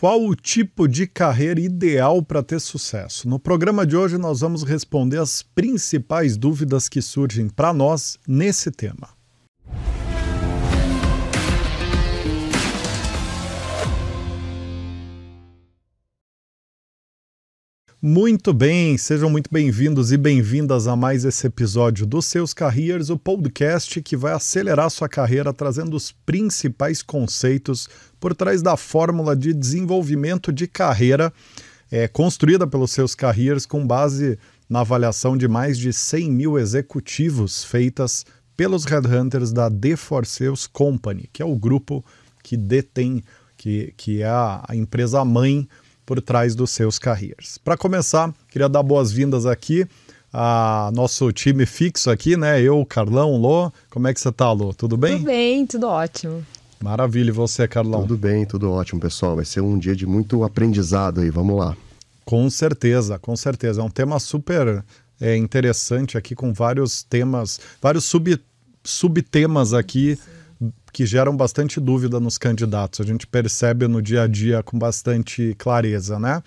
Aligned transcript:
Qual 0.00 0.24
o 0.24 0.36
tipo 0.36 0.86
de 0.86 1.08
carreira 1.08 1.58
ideal 1.58 2.22
para 2.22 2.40
ter 2.40 2.60
sucesso? 2.60 3.28
No 3.28 3.36
programa 3.36 3.84
de 3.84 3.96
hoje, 3.96 4.16
nós 4.16 4.42
vamos 4.42 4.62
responder 4.62 5.18
as 5.18 5.42
principais 5.42 6.36
dúvidas 6.36 6.88
que 6.88 7.02
surgem 7.02 7.48
para 7.48 7.72
nós 7.72 8.16
nesse 8.24 8.70
tema. 8.70 9.17
Muito 18.00 18.52
bem, 18.52 18.96
sejam 18.96 19.28
muito 19.28 19.50
bem-vindos 19.50 20.12
e 20.12 20.16
bem-vindas 20.16 20.86
a 20.86 20.94
mais 20.94 21.24
esse 21.24 21.48
episódio 21.48 22.06
dos 22.06 22.26
Seus 22.26 22.54
Careers, 22.54 23.10
o 23.10 23.18
podcast 23.18 24.00
que 24.00 24.16
vai 24.16 24.32
acelerar 24.32 24.88
sua 24.88 25.08
carreira 25.08 25.52
trazendo 25.52 25.96
os 25.96 26.12
principais 26.12 27.02
conceitos 27.02 27.88
por 28.20 28.36
trás 28.36 28.62
da 28.62 28.76
fórmula 28.76 29.34
de 29.34 29.52
desenvolvimento 29.52 30.52
de 30.52 30.68
carreira 30.68 31.32
é, 31.90 32.06
construída 32.06 32.68
pelos 32.68 32.92
Seus 32.92 33.16
Careers 33.16 33.66
com 33.66 33.84
base 33.84 34.38
na 34.70 34.82
avaliação 34.82 35.36
de 35.36 35.48
mais 35.48 35.76
de 35.76 35.92
100 35.92 36.30
mil 36.30 36.56
executivos 36.56 37.64
feitas 37.64 38.24
pelos 38.56 38.84
headhunters 38.84 39.50
da 39.50 39.68
The 39.68 39.96
For 39.96 40.24
Sales 40.24 40.68
Company, 40.68 41.28
que 41.32 41.42
é 41.42 41.44
o 41.44 41.56
grupo 41.56 42.04
que 42.44 42.56
detém, 42.56 43.24
que, 43.56 43.92
que 43.96 44.22
é 44.22 44.28
a 44.28 44.68
empresa 44.72 45.24
mãe 45.24 45.68
por 46.08 46.22
trás 46.22 46.54
dos 46.54 46.70
seus 46.70 46.98
careers. 46.98 47.58
Para 47.58 47.76
começar, 47.76 48.34
queria 48.48 48.66
dar 48.66 48.82
boas-vindas 48.82 49.44
aqui 49.44 49.86
a 50.32 50.90
nosso 50.94 51.30
time 51.32 51.66
fixo 51.66 52.10
aqui, 52.10 52.34
né? 52.34 52.62
Eu, 52.62 52.82
Carlão, 52.86 53.36
Lô. 53.36 53.70
Como 53.90 54.08
é 54.08 54.14
que 54.14 54.18
você 54.18 54.32
tá, 54.32 54.50
Lô? 54.50 54.72
Tudo 54.72 54.96
bem? 54.96 55.18
Tudo 55.18 55.26
bem, 55.26 55.66
tudo 55.66 55.86
ótimo. 55.86 56.42
Maravilha, 56.80 57.28
e 57.28 57.32
você, 57.32 57.68
Carlão? 57.68 58.00
Tudo 58.00 58.16
bem, 58.16 58.46
tudo 58.46 58.70
ótimo, 58.72 58.98
pessoal. 58.98 59.36
Vai 59.36 59.44
ser 59.44 59.60
um 59.60 59.78
dia 59.78 59.94
de 59.94 60.06
muito 60.06 60.42
aprendizado 60.44 61.20
aí, 61.20 61.28
vamos 61.28 61.58
lá. 61.58 61.76
Com 62.24 62.48
certeza, 62.48 63.18
com 63.18 63.36
certeza. 63.36 63.82
É 63.82 63.84
um 63.84 63.90
tema 63.90 64.18
super 64.18 64.82
é, 65.20 65.36
interessante 65.36 66.16
aqui, 66.16 66.34
com 66.34 66.54
vários 66.54 67.02
temas, 67.02 67.60
vários 67.82 68.06
sub, 68.06 68.40
subtemas 68.82 69.74
aqui. 69.74 70.16
Sim 70.16 70.37
que 70.92 71.06
geram 71.06 71.36
bastante 71.36 71.80
dúvida 71.80 72.18
nos 72.18 72.38
candidatos. 72.38 73.00
A 73.00 73.04
gente 73.04 73.26
percebe 73.26 73.86
no 73.86 74.00
dia 74.02 74.22
a 74.22 74.26
dia 74.26 74.62
com 74.62 74.78
bastante 74.78 75.54
clareza, 75.58 76.18
né? 76.18 76.42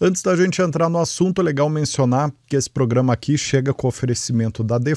Antes 0.00 0.22
da 0.22 0.36
gente 0.36 0.62
entrar 0.62 0.88
no 0.88 0.98
assunto, 0.98 1.40
é 1.40 1.44
legal 1.44 1.68
mencionar 1.68 2.32
que 2.46 2.56
esse 2.56 2.70
programa 2.70 3.12
aqui 3.12 3.36
chega 3.36 3.74
com 3.74 3.88
oferecimento 3.88 4.62
da 4.62 4.78
The 4.78 4.92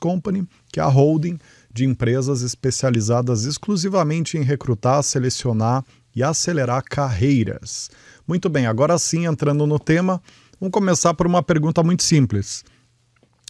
Company, 0.00 0.46
que 0.72 0.80
é 0.80 0.82
a 0.82 0.86
holding 0.86 1.38
de 1.70 1.84
empresas 1.84 2.40
especializadas 2.40 3.44
exclusivamente 3.44 4.38
em 4.38 4.42
recrutar, 4.42 5.02
selecionar 5.02 5.84
e 6.14 6.22
acelerar 6.22 6.82
carreiras. 6.82 7.90
Muito 8.26 8.48
bem, 8.48 8.66
agora 8.66 8.98
sim, 8.98 9.26
entrando 9.26 9.66
no 9.66 9.78
tema, 9.78 10.22
vamos 10.58 10.72
começar 10.72 11.12
por 11.12 11.26
uma 11.26 11.42
pergunta 11.42 11.82
muito 11.82 12.02
simples. 12.02 12.64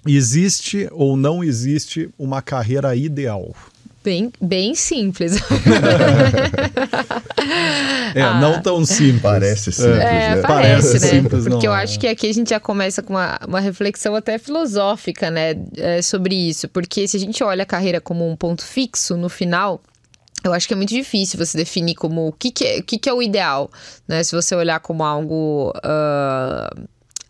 Existe 0.05 0.89
ou 0.91 1.17
não 1.17 1.45
existe 1.45 2.11
uma 2.19 2.43
carreira 2.43 2.97
ideal? 2.97 3.55
Bem, 4.07 4.31
bem 4.41 4.75
simples. 4.77 5.35
é, 8.15 8.23
ah, 8.23 8.41
não 8.41 8.63
tão 8.63 8.87
simples. 8.87 9.21
Parece 9.21 9.73
simples, 9.73 9.97
é, 9.97 10.37
né? 10.37 10.43
Parece, 10.43 10.89
parece 10.91 10.93
né? 11.01 11.11
Simples, 11.23 11.49
Porque 11.49 11.67
eu 11.67 11.75
é. 11.75 11.83
acho 11.83 11.99
que 11.99 12.07
aqui 12.07 12.29
a 12.29 12.33
gente 12.33 12.51
já 12.51 12.61
começa 12.61 13.03
com 13.03 13.15
uma, 13.15 13.37
uma 13.49 13.59
reflexão 13.59 14.15
até 14.15 14.39
filosófica, 14.39 15.29
né? 15.29 15.57
É, 15.77 16.01
sobre 16.03 16.37
isso. 16.37 16.69
Porque 16.69 17.09
se 17.09 17.17
a 17.17 17.21
gente 17.21 17.43
olha 17.43 17.65
a 17.65 17.67
carreira 17.67 18.01
como 18.01 18.31
um 18.31 18.37
ponto 18.37 18.65
fixo 18.65 19.17
no 19.17 19.29
final, 19.29 19.83
eu 20.45 20.53
acho 20.53 20.69
que 20.69 20.75
é 20.75 20.77
muito 20.77 20.91
difícil 20.91 21.37
você 21.37 21.59
definir 21.59 21.97
como 21.97 22.29
o 22.29 22.33
que, 22.33 22.53
que, 22.53 22.65
é, 22.65 22.79
o 22.79 22.85
que, 22.85 22.99
que 22.99 23.09
é 23.09 23.13
o 23.13 23.21
ideal, 23.21 23.69
né? 24.07 24.23
Se 24.23 24.37
você 24.37 24.55
olhar 24.55 24.79
como 24.79 25.03
algo. 25.03 25.73
Uh 25.79 26.87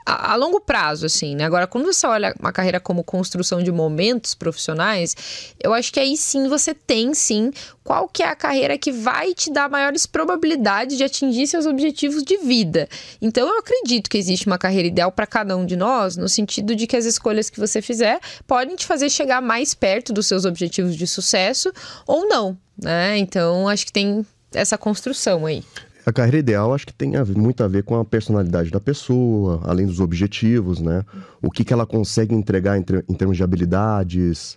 a, 0.07 0.37
longo 0.37 0.61
prazo, 0.61 1.05
assim, 1.05 1.35
né? 1.35 1.45
Agora, 1.45 1.67
quando 1.67 1.85
você 1.85 2.07
olha 2.07 2.33
uma 2.39 2.53
carreira 2.53 2.79
como 2.79 3.03
construção 3.03 3.61
de 3.61 3.73
momentos 3.73 4.37
profissionais, 4.37 5.17
eu 5.61 5.75
acho 5.75 5.93
que 5.93 5.99
aí 5.99 6.17
sim 6.17 6.49
você 6.49 6.73
tem, 6.73 7.13
sim, 7.13 7.51
qual 7.83 8.09
que 8.09 8.23
é 8.23 8.29
a 8.29 8.37
carreira 8.37 8.79
que 8.79 8.93
vai 8.93 9.35
te 9.35 9.53
dar 9.53 9.69
maiores 9.69 10.07
probabilidades 10.07 10.97
de 10.97 11.03
atingir 11.03 11.49
seus 11.49 11.67
objetivos 11.67 12.23
de 12.23 12.37
vida. 12.37 12.89
Então, 13.21 13.49
eu 13.49 13.59
acredito 13.59 14.09
que 14.09 14.17
existe 14.17 14.47
uma 14.47 14.59
carreira 14.59 14.87
ideal 14.87 15.11
para 15.11 15.27
cada 15.27 15.57
um 15.57 15.67
de 15.67 15.77
nós, 15.77 16.17
no 16.17 16.29
sentido 16.29 16.77
de 16.77 16.87
que 16.87 16.97
as 16.97 17.05
escolhas 17.05 17.51
que 17.51 17.59
você 17.59 17.83
fizer 17.83 18.21
podem 18.47 18.77
te 18.77 18.87
fazer 18.87 19.11
chegar 19.11 19.43
mais 19.43 19.75
perto 19.75 20.13
dos 20.13 20.27
seus 20.27 20.45
objetivos 20.45 20.95
de 20.95 21.07
sucesso 21.07 21.73
ou 22.07 22.29
não, 22.29 22.57
né? 22.81 23.19
Então, 23.19 23.69
acho 23.69 23.85
que 23.85 23.93
tem 23.93 24.25
essa 24.53 24.79
construção 24.79 25.47
aí. 25.47 25.65
A 26.07 26.13
carreira 26.13 26.39
ideal 26.39 26.73
acho 26.73 26.87
que 26.87 26.95
tem 26.95 27.13
muito 27.37 27.65
a 27.65 27.69
ver 27.69 27.83
com 27.83 27.99
a 27.99 28.05
personalidade 28.05 28.71
da 28.71 28.79
pessoa, 28.79 29.61
além 29.65 29.87
dos 29.87 29.99
objetivos, 29.99 30.81
né? 30.81 31.05
O 31.43 31.51
que, 31.51 31.65
que 31.65 31.73
ela 31.73 31.85
consegue 31.85 32.33
entregar 32.33 32.79
em, 32.79 32.85
em 33.09 33.15
termos 33.15 33.37
de 33.37 33.43
habilidades, 33.43 34.57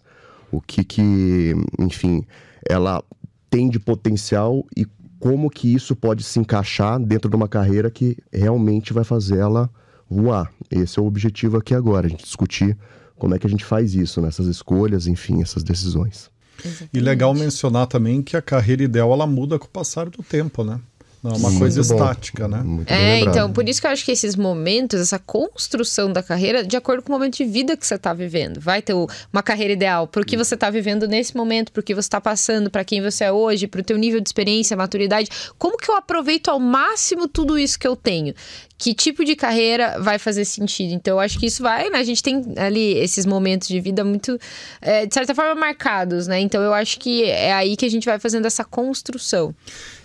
o 0.52 0.62
que 0.62 0.84
que, 0.84 1.56
enfim, 1.80 2.24
ela 2.70 3.04
tem 3.50 3.68
de 3.68 3.80
potencial 3.80 4.64
e 4.78 4.86
como 5.20 5.50
que 5.50 5.74
isso 5.74 5.96
pode 5.96 6.24
se 6.24 6.40
encaixar 6.40 7.00
dentro 7.00 7.28
de 7.30 7.36
uma 7.36 7.48
carreira 7.48 7.90
que 7.90 8.16
realmente 8.32 8.94
vai 8.94 9.04
fazer 9.04 9.40
ela 9.40 9.70
voar. 10.08 10.52
Esse 10.70 11.00
é 11.00 11.02
o 11.02 11.06
objetivo 11.06 11.58
aqui 11.58 11.74
agora, 11.74 12.06
a 12.06 12.10
gente 12.10 12.24
discutir 12.24 12.78
como 13.18 13.34
é 13.34 13.40
que 13.40 13.48
a 13.48 13.50
gente 13.50 13.66
faz 13.66 13.96
isso, 13.96 14.22
nessas 14.22 14.46
né? 14.46 14.52
escolhas, 14.52 15.08
enfim, 15.08 15.42
essas 15.42 15.64
decisões. 15.64 16.30
Exatamente. 16.64 16.90
E 16.94 17.00
legal 17.00 17.34
mencionar 17.34 17.88
também 17.88 18.22
que 18.22 18.38
a 18.38 18.42
carreira 18.42 18.84
ideal 18.84 19.12
ela 19.12 19.26
muda 19.26 19.58
com 19.58 19.66
o 19.66 19.70
passar 19.70 20.10
do 20.10 20.24
tempo, 20.24 20.64
né? 20.64 20.80
Não 21.22 21.32
é 21.32 21.36
uma 21.36 21.50
Sim, 21.50 21.60
coisa 21.60 21.82
estática, 21.82 22.48
né? 22.48 22.62
Muito 22.64 22.90
é, 22.90 23.20
então, 23.20 23.52
por 23.52 23.68
isso 23.68 23.82
que 23.82 23.88
eu 23.88 23.92
acho 23.92 24.06
que 24.06 24.12
esses 24.12 24.38
momentos, 24.38 25.02
essa 25.02 25.20
construção 25.20 26.14
da 26.14 26.24
carreira, 26.24 26.64
de 26.64 26.78
acordo 26.78 27.04
com 27.04 27.12
o 27.12 27.16
momento 27.16 27.36
de 27.36 27.46
vida 27.46 27.76
que 27.76 27.86
você 27.86 27.96
está 27.96 28.14
vivendo. 28.14 28.62
Vai 28.62 28.82
ter 28.82 28.94
uma 28.94 29.44
carreira 29.44 29.74
ideal 29.74 30.08
para 30.08 30.22
o 30.22 30.26
que 30.26 30.38
você 30.38 30.56
está 30.56 30.70
vivendo 30.70 31.08
nesse 31.08 31.36
momento, 31.36 31.74
para 31.74 31.82
o 31.82 31.84
que 31.84 31.94
você 31.94 32.08
está 32.08 32.22
passando, 32.22 32.70
para 32.70 32.86
quem 32.86 33.02
você 33.02 33.26
é 33.26 33.32
hoje, 33.32 33.68
para 33.68 33.82
o 33.82 33.84
teu 33.84 33.98
nível 33.98 34.22
de 34.22 34.30
experiência, 34.30 34.78
maturidade. 34.78 35.30
Como 35.58 35.78
que 35.78 35.92
eu 35.92 35.96
aproveito 35.96 36.48
ao 36.48 36.60
máximo 36.60 37.28
tudo 37.28 37.60
isso 37.60 37.78
que 37.78 37.88
eu 37.88 37.98
tenho? 37.98 38.34
que 38.80 38.94
tipo 38.94 39.26
de 39.26 39.36
carreira 39.36 40.00
vai 40.00 40.18
fazer 40.18 40.46
sentido. 40.46 40.94
Então, 40.94 41.16
eu 41.16 41.20
acho 41.20 41.38
que 41.38 41.48
isso 41.48 41.62
vai, 41.62 41.90
né? 41.90 42.00
A 42.00 42.04
gente 42.04 42.24
tem 42.24 42.42
ali 42.56 42.98
esses 42.98 43.26
momentos 43.26 43.68
de 43.68 43.78
vida 43.82 44.06
muito, 44.06 44.40
é, 44.82 45.06
de 45.06 45.14
certa 45.14 45.36
forma, 45.36 45.54
marcados, 45.54 46.28
né? 46.28 46.40
Então, 46.40 46.64
eu 46.64 46.74
acho 46.74 46.98
que 46.98 47.26
é 47.26 47.52
aí 47.52 47.76
que 47.76 47.86
a 47.86 47.90
gente 47.90 48.06
vai 48.06 48.18
fazendo 48.20 48.46
essa 48.46 48.64
construção. 48.64 49.54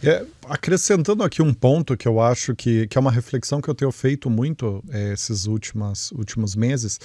É, 0.06 0.24
acrescentando 0.48 1.22
aqui 1.22 1.42
um 1.42 1.52
ponto 1.52 1.96
que 1.96 2.06
eu 2.06 2.20
acho 2.20 2.54
que, 2.54 2.86
que 2.86 2.98
é 2.98 3.00
uma 3.00 3.10
reflexão 3.10 3.60
que 3.60 3.68
eu 3.68 3.74
tenho 3.74 3.92
feito 3.92 4.28
muito 4.28 4.82
é, 4.90 5.12
esses 5.12 5.46
últimos, 5.46 6.10
últimos 6.12 6.54
meses, 6.54 7.00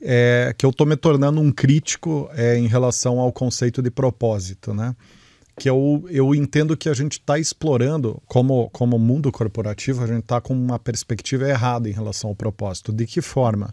é 0.00 0.54
que 0.56 0.64
eu 0.64 0.70
estou 0.70 0.86
me 0.86 0.96
tornando 0.96 1.40
um 1.40 1.50
crítico 1.50 2.30
é, 2.32 2.56
em 2.56 2.66
relação 2.66 3.18
ao 3.18 3.32
conceito 3.32 3.82
de 3.82 3.90
propósito, 3.90 4.72
né? 4.72 4.94
que 5.60 5.68
eu, 5.68 6.06
eu 6.08 6.34
entendo 6.34 6.74
que 6.74 6.88
a 6.88 6.94
gente 6.94 7.12
está 7.12 7.38
explorando, 7.38 8.20
como, 8.26 8.70
como 8.70 8.98
mundo 8.98 9.30
corporativo, 9.30 10.02
a 10.02 10.06
gente 10.06 10.20
está 10.20 10.40
com 10.40 10.54
uma 10.54 10.78
perspectiva 10.78 11.46
errada 11.46 11.86
em 11.86 11.92
relação 11.92 12.30
ao 12.30 12.36
propósito. 12.36 12.90
De 12.90 13.06
que 13.06 13.20
forma? 13.20 13.72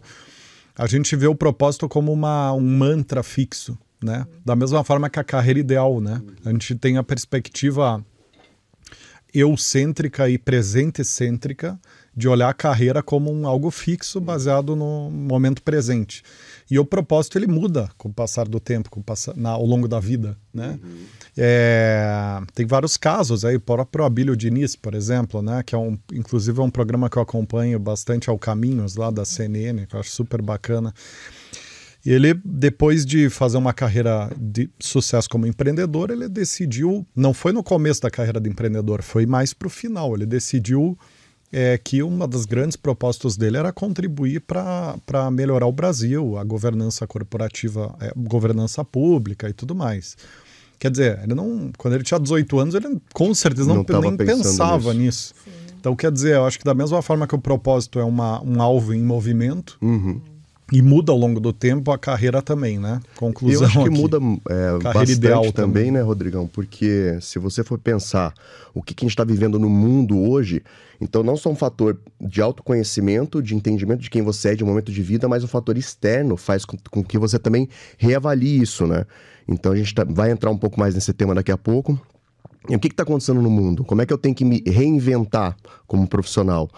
A 0.76 0.86
gente 0.86 1.16
vê 1.16 1.26
o 1.26 1.34
propósito 1.34 1.88
como 1.88 2.12
uma, 2.12 2.52
um 2.52 2.60
mantra 2.60 3.22
fixo, 3.22 3.76
né? 4.02 4.26
Da 4.44 4.54
mesma 4.54 4.84
forma 4.84 5.08
que 5.08 5.18
a 5.18 5.24
carreira 5.24 5.58
ideal, 5.58 5.98
né? 5.98 6.20
A 6.44 6.50
gente 6.50 6.74
tem 6.74 6.98
a 6.98 7.02
perspectiva 7.02 8.04
eucêntrica 9.34 10.28
e 10.28 10.38
presente-cêntrica 10.38 11.78
de 12.18 12.28
olhar 12.28 12.48
a 12.48 12.54
carreira 12.54 13.00
como 13.00 13.32
um 13.32 13.46
algo 13.46 13.70
fixo 13.70 14.20
baseado 14.20 14.74
no 14.74 15.08
momento 15.08 15.62
presente. 15.62 16.24
E 16.68 16.76
o 16.76 16.84
propósito 16.84 17.38
ele 17.38 17.46
muda 17.46 17.88
com 17.96 18.08
o 18.08 18.12
passar 18.12 18.48
do 18.48 18.58
tempo, 18.58 18.90
com 18.90 19.00
passar, 19.00 19.36
na, 19.36 19.50
ao 19.50 19.64
longo 19.64 19.86
da 19.86 20.00
vida, 20.00 20.36
né? 20.52 20.78
Uhum. 20.82 20.98
É, 21.36 22.40
tem 22.54 22.66
vários 22.66 22.96
casos 22.96 23.44
aí, 23.44 23.54
o 23.54 23.60
próprio 23.60 24.04
Abílio 24.04 24.36
Diniz, 24.36 24.74
por 24.74 24.94
exemplo, 24.94 25.40
né? 25.40 25.62
Que 25.62 25.76
é 25.76 25.78
um, 25.78 25.96
inclusive 26.12 26.58
é 26.58 26.62
um 26.62 26.70
programa 26.70 27.08
que 27.08 27.16
eu 27.16 27.22
acompanho 27.22 27.78
bastante 27.78 28.28
ao 28.28 28.38
Caminhos 28.38 28.96
lá 28.96 29.10
da 29.10 29.24
CNN, 29.24 29.86
que 29.86 29.94
eu 29.94 30.00
acho 30.00 30.10
super 30.10 30.42
bacana. 30.42 30.92
E 32.04 32.12
ele, 32.12 32.34
depois 32.44 33.04
de 33.04 33.28
fazer 33.28 33.58
uma 33.58 33.72
carreira 33.72 34.30
de 34.36 34.70
sucesso 34.78 35.28
como 35.28 35.46
empreendedor, 35.46 36.10
ele 36.10 36.28
decidiu, 36.28 37.06
não 37.14 37.34
foi 37.34 37.52
no 37.52 37.62
começo 37.62 38.00
da 38.00 38.10
carreira 38.10 38.40
de 38.40 38.48
empreendedor, 38.48 39.02
foi 39.02 39.26
mais 39.26 39.52
para 39.52 39.66
o 39.66 39.70
final. 39.70 40.14
Ele 40.14 40.24
decidiu 40.24 40.96
é 41.52 41.78
que 41.78 42.02
uma 42.02 42.28
das 42.28 42.44
grandes 42.44 42.76
propostas 42.76 43.36
dele 43.36 43.56
era 43.56 43.72
contribuir 43.72 44.40
para 44.40 45.30
melhorar 45.30 45.66
o 45.66 45.72
Brasil, 45.72 46.36
a 46.36 46.44
governança 46.44 47.06
corporativa, 47.06 47.94
é, 48.00 48.12
governança 48.14 48.84
pública 48.84 49.48
e 49.48 49.52
tudo 49.52 49.74
mais. 49.74 50.16
Quer 50.78 50.90
dizer, 50.90 51.20
ele 51.24 51.34
não, 51.34 51.72
quando 51.76 51.94
ele 51.94 52.04
tinha 52.04 52.20
18 52.20 52.58
anos, 52.58 52.74
ele 52.74 53.00
com 53.12 53.34
certeza 53.34 53.68
não, 53.68 53.84
não 53.88 54.00
nem 54.00 54.16
pensava 54.16 54.92
nisso. 54.92 55.34
nisso. 55.34 55.34
Então, 55.80 55.96
quer 55.96 56.12
dizer, 56.12 56.34
eu 56.34 56.44
acho 56.44 56.58
que 56.58 56.64
da 56.64 56.74
mesma 56.74 57.00
forma 57.02 57.26
que 57.26 57.34
o 57.34 57.38
propósito 57.38 57.98
é 57.98 58.04
uma, 58.04 58.42
um 58.42 58.60
alvo 58.60 58.92
em 58.92 59.02
movimento, 59.02 59.78
uhum. 59.80 60.20
E 60.70 60.82
muda 60.82 61.12
ao 61.12 61.18
longo 61.18 61.40
do 61.40 61.50
tempo 61.50 61.90
a 61.90 61.98
carreira 61.98 62.42
também, 62.42 62.78
né? 62.78 63.00
Conclusão. 63.16 63.62
Eu 63.62 63.66
acho 63.66 63.80
que 63.80 63.88
aqui. 63.88 63.98
muda 63.98 64.18
é, 64.50 64.78
bastante 64.82 65.12
ideal 65.12 65.42
também, 65.44 65.54
também, 65.54 65.90
né, 65.90 66.02
Rodrigão? 66.02 66.46
Porque 66.46 67.18
se 67.22 67.38
você 67.38 67.64
for 67.64 67.78
pensar 67.78 68.34
o 68.74 68.82
que, 68.82 68.92
que 68.92 69.04
a 69.04 69.06
gente 69.06 69.12
está 69.12 69.24
vivendo 69.24 69.58
no 69.58 69.70
mundo 69.70 70.18
hoje, 70.18 70.62
então 71.00 71.22
não 71.22 71.38
só 71.38 71.48
um 71.48 71.56
fator 71.56 71.98
de 72.20 72.42
autoconhecimento, 72.42 73.42
de 73.42 73.54
entendimento 73.54 74.00
de 74.00 74.10
quem 74.10 74.20
você 74.20 74.50
é, 74.50 74.54
de 74.54 74.62
um 74.62 74.66
momento 74.66 74.92
de 74.92 75.02
vida, 75.02 75.26
mas 75.26 75.42
um 75.42 75.48
fator 75.48 75.78
externo 75.78 76.36
faz 76.36 76.66
com, 76.66 76.76
com 76.90 77.02
que 77.02 77.16
você 77.16 77.38
também 77.38 77.66
reavalie 77.96 78.60
isso, 78.60 78.86
né? 78.86 79.06
Então 79.48 79.72
a 79.72 79.76
gente 79.76 79.94
tá, 79.94 80.04
vai 80.04 80.30
entrar 80.30 80.50
um 80.50 80.58
pouco 80.58 80.78
mais 80.78 80.94
nesse 80.94 81.14
tema 81.14 81.34
daqui 81.34 81.50
a 81.50 81.56
pouco. 81.56 81.98
E 82.68 82.76
o 82.76 82.78
que 82.78 82.88
está 82.88 83.04
acontecendo 83.04 83.40
no 83.40 83.48
mundo? 83.48 83.84
Como 83.84 84.02
é 84.02 84.06
que 84.06 84.12
eu 84.12 84.18
tenho 84.18 84.34
que 84.34 84.44
me 84.44 84.62
reinventar 84.66 85.56
como 85.86 86.06
profissional? 86.06 86.68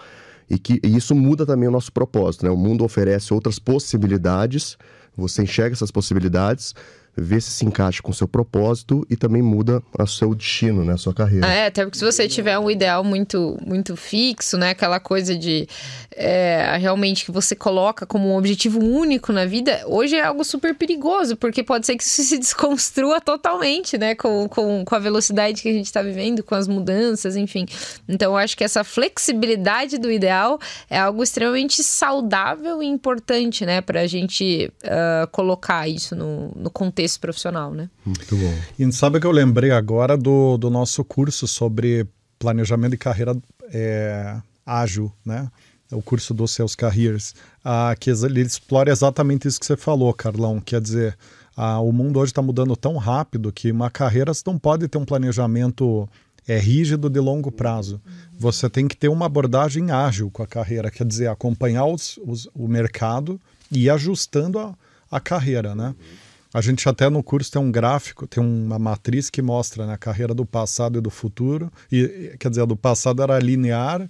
E 0.51 0.59
que 0.59 0.81
e 0.83 0.97
isso 0.97 1.15
muda 1.15 1.45
também 1.45 1.69
o 1.69 1.71
nosso 1.71 1.93
propósito, 1.93 2.43
né? 2.43 2.51
O 2.51 2.57
mundo 2.57 2.83
oferece 2.83 3.33
outras 3.33 3.57
possibilidades, 3.57 4.77
você 5.15 5.43
enxerga 5.43 5.73
essas 5.73 5.91
possibilidades, 5.91 6.75
ver 7.15 7.41
se 7.41 7.51
se 7.51 7.65
encaixa 7.65 8.01
com 8.01 8.11
o 8.11 8.13
seu 8.13 8.27
propósito 8.27 9.05
e 9.09 9.15
também 9.15 9.41
muda 9.41 9.83
o 9.97 10.07
seu 10.07 10.33
destino, 10.33 10.83
né, 10.83 10.93
a 10.93 10.97
sua 10.97 11.13
carreira. 11.13 11.45
É, 11.47 11.67
até 11.67 11.83
porque 11.83 11.97
se 11.97 12.05
você 12.05 12.27
tiver 12.27 12.57
um 12.57 12.71
ideal 12.71 13.03
muito, 13.03 13.57
muito 13.65 13.95
fixo, 13.95 14.57
né, 14.57 14.69
aquela 14.69 14.99
coisa 14.99 15.35
de 15.35 15.67
é, 16.15 16.77
realmente 16.79 17.25
que 17.25 17.31
você 17.31 17.55
coloca 17.55 18.05
como 18.05 18.29
um 18.29 18.37
objetivo 18.37 18.79
único 18.79 19.33
na 19.33 19.45
vida, 19.45 19.83
hoje 19.85 20.15
é 20.15 20.23
algo 20.23 20.43
super 20.43 20.73
perigoso, 20.73 21.35
porque 21.35 21.63
pode 21.63 21.85
ser 21.85 21.97
que 21.97 22.03
isso 22.03 22.23
se 22.23 22.37
desconstrua 22.39 23.19
totalmente, 23.19 23.97
né, 23.97 24.15
com, 24.15 24.47
com, 24.47 24.85
com 24.85 24.95
a 24.95 24.99
velocidade 24.99 25.61
que 25.61 25.69
a 25.69 25.73
gente 25.73 25.85
está 25.85 26.01
vivendo, 26.01 26.43
com 26.43 26.55
as 26.55 26.67
mudanças, 26.67 27.35
enfim. 27.35 27.65
Então, 28.07 28.31
eu 28.31 28.37
acho 28.37 28.55
que 28.55 28.63
essa 28.63 28.83
flexibilidade 28.83 29.97
do 29.97 30.09
ideal 30.09 30.59
é 30.89 30.97
algo 30.97 31.21
extremamente 31.21 31.83
saudável 31.83 32.81
e 32.81 32.85
importante, 32.85 33.65
né, 33.65 33.81
para 33.81 34.01
a 34.01 34.07
gente 34.07 34.71
uh, 34.83 35.27
colocar 35.31 35.87
isso 35.87 36.15
no, 36.15 36.51
no 36.55 36.69
contexto 36.69 37.00
contexto 37.01 37.19
profissional, 37.19 37.73
né? 37.73 37.89
Muito 38.05 38.35
bom. 38.35 38.53
E 38.77 38.91
sabe 38.91 39.19
que 39.19 39.25
eu 39.25 39.31
lembrei 39.31 39.71
agora 39.71 40.15
do, 40.15 40.57
do 40.57 40.69
nosso 40.69 41.03
curso 41.03 41.47
sobre 41.47 42.07
planejamento 42.37 42.91
de 42.91 42.97
carreira 42.97 43.35
é, 43.73 44.37
ágil, 44.65 45.11
né? 45.25 45.49
O 45.91 46.01
curso 46.01 46.33
dos 46.33 46.51
seus 46.51 46.73
careers, 46.73 47.33
ah, 47.65 47.93
que 47.99 48.09
ele 48.09 48.41
explora 48.41 48.89
exatamente 48.89 49.47
isso 49.47 49.59
que 49.59 49.65
você 49.65 49.75
falou, 49.75 50.13
Carlão. 50.13 50.61
Quer 50.61 50.79
dizer, 50.79 51.17
ah, 51.55 51.81
o 51.81 51.91
mundo 51.91 52.19
hoje 52.19 52.31
está 52.31 52.41
mudando 52.41 52.75
tão 52.77 52.95
rápido 52.95 53.51
que 53.51 53.71
uma 53.71 53.89
carreira 53.89 54.33
você 54.33 54.43
não 54.45 54.57
pode 54.57 54.87
ter 54.87 54.97
um 54.97 55.03
planejamento 55.03 56.07
é 56.47 56.57
rígido 56.57 57.09
de 57.09 57.19
longo 57.19 57.51
prazo. 57.51 58.01
Você 58.37 58.69
tem 58.69 58.87
que 58.87 58.97
ter 58.97 59.09
uma 59.09 59.25
abordagem 59.27 59.91
ágil 59.91 60.31
com 60.31 60.41
a 60.41 60.47
carreira, 60.47 60.89
quer 60.89 61.05
dizer, 61.05 61.27
acompanhar 61.27 61.85
os, 61.85 62.17
os, 62.25 62.49
o 62.55 62.67
mercado 62.67 63.39
e 63.71 63.83
ir 63.83 63.89
ajustando 63.89 64.57
a, 64.57 64.73
a 65.11 65.19
carreira, 65.19 65.75
né? 65.75 65.93
A 66.53 66.59
gente 66.59 66.87
até 66.87 67.09
no 67.09 67.23
curso 67.23 67.51
tem 67.51 67.61
um 67.61 67.71
gráfico, 67.71 68.27
tem 68.27 68.43
uma 68.43 68.77
matriz 68.77 69.29
que 69.29 69.41
mostra 69.41 69.85
né, 69.85 69.93
a 69.93 69.97
carreira 69.97 70.33
do 70.33 70.45
passado 70.45 70.97
e 70.97 71.01
do 71.01 71.09
futuro. 71.09 71.71
E 71.91 72.35
quer 72.39 72.49
dizer, 72.49 72.61
a 72.61 72.65
do 72.65 72.75
passado 72.75 73.21
era 73.21 73.39
linear, 73.39 74.09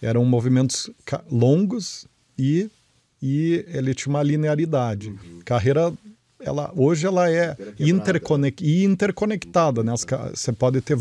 eram 0.00 0.24
movimentos 0.24 0.90
longos 1.30 2.06
e, 2.38 2.70
e 3.20 3.64
ele 3.68 3.94
tinha 3.94 4.10
uma 4.10 4.22
linearidade. 4.22 5.08
Uhum. 5.08 5.40
Carreira 5.44 5.92
ela 6.44 6.72
hoje 6.76 7.06
ela 7.06 7.30
é 7.30 7.56
interconect, 7.78 8.64
interconectada, 8.84 9.82
né? 9.82 9.94
Você 10.34 10.52
pode 10.52 10.80
ter 10.80 10.96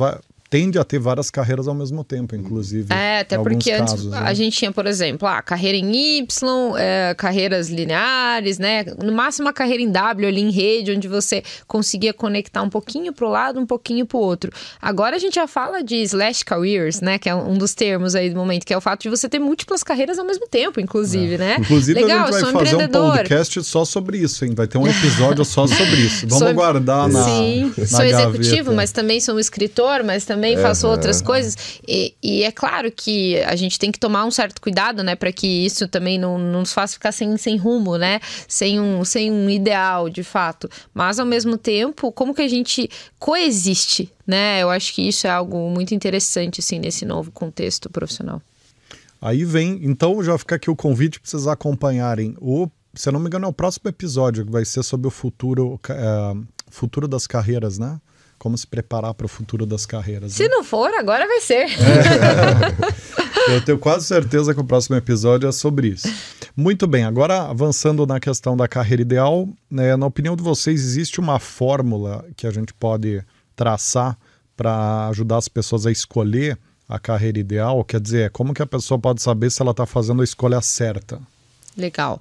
tende 0.51 0.77
a 0.77 0.83
ter 0.83 0.99
várias 0.99 1.31
carreiras 1.31 1.65
ao 1.65 1.73
mesmo 1.73 2.03
tempo, 2.03 2.35
inclusive. 2.35 2.93
É, 2.93 3.21
até 3.21 3.37
porque 3.37 3.71
antes 3.71 3.93
casos, 3.93 4.13
a 4.13 4.23
né? 4.23 4.35
gente 4.35 4.57
tinha, 4.57 4.71
por 4.71 4.85
exemplo, 4.85 5.25
a 5.25 5.41
carreira 5.41 5.77
em 5.77 6.19
Y, 6.19 6.77
é, 6.77 7.15
carreiras 7.17 7.69
lineares, 7.69 8.59
né? 8.59 8.83
No 9.01 9.13
máximo 9.13 9.47
a 9.47 9.53
carreira 9.53 9.81
em 9.81 9.89
W 9.89 10.27
ali 10.27 10.41
em 10.41 10.51
rede, 10.51 10.91
onde 10.91 11.07
você 11.07 11.41
conseguia 11.65 12.13
conectar 12.13 12.61
um 12.61 12.69
pouquinho 12.69 13.13
para 13.13 13.25
o 13.25 13.29
lado, 13.29 13.61
um 13.61 13.65
pouquinho 13.65 14.05
para 14.05 14.17
o 14.17 14.19
outro. 14.19 14.51
Agora 14.81 15.15
a 15.15 15.19
gente 15.19 15.35
já 15.35 15.47
fala 15.47 15.81
de 15.81 15.95
slash 16.01 16.43
careers, 16.43 16.99
né? 16.99 17.17
Que 17.17 17.29
é 17.29 17.35
um 17.35 17.57
dos 17.57 17.73
termos 17.73 18.13
aí 18.13 18.29
do 18.29 18.35
momento, 18.35 18.65
que 18.65 18.73
é 18.73 18.77
o 18.77 18.81
fato 18.81 19.03
de 19.03 19.09
você 19.09 19.29
ter 19.29 19.39
múltiplas 19.39 19.83
carreiras 19.83 20.19
ao 20.19 20.25
mesmo 20.25 20.49
tempo, 20.49 20.81
inclusive, 20.81 21.35
é. 21.35 21.37
né? 21.37 21.55
Inclusive 21.59 22.01
Legal, 22.01 22.27
a 22.27 22.31
gente 22.33 22.51
vai 22.51 22.65
fazer 22.65 22.75
um 22.75 22.89
podcast 22.89 23.63
só 23.63 23.85
sobre 23.85 24.17
isso, 24.17 24.43
hein? 24.43 24.53
Vai 24.53 24.67
ter 24.67 24.77
um 24.77 24.85
episódio 24.85 25.45
só 25.45 25.65
sobre 25.65 25.95
isso. 25.95 26.27
Vamos 26.27 26.43
sou... 26.43 26.53
guardar 26.53 27.07
na 27.07 27.23
Sim, 27.23 27.73
na 27.77 27.85
sou 27.87 28.03
executivo, 28.03 28.73
mas 28.73 28.91
também 28.91 29.21
sou 29.21 29.35
um 29.35 29.39
escritor, 29.39 30.03
mas 30.03 30.25
também 30.25 30.40
também 30.41 30.57
faço 30.57 30.87
outras 30.87 31.21
coisas. 31.21 31.55
E, 31.87 32.15
e, 32.21 32.43
é 32.43 32.51
claro 32.51 32.91
que 32.91 33.37
a 33.43 33.55
gente 33.55 33.77
tem 33.77 33.91
que 33.91 33.99
tomar 33.99 34.25
um 34.25 34.31
certo 34.31 34.59
cuidado, 34.59 35.03
né? 35.03 35.15
Para 35.15 35.31
que 35.31 35.47
isso 35.47 35.87
também 35.87 36.17
não, 36.17 36.39
não 36.39 36.61
nos 36.61 36.73
faça 36.73 36.93
ficar 36.93 37.11
sem, 37.11 37.37
sem 37.37 37.57
rumo, 37.57 37.95
né? 37.95 38.19
Sem 38.47 38.79
um, 38.79 39.05
sem 39.05 39.31
um 39.31 39.47
ideal, 39.47 40.09
de 40.09 40.23
fato. 40.23 40.67
Mas, 40.93 41.19
ao 41.19 41.25
mesmo 41.27 41.57
tempo, 41.57 42.11
como 42.11 42.33
que 42.33 42.41
a 42.41 42.47
gente 42.47 42.89
coexiste, 43.19 44.11
né? 44.25 44.63
Eu 44.63 44.71
acho 44.71 44.95
que 44.95 45.07
isso 45.07 45.27
é 45.27 45.29
algo 45.29 45.69
muito 45.69 45.93
interessante, 45.93 46.59
assim, 46.59 46.79
nesse 46.79 47.05
novo 47.05 47.31
contexto 47.31 47.87
profissional. 47.87 48.41
Aí 49.21 49.45
vem, 49.45 49.79
então 49.83 50.23
já 50.23 50.35
fica 50.39 50.55
aqui 50.55 50.71
o 50.71 50.75
convite 50.75 51.19
para 51.19 51.29
vocês 51.29 51.45
acompanharem 51.45 52.35
o, 52.41 52.67
se 52.95 53.07
eu 53.07 53.13
não 53.13 53.19
me 53.19 53.27
engano, 53.27 53.45
é 53.45 53.47
o 53.47 53.53
próximo 53.53 53.87
episódio 53.87 54.43
que 54.43 54.51
vai 54.51 54.65
ser 54.65 54.81
sobre 54.81 55.07
o 55.07 55.11
futuro, 55.11 55.79
é, 55.87 56.33
futuro 56.71 57.07
das 57.07 57.27
carreiras, 57.27 57.77
né? 57.77 58.01
Como 58.41 58.57
se 58.57 58.65
preparar 58.65 59.13
para 59.13 59.25
o 59.25 59.29
futuro 59.29 59.67
das 59.67 59.85
carreiras. 59.85 60.33
Se 60.33 60.43
né? 60.43 60.49
não 60.49 60.63
for, 60.63 60.91
agora 60.95 61.27
vai 61.27 61.39
ser. 61.41 61.67
É. 61.67 63.53
Eu 63.53 63.63
tenho 63.63 63.77
quase 63.77 64.07
certeza 64.07 64.51
que 64.51 64.59
o 64.59 64.63
próximo 64.63 64.95
episódio 64.95 65.47
é 65.47 65.51
sobre 65.51 65.89
isso. 65.89 66.11
Muito 66.57 66.87
bem, 66.87 67.03
agora 67.03 67.43
avançando 67.43 68.03
na 68.07 68.19
questão 68.19 68.57
da 68.57 68.67
carreira 68.67 69.03
ideal, 69.03 69.47
né, 69.69 69.95
na 69.95 70.07
opinião 70.07 70.35
de 70.35 70.41
vocês, 70.41 70.81
existe 70.81 71.19
uma 71.19 71.37
fórmula 71.37 72.25
que 72.35 72.47
a 72.47 72.51
gente 72.51 72.73
pode 72.73 73.23
traçar 73.55 74.17
para 74.57 75.07
ajudar 75.09 75.37
as 75.37 75.47
pessoas 75.47 75.85
a 75.85 75.91
escolher 75.91 76.57
a 76.89 76.97
carreira 76.97 77.37
ideal? 77.37 77.83
Quer 77.83 77.99
dizer, 77.99 78.31
como 78.31 78.55
que 78.55 78.63
a 78.63 78.67
pessoa 78.67 78.97
pode 78.97 79.21
saber 79.21 79.51
se 79.51 79.61
ela 79.61 79.69
está 79.69 79.85
fazendo 79.85 80.21
a 80.21 80.25
escolha 80.25 80.61
certa? 80.61 81.21
Legal. 81.77 82.19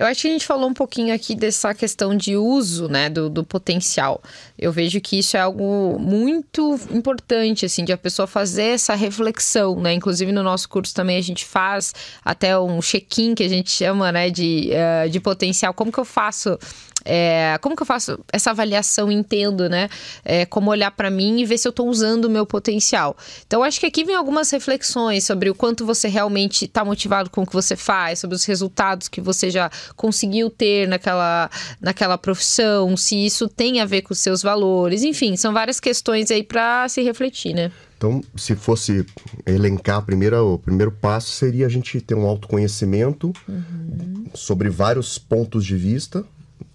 Eu 0.00 0.06
acho 0.06 0.22
que 0.22 0.28
a 0.28 0.30
gente 0.30 0.46
falou 0.46 0.66
um 0.66 0.72
pouquinho 0.72 1.14
aqui 1.14 1.34
dessa 1.34 1.74
questão 1.74 2.16
de 2.16 2.34
uso, 2.34 2.88
né, 2.88 3.10
do, 3.10 3.28
do 3.28 3.44
potencial. 3.44 4.22
Eu 4.58 4.72
vejo 4.72 4.98
que 4.98 5.18
isso 5.18 5.36
é 5.36 5.40
algo 5.40 5.98
muito 5.98 6.80
importante, 6.90 7.66
assim, 7.66 7.84
de 7.84 7.92
a 7.92 7.98
pessoa 7.98 8.26
fazer 8.26 8.62
essa 8.62 8.94
reflexão, 8.94 9.78
né? 9.78 9.92
Inclusive 9.92 10.32
no 10.32 10.42
nosso 10.42 10.70
curso 10.70 10.94
também 10.94 11.18
a 11.18 11.20
gente 11.20 11.44
faz 11.44 11.92
até 12.24 12.58
um 12.58 12.80
check-in 12.80 13.34
que 13.34 13.42
a 13.42 13.48
gente 13.48 13.70
chama, 13.70 14.10
né, 14.10 14.30
de, 14.30 14.70
uh, 14.72 15.10
de 15.10 15.20
potencial. 15.20 15.74
Como 15.74 15.92
que 15.92 16.00
eu 16.00 16.04
faço 16.06 16.58
é, 17.04 17.58
como 17.60 17.76
que 17.76 17.82
eu 17.82 17.86
faço 17.86 18.18
essa 18.32 18.50
avaliação, 18.50 19.10
entendo, 19.10 19.68
né? 19.68 19.88
É, 20.24 20.44
como 20.46 20.70
olhar 20.70 20.90
para 20.90 21.10
mim 21.10 21.40
e 21.40 21.44
ver 21.44 21.58
se 21.58 21.66
eu 21.66 21.70
estou 21.70 21.88
usando 21.88 22.26
o 22.26 22.30
meu 22.30 22.46
potencial. 22.46 23.16
Então, 23.46 23.62
acho 23.62 23.80
que 23.80 23.86
aqui 23.86 24.04
vem 24.04 24.14
algumas 24.14 24.50
reflexões 24.50 25.24
sobre 25.24 25.50
o 25.50 25.54
quanto 25.54 25.86
você 25.86 26.08
realmente 26.08 26.64
está 26.64 26.84
motivado 26.84 27.30
com 27.30 27.42
o 27.42 27.46
que 27.46 27.52
você 27.52 27.76
faz, 27.76 28.18
sobre 28.18 28.36
os 28.36 28.44
resultados 28.44 29.08
que 29.08 29.20
você 29.20 29.50
já 29.50 29.70
conseguiu 29.96 30.50
ter 30.50 30.88
naquela, 30.88 31.50
naquela 31.80 32.18
profissão, 32.18 32.96
se 32.96 33.16
isso 33.16 33.48
tem 33.48 33.80
a 33.80 33.84
ver 33.84 34.02
com 34.02 34.12
os 34.12 34.18
seus 34.18 34.42
valores, 34.42 35.02
enfim, 35.02 35.36
são 35.36 35.52
várias 35.52 35.80
questões 35.80 36.30
aí 36.30 36.42
para 36.42 36.88
se 36.88 37.02
refletir, 37.02 37.54
né? 37.54 37.70
Então, 38.00 38.22
se 38.34 38.56
fosse 38.56 39.04
elencar, 39.44 40.00
primeiro, 40.00 40.54
o 40.54 40.58
primeiro 40.58 40.90
passo 40.90 41.32
seria 41.32 41.66
a 41.66 41.68
gente 41.68 42.00
ter 42.00 42.14
um 42.14 42.26
autoconhecimento 42.26 43.30
uhum. 43.46 44.24
sobre 44.32 44.70
vários 44.70 45.18
pontos 45.18 45.66
de 45.66 45.76
vista, 45.76 46.24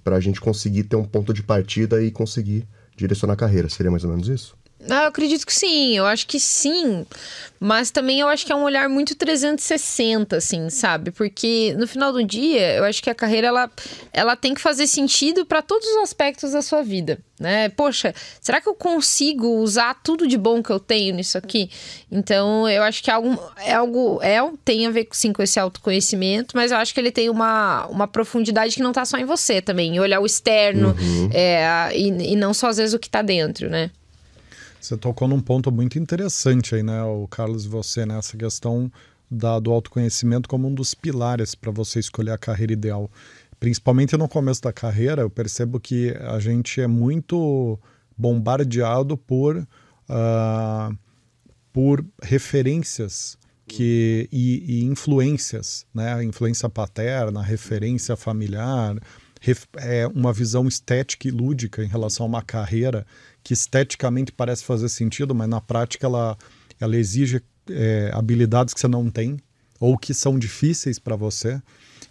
para 0.06 0.18
a 0.18 0.20
gente 0.20 0.40
conseguir 0.40 0.84
ter 0.84 0.96
um 0.96 1.04
ponto 1.04 1.34
de 1.34 1.42
partida 1.42 2.00
e 2.02 2.12
conseguir 2.12 2.68
direcionar 2.96 3.34
a 3.34 3.36
carreira. 3.36 3.68
Seria 3.68 3.90
mais 3.90 4.04
ou 4.04 4.12
menos 4.12 4.30
isso? 4.30 4.56
Ah, 4.90 5.04
eu 5.04 5.08
acredito 5.08 5.46
que 5.46 5.54
sim, 5.54 5.98
eu 5.98 6.06
acho 6.06 6.28
que 6.28 6.40
sim. 6.40 7.06
Mas 7.60 7.90
também 7.90 8.20
eu 8.20 8.28
acho 8.28 8.46
que 8.46 8.52
é 8.52 8.56
um 8.56 8.64
olhar 8.64 8.88
muito 8.90 9.16
360, 9.16 10.36
assim, 10.36 10.70
sabe? 10.70 11.10
Porque 11.12 11.74
no 11.78 11.88
final 11.88 12.12
do 12.12 12.24
dia, 12.24 12.76
eu 12.76 12.84
acho 12.84 13.02
que 13.02 13.10
a 13.10 13.16
carreira 13.16 13.48
ela, 13.48 13.72
ela 14.14 14.36
tem 14.36 14.54
que 14.54 14.62
fazer 14.62 14.86
sentido 14.88 15.46
para 15.46 15.62
todos 15.62 15.88
os 15.88 15.98
aspectos 15.98 16.52
da 16.52 16.62
sua 16.62 16.84
vida, 16.84 17.18
né? 17.40 17.70
Poxa, 17.70 18.14
será 18.42 18.60
que 18.60 18.68
eu 18.68 18.76
consigo 18.76 19.48
usar 19.48 19.96
tudo 20.04 20.28
de 20.28 20.38
bom 20.38 20.62
que 20.62 20.70
eu 20.70 20.80
tenho 20.80 21.16
nisso 21.16 21.38
aqui? 21.38 21.70
Então, 22.12 22.70
eu 22.70 22.84
acho 22.84 23.02
que 23.02 23.10
é 23.10 23.14
algo, 23.14 23.40
é 23.58 23.74
algo 23.74 24.20
é, 24.22 24.38
tem 24.64 24.86
a 24.86 24.92
ver 24.92 25.08
sim 25.12 25.32
com 25.32 25.42
esse 25.42 25.60
autoconhecimento, 25.60 26.56
mas 26.56 26.72
eu 26.72 26.78
acho 26.78 26.94
que 26.94 27.00
ele 27.00 27.12
tem 27.12 27.30
uma, 27.30 27.88
uma 27.88 28.08
profundidade 28.08 28.76
que 28.76 28.84
não 28.84 28.92
tá 28.92 29.06
só 29.06 29.18
em 29.18 29.26
você 29.26 29.62
também, 29.62 29.96
em 29.96 30.00
olhar 30.00 30.20
o 30.20 30.26
externo 30.26 30.90
uhum. 30.90 31.30
é, 31.34 31.90
e, 31.96 32.34
e 32.34 32.36
não 32.36 32.54
só 32.54 32.68
às 32.68 32.78
vezes 32.78 32.94
o 32.94 33.00
que 33.00 33.10
tá 33.10 33.22
dentro, 33.22 33.70
né? 33.70 33.90
Você 34.86 34.96
tocou 34.96 35.28
num 35.28 35.42
ponto 35.42 35.72
muito 35.72 35.98
interessante 35.98 36.76
aí, 36.76 36.84
né, 36.84 37.02
o 37.04 37.28
Carlos 37.28 37.66
e 37.66 37.68
você, 37.68 38.06
nessa 38.06 38.38
né, 38.38 38.44
questão 38.44 38.92
da, 39.32 39.58
do 39.58 39.72
autoconhecimento 39.72 40.48
como 40.48 40.68
um 40.68 40.74
dos 40.74 40.94
pilares 40.94 41.56
para 41.56 41.72
você 41.72 42.00
escolher 42.00 42.32
a 42.32 42.38
carreira 42.38 42.74
ideal. 42.74 43.10
Principalmente 43.60 44.16
no 44.16 44.28
começo 44.28 44.62
da 44.62 44.72
carreira, 44.72 45.24
eu 45.24 45.30
percebo 45.30 45.80
que 45.80 46.12
a 46.12 46.40
gente 46.40 46.80
é 46.80 46.86
muito 46.86 47.80
bombardeado 48.16 49.18
por, 49.18 49.58
uh, 49.58 50.98
por 51.74 52.06
referências 52.22 53.40
que 53.68 54.30
e, 54.32 54.82
e 54.82 54.86
influências, 54.86 55.88
né? 55.92 56.24
Influência 56.24 56.70
paterna, 56.70 57.42
referência 57.42 58.16
familiar, 58.16 58.96
ref, 59.42 59.66
é 59.78 60.06
uma 60.06 60.32
visão 60.32 60.68
estética 60.68 61.28
e 61.28 61.32
lúdica 61.32 61.84
em 61.84 61.88
relação 61.88 62.28
a 62.28 62.30
uma 62.30 62.42
carreira 62.44 63.04
que 63.46 63.54
esteticamente 63.54 64.32
parece 64.32 64.66
fazer 64.66 64.90
sentido, 64.90 65.36
mas 65.36 65.48
na 65.48 65.62
prática 65.62 66.08
ela, 66.08 66.36
ela 66.82 66.98
exige 66.98 67.44
é, 67.70 68.10
habilidades 68.12 68.74
que 68.74 68.80
você 68.80 68.88
não 68.88 69.08
tem 69.08 69.38
ou 69.80 69.96
que 70.00 70.16
são 70.16 70.40
difíceis 70.40 70.98
para 70.98 71.16
você. 71.16 71.62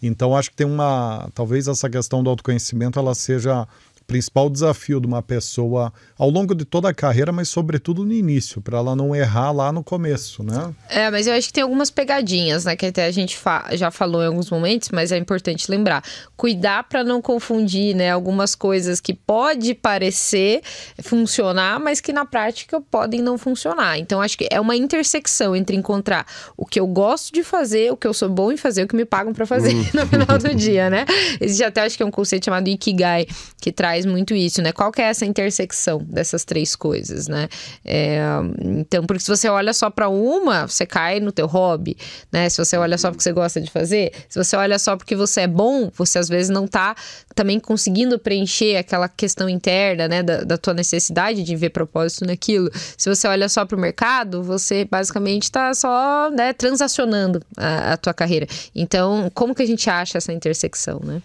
Então 0.01 0.37
acho 0.37 0.51
que 0.51 0.57
tem 0.57 0.67
uma, 0.67 1.29
talvez 1.35 1.67
essa 1.67 1.91
questão 1.91 2.23
do 2.23 2.31
autoconhecimento 2.31 3.01
ela 3.01 3.17
seja 3.17 3.67
principal 4.07 4.51
desafio 4.51 5.01
de 5.01 5.07
uma 5.07 5.23
pessoa 5.23 5.93
ao 6.19 6.31
longo 6.31 6.55
de 6.55 6.65
toda 6.65 6.89
a 6.89 6.95
carreira, 6.95 7.33
mas 7.33 7.49
sobretudo 7.49 8.05
no 8.05 8.13
início, 8.13 8.61
para 8.61 8.79
ela 8.79 8.95
não 8.95 9.15
errar 9.15 9.51
lá 9.53 9.73
no 9.73 9.83
começo, 9.83 10.43
né? 10.43 10.75
É, 10.89 11.11
mas 11.11 11.27
eu 11.27 11.35
acho 11.35 11.49
que 11.49 11.53
tem 11.53 11.63
algumas 11.63 11.91
pegadinhas, 11.91 12.65
né? 12.65 12.77
Que 12.77 12.87
até 12.87 13.07
a 13.07 13.11
gente 13.11 13.37
fa 13.37 13.69
já 13.73 13.91
falou 13.91 14.23
em 14.23 14.27
alguns 14.27 14.51
momentos, 14.51 14.91
mas 14.93 15.13
é 15.13 15.17
importante 15.17 15.71
lembrar. 15.71 16.03
Cuidar 16.37 16.85
para 16.85 17.03
não 17.03 17.21
confundir, 17.21 17.95
né? 17.95 18.11
Algumas 18.11 18.55
coisas 18.55 19.01
que 19.01 19.15
pode 19.15 19.75
parecer 19.75 20.63
funcionar, 21.03 21.81
mas 21.81 22.01
que 22.01 22.13
na 22.13 22.25
prática 22.25 22.81
podem 22.81 23.23
não 23.23 23.39
funcionar. 23.39 23.99
Então 23.99 24.21
acho 24.21 24.37
que 24.37 24.47
é 24.51 24.61
uma 24.61 24.77
intersecção 24.77 25.57
entre 25.57 25.77
encontrar 25.77 26.27
o 26.57 26.67
que 26.67 26.79
eu 26.79 26.87
gosto 26.87 27.33
de 27.33 27.43
fazer, 27.43 27.93
o 27.93 27.97
que 27.97 28.07
eu 28.07 28.15
sou 28.15 28.29
bom 28.29 28.53
em 28.53 28.57
fazer, 28.57 28.85
o 28.85 28.89
que 28.89 28.97
me 28.97 29.05
pagam 29.05 29.33
para 29.33 29.47
fazer 29.47 29.75
uhum. 29.75 29.85
no 29.95 30.07
final 30.07 30.39
do 30.39 30.53
dia, 30.55 30.91
né? 30.91 31.05
Existe 31.41 31.65
até 31.65 31.83
acho 31.83 31.97
que 31.97 32.03
é 32.03 32.07
um 32.07 32.11
conceito 32.11 32.45
chamado 32.45 32.69
Ikigai, 32.69 33.27
que 33.61 33.73
traz 33.73 33.94
traz 33.95 34.05
muito 34.05 34.35
isso, 34.35 34.61
né? 34.61 34.73
Qual 34.73 34.91
que 34.91 35.01
é 35.01 35.05
essa 35.05 35.25
intersecção 35.25 35.99
dessas 35.99 36.45
três 36.45 36.75
coisas, 36.75 37.29
né? 37.29 37.49
É, 37.85 38.19
então, 38.61 39.05
porque 39.05 39.23
se 39.23 39.29
você 39.29 39.49
olha 39.49 39.73
só 39.73 39.89
para 39.89 40.09
uma, 40.09 40.67
você 40.67 40.85
cai 40.85 41.21
no 41.21 41.31
teu 41.31 41.47
hobby, 41.47 41.97
né? 42.33 42.49
Se 42.49 42.59
você 42.59 42.77
olha 42.77 42.99
só 42.99 43.11
porque 43.11 43.23
você 43.23 43.33
gosta 43.33 43.61
de 43.61 43.71
fazer, 43.71 44.13
se 44.29 44.43
você 44.43 44.57
olha 44.57 44.79
só 44.79 44.97
porque 44.97 45.15
você 45.15 45.43
é 45.43 45.47
bom, 45.47 45.91
você 45.95 46.19
às 46.19 46.29
vezes 46.29 46.51
não 46.51 46.67
tá 46.67 46.97
também 47.35 47.61
conseguindo 47.61 48.19
preencher 48.19 48.77
aquela 48.77 49.09
questão 49.09 49.49
interna, 49.49 50.09
né? 50.09 50.23
Da, 50.23 50.43
da 50.43 50.59
tua 50.59 50.75
necessidade 50.75 51.43
de 51.45 51.57
ver 51.57 51.71
propósito 51.71 52.27
naquilo. 52.27 52.71
Se 52.97 53.09
você 53.09 53.29
olha 53.29 53.49
só 53.49 53.65
para 53.65 53.77
o 53.77 53.81
mercado, 53.81 54.43
você 54.43 54.85
basicamente 54.85 55.45
está 55.45 55.73
só 55.73 56.31
né, 56.31 56.53
transacionando 56.53 57.41
a, 57.57 57.93
a 57.93 57.97
tua 57.97 58.13
carreira. 58.13 58.47
Então, 58.75 59.31
como 59.35 59.55
que 59.55 59.63
a 59.63 59.67
gente 59.67 59.89
acha 59.89 60.19
essa 60.19 60.33
intersecção, 60.33 61.01
né? 61.05 61.23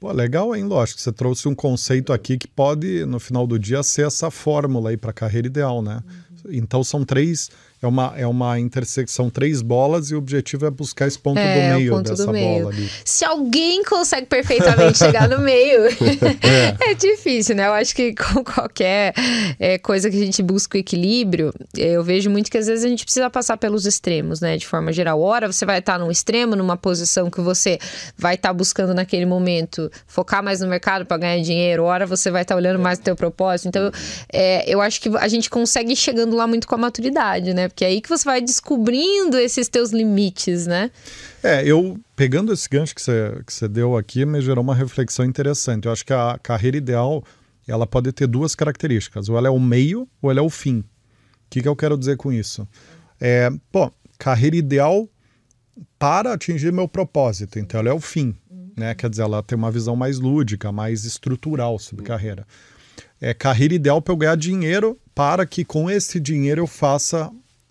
Pô, 0.00 0.10
legal, 0.12 0.56
hein? 0.56 0.64
Lógico, 0.64 0.98
você 0.98 1.12
trouxe 1.12 1.46
um 1.46 1.54
conceito 1.54 2.10
aqui 2.10 2.38
que 2.38 2.48
pode, 2.48 3.04
no 3.04 3.20
final 3.20 3.46
do 3.46 3.58
dia, 3.58 3.82
ser 3.82 4.06
essa 4.06 4.30
fórmula 4.30 4.88
aí 4.88 4.96
para 4.96 5.10
a 5.10 5.12
carreira 5.14 5.46
ideal, 5.46 5.82
né? 5.82 6.02
Uhum. 6.46 6.52
Então 6.54 6.82
são 6.82 7.04
três 7.04 7.50
é 7.82 7.86
uma, 7.86 8.12
é 8.14 8.26
uma 8.26 8.60
intersecção 8.60 9.30
três 9.30 9.62
bolas 9.62 10.10
e 10.10 10.14
o 10.14 10.18
objetivo 10.18 10.66
é 10.66 10.70
buscar 10.70 11.06
esse 11.06 11.18
ponto 11.18 11.38
é, 11.38 11.54
do 11.54 11.76
meio 11.76 11.92
ponto 11.92 12.10
dessa 12.10 12.26
do 12.26 12.32
meio. 12.32 12.64
bola 12.64 12.74
ali. 12.74 12.90
Se 13.06 13.24
alguém 13.24 13.82
consegue 13.84 14.26
perfeitamente 14.26 14.98
chegar 14.98 15.26
no 15.26 15.38
meio, 15.38 15.86
é. 16.84 16.90
é. 16.90 16.94
difícil, 16.94 17.56
né? 17.56 17.66
Eu 17.66 17.72
acho 17.72 17.96
que 17.96 18.14
com 18.14 18.44
qualquer 18.44 19.14
é, 19.58 19.78
coisa 19.78 20.10
que 20.10 20.16
a 20.16 20.24
gente 20.24 20.42
busca 20.42 20.76
o 20.76 20.80
equilíbrio, 20.80 21.54
eu 21.74 22.04
vejo 22.04 22.28
muito 22.28 22.50
que 22.50 22.58
às 22.58 22.66
vezes 22.66 22.84
a 22.84 22.88
gente 22.88 23.02
precisa 23.02 23.30
passar 23.30 23.56
pelos 23.56 23.86
extremos, 23.86 24.42
né? 24.42 24.58
De 24.58 24.66
forma 24.66 24.92
geral. 24.92 25.18
Ora, 25.22 25.50
você 25.50 25.64
vai 25.64 25.78
estar 25.78 25.98
num 25.98 26.10
extremo, 26.10 26.54
numa 26.54 26.76
posição 26.76 27.30
que 27.30 27.40
você 27.40 27.78
vai 28.18 28.34
estar 28.34 28.52
buscando 28.52 28.92
naquele 28.92 29.24
momento 29.24 29.90
focar 30.06 30.42
mais 30.42 30.60
no 30.60 30.68
mercado 30.68 31.06
para 31.06 31.16
ganhar 31.16 31.42
dinheiro, 31.42 31.84
ora 31.84 32.06
você 32.06 32.30
vai 32.30 32.42
estar 32.42 32.56
olhando 32.56 32.78
mais 32.78 32.98
o 32.98 33.02
teu 33.02 33.16
propósito. 33.16 33.68
Então, 33.68 33.90
é, 34.30 34.70
eu 34.70 34.82
acho 34.82 35.00
que 35.00 35.08
a 35.16 35.28
gente 35.28 35.48
consegue 35.48 35.94
ir 35.94 35.96
chegando 35.96 36.36
lá 36.36 36.46
muito 36.46 36.68
com 36.68 36.74
a 36.74 36.78
maturidade, 36.78 37.54
né? 37.54 37.69
Porque 37.70 37.84
é 37.84 37.88
aí 37.88 38.00
que 38.00 38.08
você 38.08 38.24
vai 38.24 38.40
descobrindo 38.40 39.38
esses 39.38 39.68
teus 39.68 39.90
limites, 39.90 40.66
né? 40.66 40.90
É, 41.42 41.64
eu 41.64 41.98
pegando 42.14 42.52
esse 42.52 42.68
gancho 42.68 42.94
que 42.94 43.00
você, 43.00 43.42
que 43.46 43.52
você 43.52 43.66
deu 43.66 43.96
aqui, 43.96 44.26
me 44.26 44.40
gerou 44.40 44.62
uma 44.62 44.74
reflexão 44.74 45.24
interessante. 45.24 45.86
Eu 45.86 45.92
acho 45.92 46.04
que 46.04 46.12
a 46.12 46.38
carreira 46.42 46.76
ideal 46.76 47.24
ela 47.66 47.86
pode 47.86 48.12
ter 48.12 48.26
duas 48.26 48.54
características: 48.54 49.28
ou 49.28 49.38
ela 49.38 49.48
é 49.48 49.50
o 49.50 49.58
meio 49.58 50.08
ou 50.20 50.30
ela 50.30 50.40
é 50.40 50.42
o 50.42 50.50
fim. 50.50 50.80
O 50.80 50.84
que, 51.48 51.62
que 51.62 51.68
eu 51.68 51.76
quero 51.76 51.96
dizer 51.96 52.16
com 52.16 52.32
isso? 52.32 52.66
É, 53.20 53.50
pô, 53.72 53.90
carreira 54.18 54.56
ideal 54.56 55.08
para 55.98 56.34
atingir 56.34 56.72
meu 56.72 56.86
propósito. 56.86 57.58
Então, 57.58 57.80
ela 57.80 57.88
é 57.88 57.92
o 57.92 58.00
fim. 58.00 58.34
Né? 58.76 58.94
Quer 58.94 59.10
dizer, 59.10 59.22
ela 59.22 59.42
tem 59.42 59.58
uma 59.58 59.70
visão 59.70 59.96
mais 59.96 60.18
lúdica, 60.18 60.70
mais 60.70 61.04
estrutural 61.04 61.78
sobre 61.78 62.04
carreira. 62.04 62.46
É 63.20 63.34
carreira 63.34 63.74
ideal 63.74 64.00
para 64.00 64.12
eu 64.12 64.16
ganhar 64.16 64.36
dinheiro 64.36 64.98
para 65.14 65.44
que 65.44 65.64
com 65.64 65.90
esse 65.90 66.18
dinheiro 66.18 66.62
eu 66.62 66.66
faça 66.66 67.30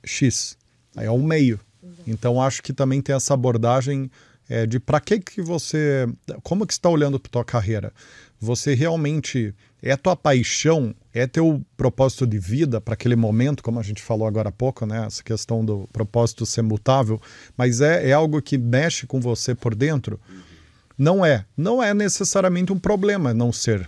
X. 0.10 0.58
Aí 0.96 1.06
é 1.06 1.12
o 1.12 1.20
meio. 1.20 1.60
Então 2.06 2.42
acho 2.42 2.64
que 2.64 2.74
também 2.74 3.02
tem 3.02 3.16
essa 3.16 3.34
abordagem 3.34 4.10
é, 4.50 4.66
de 4.66 4.80
para 4.80 5.00
que 5.00 5.20
que 5.20 5.42
você, 5.42 6.08
como 6.42 6.66
que 6.66 6.74
está 6.74 6.90
olhando 6.90 7.20
para 7.20 7.32
tua 7.32 7.46
carreira? 7.46 7.94
Você 8.40 8.74
realmente 8.74 9.54
é 9.82 9.96
tua 9.96 10.16
paixão, 10.16 10.96
é 11.14 11.28
teu 11.28 11.64
propósito 11.78 12.26
de 12.26 12.40
vida 12.40 12.82
para 12.82 12.96
aquele 12.96 13.16
momento, 13.16 13.62
como 13.62 13.80
a 13.80 13.84
gente 13.84 14.02
falou 14.02 14.28
agora 14.28 14.50
há 14.50 14.52
pouco, 14.52 14.86
né? 14.86 15.06
Essa 15.06 15.24
questão 15.24 15.64
do 15.64 15.88
propósito 15.94 16.46
ser 16.46 16.64
mutável, 16.64 17.22
mas 17.56 17.80
é, 17.80 18.10
é 18.10 18.14
algo 18.14 18.42
que 18.42 18.58
mexe 18.58 19.06
com 19.06 19.20
você 19.20 19.54
por 19.54 19.76
dentro? 19.76 20.20
Não 20.98 21.26
é. 21.26 21.46
Não 21.56 21.82
é 21.82 21.94
necessariamente 21.94 22.74
um 22.74 22.80
problema 22.80 23.34
não 23.34 23.52
ser. 23.52 23.88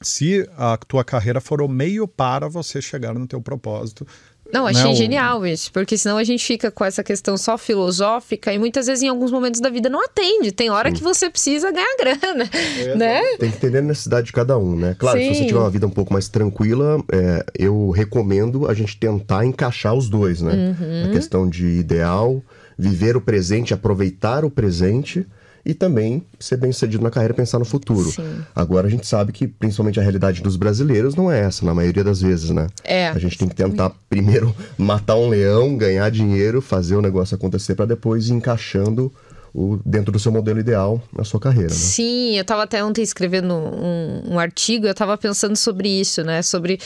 Se 0.00 0.48
a 0.56 0.76
tua 0.76 1.02
carreira 1.02 1.40
for 1.40 1.60
o 1.60 1.68
meio 1.68 2.06
para 2.06 2.48
você 2.48 2.80
chegar 2.80 3.14
no 3.14 3.26
teu 3.26 3.40
propósito, 3.40 4.06
não, 4.52 4.66
achei 4.66 4.90
né, 4.90 4.94
genial 4.94 5.46
isso, 5.46 5.70
porque 5.72 5.96
senão 5.98 6.16
a 6.16 6.24
gente 6.24 6.44
fica 6.44 6.70
com 6.70 6.84
essa 6.84 7.04
questão 7.04 7.36
só 7.36 7.58
filosófica 7.58 8.52
e 8.52 8.58
muitas 8.58 8.86
vezes 8.86 9.02
em 9.02 9.08
alguns 9.08 9.30
momentos 9.30 9.60
da 9.60 9.68
vida 9.68 9.88
não 9.88 10.04
atende. 10.04 10.52
Tem 10.52 10.70
hora 10.70 10.90
Sim. 10.90 10.96
que 10.96 11.02
você 11.02 11.28
precisa 11.28 11.70
ganhar 11.70 11.96
grana, 11.98 12.50
é, 12.52 12.94
né? 12.94 13.22
Tem 13.36 13.50
que 13.50 13.56
entender 13.56 13.78
a 13.78 13.82
necessidade 13.82 14.26
de 14.26 14.32
cada 14.32 14.56
um, 14.56 14.74
né? 14.74 14.96
Claro, 14.98 15.18
Sim. 15.18 15.34
se 15.34 15.40
você 15.40 15.46
tiver 15.46 15.58
uma 15.58 15.70
vida 15.70 15.86
um 15.86 15.90
pouco 15.90 16.12
mais 16.12 16.28
tranquila, 16.28 17.02
é, 17.12 17.44
eu 17.58 17.90
recomendo 17.90 18.66
a 18.66 18.74
gente 18.74 18.96
tentar 18.96 19.44
encaixar 19.44 19.94
os 19.94 20.08
dois, 20.08 20.40
né? 20.40 20.52
Uhum. 20.52 21.10
A 21.10 21.12
questão 21.12 21.48
de 21.48 21.66
ideal, 21.66 22.42
viver 22.78 23.16
o 23.16 23.20
presente, 23.20 23.74
aproveitar 23.74 24.44
o 24.44 24.50
presente 24.50 25.26
e 25.64 25.74
também 25.74 26.22
ser 26.38 26.56
bem 26.56 26.72
sucedido 26.72 27.02
na 27.02 27.10
carreira 27.10 27.34
pensar 27.34 27.58
no 27.58 27.64
futuro. 27.64 28.10
Sim. 28.10 28.40
Agora 28.54 28.86
a 28.86 28.90
gente 28.90 29.06
sabe 29.06 29.32
que 29.32 29.46
principalmente 29.46 29.98
a 29.98 30.02
realidade 30.02 30.42
dos 30.42 30.56
brasileiros 30.56 31.14
não 31.14 31.30
é 31.30 31.40
essa, 31.40 31.64
na 31.64 31.74
maioria 31.74 32.04
das 32.04 32.20
vezes, 32.20 32.50
né? 32.50 32.66
É. 32.84 33.08
A 33.08 33.18
gente 33.18 33.38
tem 33.38 33.48
que 33.48 33.54
tentar 33.54 33.92
primeiro 34.08 34.54
matar 34.78 35.16
um 35.16 35.28
leão, 35.28 35.76
ganhar 35.76 36.10
dinheiro, 36.10 36.60
fazer 36.60 36.96
o 36.96 37.02
negócio 37.02 37.34
acontecer 37.34 37.74
para 37.74 37.86
depois 37.86 38.28
ir 38.28 38.34
encaixando 38.34 39.12
o, 39.54 39.78
dentro 39.84 40.12
do 40.12 40.18
seu 40.18 40.30
modelo 40.30 40.58
ideal 40.58 41.02
na 41.16 41.24
sua 41.24 41.40
carreira. 41.40 41.70
Né? 41.70 41.76
Sim, 41.76 42.36
eu 42.36 42.42
estava 42.42 42.62
até 42.62 42.82
ontem 42.82 43.02
escrevendo 43.02 43.54
um, 43.54 44.34
um 44.34 44.38
artigo, 44.38 44.86
eu 44.86 44.92
estava 44.92 45.16
pensando 45.16 45.56
sobre 45.56 45.88
isso, 45.88 46.22
né? 46.22 46.42
Sobre 46.42 46.78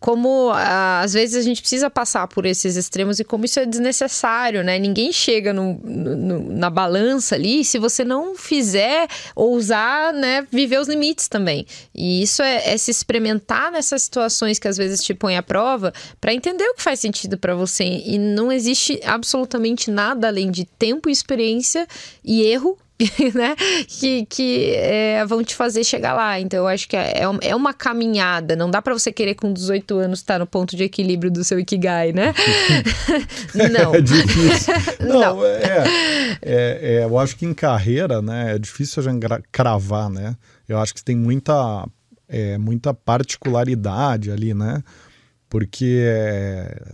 como 0.00 0.52
às 0.54 1.12
vezes 1.12 1.36
a 1.36 1.42
gente 1.42 1.60
precisa 1.60 1.90
passar 1.90 2.28
por 2.28 2.46
esses 2.46 2.76
extremos 2.76 3.18
e 3.18 3.24
como 3.24 3.44
isso 3.44 3.58
é 3.58 3.66
desnecessário, 3.66 4.62
né? 4.62 4.78
Ninguém 4.78 5.12
chega 5.12 5.52
no, 5.52 5.74
no, 5.84 6.52
na 6.52 6.70
balança 6.70 7.34
ali 7.34 7.64
se 7.64 7.78
você 7.78 8.04
não 8.04 8.36
fizer 8.36 9.08
ousar, 9.34 10.12
né, 10.12 10.46
viver 10.50 10.78
os 10.78 10.88
limites 10.88 11.28
também. 11.28 11.66
E 11.94 12.22
isso 12.22 12.42
é, 12.42 12.74
é 12.74 12.78
se 12.78 12.90
experimentar 12.90 13.72
nessas 13.72 14.02
situações 14.02 14.58
que 14.58 14.68
às 14.68 14.76
vezes 14.76 15.02
te 15.02 15.14
põe 15.14 15.36
à 15.36 15.42
prova 15.42 15.92
para 16.20 16.32
entender 16.32 16.64
o 16.64 16.74
que 16.74 16.82
faz 16.82 17.00
sentido 17.00 17.36
para 17.36 17.54
você. 17.54 17.84
E 17.84 18.18
não 18.18 18.52
existe 18.52 19.00
absolutamente 19.04 19.90
nada 19.90 20.28
além 20.28 20.50
de 20.50 20.64
tempo 20.64 21.08
e 21.08 21.12
experiência 21.12 21.86
e 22.24 22.42
erro 22.42 22.78
né? 23.34 23.54
Que, 23.86 24.26
que 24.26 24.74
é, 24.74 25.24
vão 25.24 25.44
te 25.44 25.54
fazer 25.54 25.84
chegar 25.84 26.14
lá. 26.14 26.40
Então, 26.40 26.60
eu 26.60 26.66
acho 26.66 26.88
que 26.88 26.96
é, 26.96 27.22
é, 27.22 27.48
é 27.48 27.54
uma 27.54 27.72
caminhada. 27.72 28.56
Não 28.56 28.70
dá 28.70 28.82
para 28.82 28.92
você 28.92 29.12
querer 29.12 29.34
com 29.34 29.52
18 29.52 29.98
anos 29.98 30.18
estar 30.18 30.38
no 30.38 30.46
ponto 30.46 30.76
de 30.76 30.82
equilíbrio 30.82 31.30
do 31.30 31.44
seu 31.44 31.60
Ikigai, 31.60 32.12
né? 32.12 32.34
não. 33.72 33.94
É 33.94 34.00
difícil. 34.00 34.74
Não, 35.00 35.20
não. 35.20 35.46
É, 35.46 35.84
é, 36.42 36.78
é, 36.82 37.04
eu 37.04 37.18
acho 37.18 37.36
que 37.36 37.46
em 37.46 37.54
carreira, 37.54 38.20
né, 38.20 38.54
é 38.54 38.58
difícil 38.58 39.00
a 39.00 39.10
gente 39.10 39.26
cravar, 39.50 40.10
né? 40.10 40.36
Eu 40.68 40.78
acho 40.78 40.92
que 40.94 41.02
tem 41.02 41.16
muita, 41.16 41.86
é, 42.28 42.58
muita 42.58 42.92
particularidade 42.92 44.30
ali, 44.30 44.52
né? 44.52 44.82
Porque 45.48 46.02
é, 46.04 46.92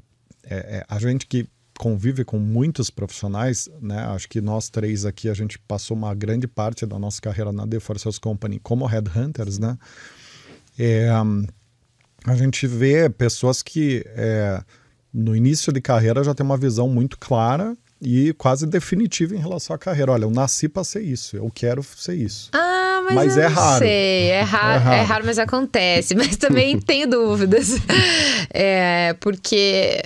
é, 0.48 0.84
a 0.88 0.98
gente 0.98 1.26
que 1.26 1.46
convive 1.78 2.24
com 2.24 2.38
muitos 2.38 2.90
profissionais, 2.90 3.68
né? 3.80 3.98
Acho 4.06 4.28
que 4.28 4.40
nós 4.40 4.68
três 4.68 5.04
aqui 5.04 5.28
a 5.28 5.34
gente 5.34 5.58
passou 5.58 5.96
uma 5.96 6.14
grande 6.14 6.46
parte 6.46 6.86
da 6.86 6.98
nossa 6.98 7.20
carreira 7.20 7.52
na 7.52 7.66
The 7.66 7.80
Forces 7.80 8.18
Company 8.18 8.60
como 8.60 8.86
headhunters, 8.86 9.58
né? 9.58 9.76
É, 10.78 11.08
a 12.24 12.34
gente 12.34 12.66
vê 12.66 13.08
pessoas 13.10 13.62
que 13.62 14.04
é, 14.08 14.62
no 15.12 15.34
início 15.36 15.72
de 15.72 15.80
carreira 15.80 16.24
já 16.24 16.34
tem 16.34 16.44
uma 16.44 16.56
visão 16.56 16.88
muito 16.88 17.18
clara 17.18 17.76
e 18.00 18.32
quase 18.34 18.66
definitiva 18.66 19.34
em 19.34 19.38
relação 19.38 19.74
à 19.74 19.78
carreira. 19.78 20.12
Olha, 20.12 20.24
eu 20.24 20.30
nasci 20.30 20.68
para 20.68 20.84
ser 20.84 21.02
isso, 21.02 21.36
eu 21.36 21.50
quero 21.54 21.82
ser 21.82 22.14
isso. 22.14 22.50
Ah, 22.52 23.02
mas, 23.04 23.14
mas 23.14 23.38
é 23.38 23.46
raro. 23.46 23.84
Sei, 23.84 24.30
é, 24.30 24.40
ra 24.40 24.74
é, 24.74 24.76
raro. 24.78 24.96
é 24.96 25.02
raro, 25.02 25.26
mas 25.26 25.38
acontece. 25.38 26.14
Mas 26.24 26.36
também 26.36 26.78
tenho 26.80 27.08
dúvidas. 27.08 27.76
É, 28.52 29.14
porque 29.20 30.00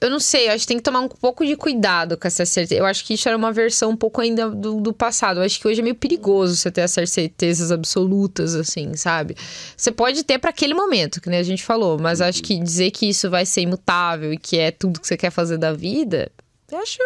eu 0.00 0.10
não 0.10 0.20
sei, 0.20 0.48
eu 0.48 0.52
acho 0.52 0.62
que 0.62 0.68
tem 0.68 0.76
que 0.76 0.82
tomar 0.82 1.00
um 1.00 1.08
pouco 1.08 1.44
de 1.44 1.56
cuidado 1.56 2.16
com 2.16 2.26
essa 2.26 2.44
certeza. 2.46 2.80
Eu 2.80 2.86
acho 2.86 3.04
que 3.04 3.14
isso 3.14 3.28
era 3.28 3.36
uma 3.36 3.52
versão 3.52 3.90
um 3.90 3.96
pouco 3.96 4.20
ainda 4.20 4.48
do, 4.48 4.80
do 4.80 4.92
passado. 4.92 5.40
Eu 5.40 5.44
acho 5.44 5.60
que 5.60 5.66
hoje 5.66 5.80
é 5.80 5.82
meio 5.82 5.94
perigoso 5.94 6.56
você 6.56 6.70
ter 6.70 6.82
essas 6.82 7.10
certezas 7.10 7.70
absolutas, 7.70 8.54
assim, 8.54 8.94
sabe? 8.94 9.36
Você 9.76 9.90
pode 9.90 10.22
ter 10.24 10.38
para 10.38 10.50
aquele 10.50 10.74
momento, 10.74 11.20
que 11.20 11.28
nem 11.28 11.38
a 11.38 11.42
gente 11.44 11.64
falou, 11.64 11.98
mas 11.98 12.20
acho 12.20 12.42
que 12.42 12.58
dizer 12.58 12.90
que 12.90 13.08
isso 13.08 13.28
vai 13.28 13.44
ser 13.44 13.62
imutável 13.62 14.32
e 14.32 14.38
que 14.38 14.58
é 14.58 14.70
tudo 14.70 15.00
que 15.00 15.06
você 15.06 15.16
quer 15.16 15.30
fazer 15.30 15.58
da 15.58 15.72
vida, 15.72 16.30
eu 16.70 16.78
acho 16.78 16.98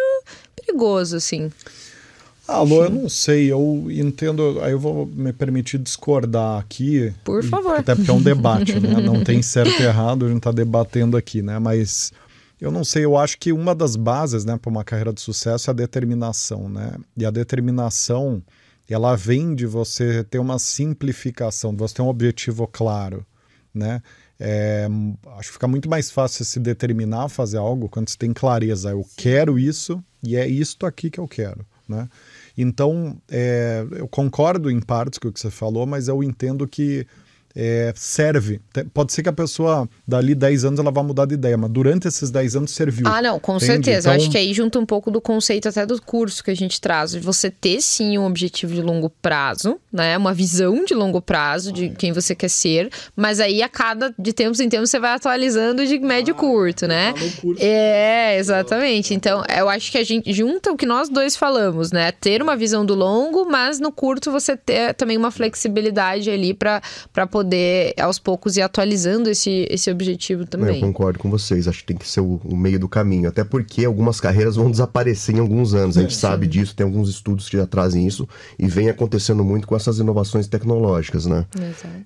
perigoso, 0.55 1.15
assim. 1.17 1.51
Alô, 2.47 2.83
eu 2.83 2.89
não 2.89 3.07
sei, 3.07 3.49
eu 3.49 3.87
entendo, 3.89 4.59
aí 4.61 4.73
eu 4.73 4.79
vou 4.79 5.05
me 5.05 5.31
permitir 5.31 5.77
discordar 5.77 6.59
aqui. 6.59 7.13
Por 7.23 7.41
favor. 7.43 7.77
Até 7.77 7.95
porque 7.95 8.11
é 8.11 8.13
um 8.13 8.21
debate, 8.21 8.77
né? 8.79 8.99
Não 9.01 9.23
tem 9.23 9.41
certo 9.41 9.81
e 9.81 9.83
errado, 9.85 10.25
a 10.25 10.27
gente 10.27 10.39
está 10.39 10.51
debatendo 10.51 11.15
aqui, 11.15 11.41
né? 11.41 11.57
Mas 11.57 12.11
eu 12.59 12.69
não 12.69 12.83
sei, 12.83 13.05
eu 13.05 13.17
acho 13.17 13.37
que 13.39 13.53
uma 13.53 13.73
das 13.73 13.95
bases, 13.95 14.43
né, 14.43 14.57
para 14.57 14.69
uma 14.69 14.83
carreira 14.83 15.13
de 15.13 15.21
sucesso 15.21 15.69
é 15.69 15.71
a 15.71 15.75
determinação, 15.75 16.67
né? 16.67 16.95
E 17.15 17.25
a 17.25 17.31
determinação, 17.31 18.43
ela 18.89 19.15
vem 19.15 19.55
de 19.55 19.65
você 19.65 20.23
ter 20.23 20.39
uma 20.39 20.59
simplificação, 20.59 21.71
de 21.71 21.79
você 21.79 21.95
ter 21.95 22.01
um 22.01 22.09
objetivo 22.09 22.67
claro, 22.67 23.25
né? 23.73 24.01
É, 24.45 24.89
acho 25.37 25.47
que 25.47 25.53
fica 25.53 25.69
muito 25.69 25.89
mais 25.89 26.11
fácil 26.11 26.43
se 26.43 26.59
determinar 26.59 27.23
a 27.23 27.29
fazer 27.29 27.57
algo 27.57 27.87
quando 27.87 28.09
você 28.09 28.17
tem 28.17 28.33
clareza. 28.33 28.89
Eu 28.89 29.05
quero 29.15 29.57
isso 29.57 30.03
e 30.21 30.35
é 30.35 30.45
isto 30.45 30.85
aqui 30.85 31.09
que 31.09 31.17
eu 31.17 31.27
quero, 31.29 31.65
né? 31.87 32.09
Então, 32.57 33.17
é, 33.31 33.85
eu 33.91 34.05
concordo 34.05 34.69
em 34.69 34.81
partes 34.81 35.17
com 35.17 35.29
o 35.29 35.31
que 35.31 35.39
você 35.39 35.49
falou, 35.49 35.85
mas 35.85 36.09
eu 36.09 36.21
entendo 36.21 36.67
que 36.67 37.07
é, 37.55 37.93
serve. 37.95 38.59
Pode 38.93 39.13
ser 39.13 39.21
que 39.21 39.29
a 39.29 39.33
pessoa, 39.33 39.87
dali 40.07 40.33
10 40.33 40.65
anos, 40.65 40.79
ela 40.79 40.91
vá 40.91 41.03
mudar 41.03 41.25
de 41.25 41.35
ideia, 41.35 41.55
mas 41.55 41.69
durante 41.69 42.07
esses 42.07 42.31
10 42.31 42.55
anos 42.55 42.71
serviu. 42.71 43.05
Ah, 43.07 43.21
não, 43.21 43.39
com 43.39 43.57
entende? 43.57 43.85
certeza. 43.85 44.09
Então... 44.09 44.13
Eu 44.13 44.17
acho 44.17 44.31
que 44.31 44.37
aí 44.37 44.53
junta 44.53 44.79
um 44.79 44.85
pouco 44.85 45.11
do 45.11 45.21
conceito 45.21 45.69
até 45.69 45.85
do 45.85 46.01
curso 46.01 46.43
que 46.43 46.49
a 46.49 46.55
gente 46.55 46.81
traz, 46.81 47.11
de 47.11 47.19
você 47.19 47.51
ter 47.51 47.81
sim 47.81 48.17
um 48.17 48.25
objetivo 48.25 48.73
de 48.73 48.81
longo 48.81 49.09
prazo, 49.09 49.79
né? 49.91 50.17
Uma 50.17 50.33
visão 50.33 50.83
de 50.83 50.93
longo 50.95 51.21
prazo 51.21 51.71
de 51.71 51.85
ah, 51.85 51.95
quem 51.95 52.11
você 52.11 52.33
quer 52.33 52.49
ser, 52.49 52.89
mas 53.15 53.39
aí 53.39 53.61
a 53.61 53.69
cada, 53.69 54.13
de 54.17 54.33
tempos 54.33 54.59
em 54.59 54.67
tempos, 54.67 54.89
você 54.89 54.99
vai 54.99 55.13
atualizando 55.13 55.85
de 55.85 55.99
médio 55.99 56.33
ah, 56.33 56.37
curto, 56.37 56.87
né? 56.87 57.13
Tá 57.13 57.47
é, 57.59 58.37
exatamente. 58.37 59.13
Então, 59.13 59.43
eu 59.55 59.69
acho 59.69 59.91
que 59.91 59.97
a 59.97 60.03
gente 60.03 60.33
junta 60.33 60.71
o 60.71 60.77
que 60.77 60.85
nós 60.85 61.07
dois 61.07 61.35
falamos, 61.35 61.91
né? 61.91 62.11
Ter 62.11 62.41
uma 62.41 62.55
visão 62.55 62.83
do 62.83 62.95
longo, 62.95 63.45
mas 63.45 63.79
no 63.79 63.91
curto 63.91 64.31
você 64.31 64.57
ter 64.57 64.95
também 64.95 65.17
uma 65.17 65.29
flexibilidade 65.29 66.29
ali 66.31 66.53
para 66.53 66.81
poder 67.29 67.42
poder, 67.43 67.93
aos 67.99 68.17
poucos, 68.17 68.55
ir 68.55 68.61
atualizando 68.61 69.29
esse, 69.29 69.67
esse 69.69 69.91
objetivo 69.91 70.45
também. 70.45 70.75
Eu 70.75 70.87
concordo 70.87 71.19
com 71.19 71.29
vocês, 71.29 71.67
acho 71.67 71.79
que 71.79 71.85
tem 71.85 71.97
que 71.97 72.07
ser 72.07 72.21
o, 72.21 72.39
o 72.45 72.55
meio 72.55 72.79
do 72.79 72.87
caminho, 72.87 73.27
até 73.27 73.43
porque 73.43 73.83
algumas 73.83 74.21
carreiras 74.21 74.55
vão 74.55 74.71
desaparecer 74.71 75.35
em 75.35 75.39
alguns 75.39 75.73
anos, 75.73 75.97
a 75.97 76.01
gente 76.01 76.15
é, 76.15 76.17
sabe 76.19 76.47
disso, 76.47 76.75
tem 76.75 76.85
alguns 76.85 77.09
estudos 77.09 77.49
que 77.49 77.57
já 77.57 77.67
trazem 77.67 78.07
isso, 78.07 78.27
e 78.57 78.67
vem 78.67 78.89
acontecendo 78.89 79.43
muito 79.43 79.67
com 79.67 79.75
essas 79.75 79.99
inovações 79.99 80.47
tecnológicas, 80.47 81.25
né? 81.25 81.45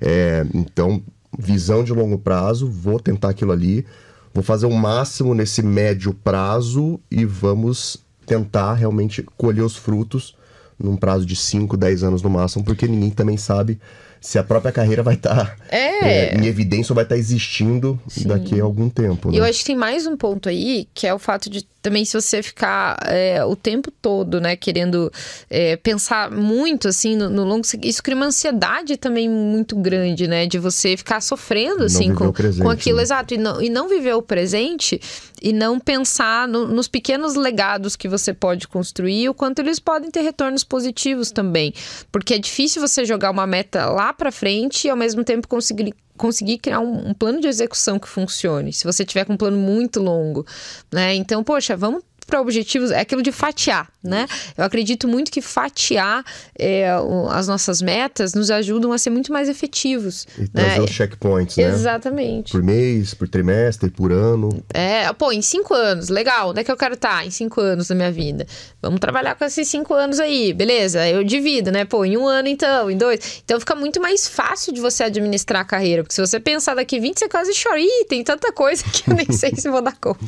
É, 0.01 0.45
então, 0.53 1.01
visão 1.37 1.83
de 1.83 1.93
longo 1.93 2.17
prazo, 2.17 2.67
vou 2.67 2.99
tentar 2.99 3.29
aquilo 3.29 3.51
ali, 3.51 3.85
vou 4.33 4.43
fazer 4.43 4.65
o 4.65 4.73
máximo 4.73 5.35
nesse 5.35 5.61
médio 5.61 6.13
prazo 6.13 6.99
e 7.11 7.25
vamos 7.25 7.97
tentar 8.25 8.73
realmente 8.73 9.23
colher 9.37 9.61
os 9.61 9.75
frutos 9.75 10.35
num 10.79 10.95
prazo 10.95 11.25
de 11.25 11.35
5, 11.35 11.77
10 11.77 12.03
anos 12.03 12.21
no 12.21 12.29
máximo, 12.29 12.63
porque 12.63 12.87
ninguém 12.87 13.09
também 13.09 13.37
sabe 13.37 13.79
se 14.19 14.37
a 14.37 14.43
própria 14.43 14.71
carreira 14.71 15.03
vai 15.03 15.15
estar 15.15 15.35
tá, 15.35 15.55
é. 15.69 16.33
é, 16.33 16.35
em 16.35 16.45
evidência 16.45 16.91
ou 16.91 16.95
vai 16.95 17.03
estar 17.03 17.15
tá 17.15 17.19
existindo 17.19 17.99
Sim. 18.07 18.27
daqui 18.27 18.59
a 18.59 18.63
algum 18.63 18.89
tempo. 18.89 19.31
Né? 19.31 19.39
Eu 19.39 19.43
acho 19.43 19.59
que 19.59 19.65
tem 19.65 19.75
mais 19.75 20.05
um 20.07 20.17
ponto 20.17 20.49
aí, 20.49 20.87
que 20.93 21.07
é 21.07 21.13
o 21.13 21.19
fato 21.19 21.49
de 21.49 21.65
também 21.87 22.03
se 22.03 22.19
você 22.19 22.43
ficar 22.43 22.97
é, 23.05 23.43
o 23.45 23.55
tempo 23.55 23.89
todo, 23.89 24.41
né, 24.41 24.57
querendo 24.57 25.09
é, 25.49 25.77
pensar 25.77 26.29
muito 26.29 26.89
assim 26.89 27.15
no, 27.15 27.29
no, 27.29 27.45
longo, 27.45 27.65
isso 27.81 28.03
cria 28.03 28.15
uma 28.15 28.25
ansiedade 28.25 28.97
também 28.97 29.29
muito 29.29 29.73
grande, 29.73 30.27
né, 30.27 30.45
de 30.45 30.59
você 30.59 30.97
ficar 30.97 31.21
sofrendo 31.21 31.85
assim 31.85 32.13
com, 32.13 32.29
presente, 32.33 32.61
com 32.61 32.69
aquilo, 32.69 32.97
né? 32.97 33.03
exato, 33.03 33.33
e 33.33 33.37
não, 33.37 33.61
e 33.61 33.69
não 33.69 33.87
viver 33.87 34.13
o 34.13 34.21
presente 34.21 34.99
e 35.41 35.53
não 35.53 35.79
pensar 35.79 36.45
no, 36.45 36.67
nos 36.67 36.89
pequenos 36.89 37.35
legados 37.35 37.95
que 37.95 38.09
você 38.09 38.33
pode 38.33 38.67
construir, 38.67 39.29
o 39.29 39.33
quanto 39.33 39.59
eles 39.59 39.79
podem 39.79 40.11
ter 40.11 40.21
retornos 40.21 40.65
positivos 40.65 41.31
também, 41.31 41.73
porque 42.11 42.33
é 42.33 42.37
difícil 42.37 42.81
você 42.81 43.05
jogar 43.05 43.31
uma 43.31 43.47
meta 43.47 43.85
lá 43.85 44.06
para 44.13 44.31
frente 44.31 44.87
e 44.87 44.89
ao 44.89 44.97
mesmo 44.97 45.23
tempo 45.23 45.47
conseguir 45.47 45.93
conseguir 46.17 46.57
criar 46.57 46.79
um, 46.79 47.09
um, 47.09 47.13
plano 47.13 47.39
de 47.39 47.47
execução 47.47 47.99
que 47.99 48.07
funcione. 48.07 48.73
Se 48.73 48.83
você 48.83 49.05
tiver 49.05 49.23
com 49.23 49.33
um 49.33 49.37
plano 49.37 49.57
muito 49.57 49.99
longo, 49.99 50.45
né? 50.91 51.13
Então, 51.13 51.43
poxa, 51.43 51.77
vamos 51.77 52.01
para 52.27 52.41
objetivos, 52.41 52.91
é 52.91 52.99
aquilo 52.99 53.23
de 53.23 53.31
fatiar, 53.31 53.89
né? 54.03 54.27
Eu 54.57 54.65
acredito 54.65 55.07
muito 55.07 55.31
que 55.31 55.41
fatiar 55.41 56.23
é, 56.59 56.89
as 57.31 57.47
nossas 57.47 57.81
metas 57.81 58.33
nos 58.33 58.51
ajudam 58.51 58.91
a 58.91 58.97
ser 58.97 59.09
muito 59.09 59.31
mais 59.31 59.47
efetivos. 59.47 60.27
E 60.37 60.41
né? 60.41 60.47
trazer 60.53 60.81
os 60.81 60.91
checkpoints, 60.91 61.55
né? 61.55 61.63
Exatamente. 61.63 62.51
Por 62.51 62.61
mês, 62.61 63.13
por 63.13 63.27
trimestre, 63.29 63.89
por 63.89 64.11
ano. 64.11 64.49
É, 64.73 65.11
pô, 65.13 65.31
em 65.31 65.41
cinco 65.41 65.73
anos, 65.73 66.09
legal, 66.09 66.49
onde 66.49 66.59
é 66.59 66.63
que 66.63 66.71
eu 66.71 66.77
quero 66.77 66.95
estar? 66.95 67.07
Tá? 67.19 67.25
Em 67.25 67.31
cinco 67.31 67.61
anos 67.61 67.87
da 67.87 67.95
minha 67.95 68.11
vida. 68.11 68.45
Vamos 68.81 68.99
trabalhar 68.99 69.35
com 69.35 69.45
esses 69.45 69.67
cinco 69.67 69.93
anos 69.93 70.19
aí, 70.19 70.53
beleza? 70.53 71.07
Eu 71.07 71.23
divido, 71.23 71.71
né? 71.71 71.85
Pô, 71.85 72.03
em 72.03 72.17
um 72.17 72.27
ano 72.27 72.49
então, 72.49 72.91
em 72.91 72.97
dois. 72.97 73.41
Então 73.45 73.59
fica 73.59 73.73
muito 73.73 74.01
mais 74.01 74.27
fácil 74.27 74.73
de 74.73 74.81
você 74.81 75.03
administrar 75.03 75.61
a 75.61 75.65
carreira, 75.65 76.03
porque 76.03 76.15
se 76.15 76.21
você 76.21 76.39
pensar 76.39 76.75
daqui 76.75 76.99
20, 76.99 77.17
você 77.17 77.29
quase 77.29 77.51
chora. 77.61 77.79
Ih, 77.79 78.05
tem 78.09 78.23
tanta 78.23 78.51
coisa 78.51 78.83
que 78.83 79.09
eu 79.09 79.15
nem 79.15 79.31
sei 79.31 79.55
se 79.55 79.69
vou 79.69 79.81
dar 79.81 79.95
conta. 79.95 80.19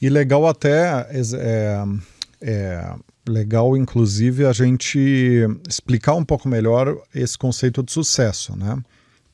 E 0.00 0.08
legal 0.08 0.46
até 0.46 1.06
é, 1.10 1.84
é, 2.40 2.94
legal, 3.26 3.76
inclusive, 3.76 4.44
a 4.44 4.52
gente 4.52 5.46
explicar 5.68 6.14
um 6.14 6.24
pouco 6.24 6.48
melhor 6.48 6.96
esse 7.14 7.36
conceito 7.36 7.82
de 7.82 7.92
sucesso, 7.92 8.56
né? 8.56 8.78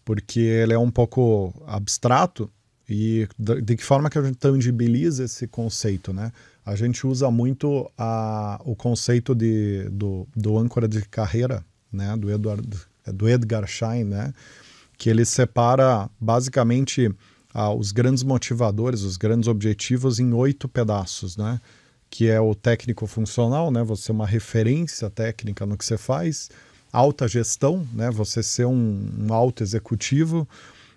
Porque 0.04 0.40
ele 0.40 0.72
é 0.72 0.78
um 0.78 0.90
pouco 0.90 1.52
abstrato 1.66 2.50
e 2.88 3.28
de, 3.38 3.62
de 3.62 3.76
que 3.76 3.84
forma 3.84 4.10
que 4.10 4.18
a 4.18 4.22
gente 4.22 4.38
tangibiliza 4.38 5.24
esse 5.24 5.46
conceito, 5.46 6.12
né? 6.12 6.32
A 6.64 6.76
gente 6.76 7.06
usa 7.06 7.30
muito 7.30 7.90
a, 7.98 8.60
o 8.64 8.76
conceito 8.76 9.34
de, 9.34 9.88
do, 9.90 10.26
do 10.34 10.58
âncora 10.58 10.86
de 10.86 11.02
carreira, 11.02 11.64
né? 11.92 12.16
Do, 12.16 12.30
Edward, 12.30 12.68
do 13.06 13.28
Edgar 13.28 13.66
Schein, 13.66 14.04
né? 14.04 14.32
Que 14.96 15.10
ele 15.10 15.24
separa 15.24 16.08
basicamente 16.20 17.10
ah, 17.52 17.72
os 17.72 17.92
grandes 17.92 18.22
motivadores, 18.22 19.02
os 19.02 19.16
grandes 19.16 19.48
objetivos 19.48 20.18
em 20.18 20.32
oito 20.32 20.68
pedaços, 20.68 21.36
né? 21.36 21.60
Que 22.08 22.28
é 22.28 22.40
o 22.40 22.54
técnico 22.54 23.06
funcional, 23.06 23.70
né? 23.70 23.82
Você 23.82 24.04
ser 24.04 24.12
uma 24.12 24.26
referência 24.26 25.10
técnica 25.10 25.66
no 25.66 25.76
que 25.76 25.84
você 25.84 25.98
faz, 25.98 26.50
alta 26.92 27.28
gestão, 27.28 27.86
né? 27.92 28.10
Você 28.10 28.42
ser 28.42 28.66
um, 28.66 29.10
um 29.18 29.32
alto 29.32 29.62
executivo, 29.62 30.48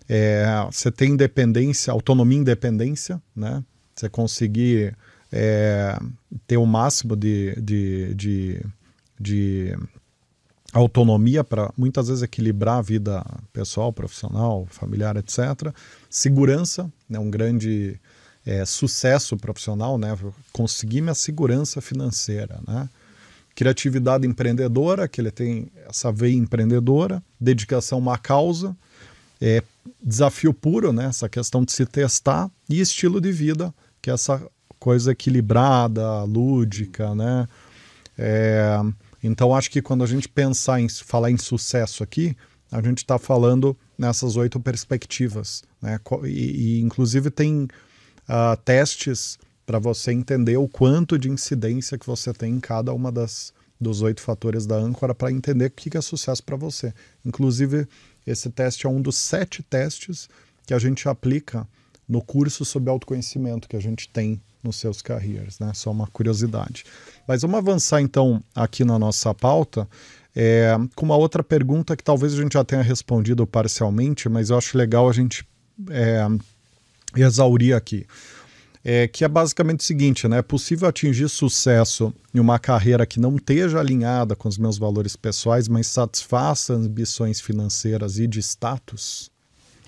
é, 0.08 0.46
você 0.72 0.92
ter 0.92 1.08
independência, 1.08 1.92
autonomia 1.92 2.38
e 2.38 2.42
independência, 2.42 3.22
né? 3.36 3.64
Você 3.96 4.10
conseguir 4.10 4.96
é, 5.32 5.98
ter 6.48 6.58
o 6.58 6.66
máximo 6.66 7.16
de, 7.16 7.56
de, 7.62 8.14
de, 8.14 8.66
de 9.20 9.78
autonomia 10.80 11.44
para 11.44 11.72
muitas 11.78 12.10
vezes 12.10 12.22
equilibrar 12.22 12.80
a 12.80 12.82
vida 12.82 13.26
pessoal, 13.54 13.94
profissional, 13.94 14.68
familiar, 14.70 15.16
etc. 15.16 15.74
Segurança, 16.10 16.92
né, 17.10 17.18
um 17.18 17.30
grande 17.30 18.00
é, 18.46 18.66
sucesso 18.66 19.38
profissional, 19.38 19.98
né, 19.98 20.18
conseguir 20.52 21.02
minha 21.02 21.16
segurança 21.16 21.82
financeira, 21.82 22.60
né. 22.68 22.90
Criatividade 23.56 24.28
empreendedora, 24.28 25.08
que 25.08 25.22
ele 25.22 25.32
tem 25.32 25.72
essa 25.88 26.12
veia 26.12 26.36
empreendedora, 26.36 27.24
dedicação 27.40 27.98
a 28.00 28.02
uma 28.02 28.18
causa, 28.18 28.76
é, 29.40 29.64
desafio 30.04 30.54
puro, 30.54 30.92
né, 30.92 31.06
essa 31.06 31.30
questão 31.30 31.64
de 31.64 31.72
se 31.72 31.86
testar, 31.86 32.52
e 32.70 32.82
estilo 32.82 33.22
de 33.22 33.32
vida, 33.32 33.74
que 34.02 34.10
é 34.10 34.14
essa 34.14 34.46
coisa 34.78 35.14
equilibrada, 35.14 36.24
lúdica, 36.24 37.16
né, 37.16 37.48
é, 38.18 38.78
então, 39.28 39.56
acho 39.56 39.72
que 39.72 39.82
quando 39.82 40.04
a 40.04 40.08
gente 40.08 40.28
pensar 40.28 40.80
em 40.80 40.90
falar 40.90 41.32
em 41.32 41.38
sucesso 41.38 42.04
aqui, 42.04 42.36
a 42.72 42.82
gente 42.82 43.00
está 43.00 43.18
falando 43.18 43.78
nessas 43.98 44.36
oito 44.36 44.60
perspectivas. 44.60 45.64
Né? 45.82 46.00
E, 46.26 46.78
e 46.78 46.82
inclusive, 46.82 47.30
tem 47.32 47.64
uh, 47.64 48.58
testes 48.64 49.38
para 49.66 49.80
você 49.80 50.12
entender 50.12 50.58
o 50.58 50.68
quanto 50.68 51.18
de 51.18 51.30
incidência 51.30 51.98
que 51.98 52.06
você 52.06 52.34
tem 52.34 52.54
em 52.54 52.60
cada 52.60 52.94
uma 52.94 53.12
das 53.12 53.54
dos 53.80 54.02
oito 54.02 54.22
fatores 54.22 54.66
da 54.66 54.76
âncora 54.76 55.14
para 55.14 55.32
entender 55.32 55.66
o 55.66 55.72
que 55.72 55.98
é 55.98 56.02
sucesso 56.02 56.42
para 56.42 56.56
você. 56.56 56.94
Inclusive, 57.26 57.88
esse 58.26 58.50
teste 58.50 58.86
é 58.86 58.90
um 58.90 59.02
dos 59.02 59.18
sete 59.18 59.62
testes 59.62 60.30
que 60.66 60.74
a 60.74 60.80
gente 60.80 61.08
aplica 61.10 61.68
no 62.08 62.22
curso 62.22 62.64
sobre 62.64 62.90
autoconhecimento 62.90 63.68
que 63.68 63.76
a 63.76 63.80
gente 63.80 64.08
tem 64.10 64.42
nos 64.66 64.78
seus 64.78 65.02
careers, 65.02 65.60
né? 65.60 65.72
Só 65.74 65.92
uma 65.92 66.08
curiosidade. 66.08 66.84
Mas 67.28 67.44
vamos 67.44 67.58
avançar 67.58 68.02
então 68.02 68.44
aqui 68.54 68.84
na 68.84 68.98
nossa 68.98 69.34
pauta. 69.34 69.88
É, 70.36 70.76
com 70.96 71.06
uma 71.06 71.16
outra 71.16 71.42
pergunta 71.42 71.96
que 71.96 72.04
talvez 72.04 72.34
a 72.34 72.42
gente 72.42 72.54
já 72.54 72.64
tenha 72.64 72.82
respondido 72.82 73.48
parcialmente, 73.48 74.28
mas 74.28 74.50
eu 74.50 74.58
acho 74.58 74.78
legal 74.78 75.08
a 75.08 75.14
gente 75.14 75.48
é, 75.90 76.28
exaurir 77.16 77.76
aqui. 77.76 78.06
É, 78.84 79.08
que 79.08 79.24
é 79.24 79.28
basicamente 79.28 79.80
o 79.80 79.84
seguinte, 79.84 80.28
né? 80.28 80.40
É 80.40 80.42
possível 80.44 80.88
atingir 80.88 81.28
sucesso 81.28 82.14
em 82.34 82.40
uma 82.40 82.60
carreira 82.60 83.04
que 83.06 83.20
não 83.20 83.36
esteja 83.36 83.80
alinhada 83.80 84.36
com 84.36 84.48
os 84.48 84.60
meus 84.60 84.78
valores 84.78 85.16
pessoais, 85.16 85.68
mas 85.68 85.88
satisfaça 85.88 86.74
ambições 86.74 87.42
financeiras 87.42 88.20
e 88.20 88.28
de 88.28 88.40
status? 88.40 89.32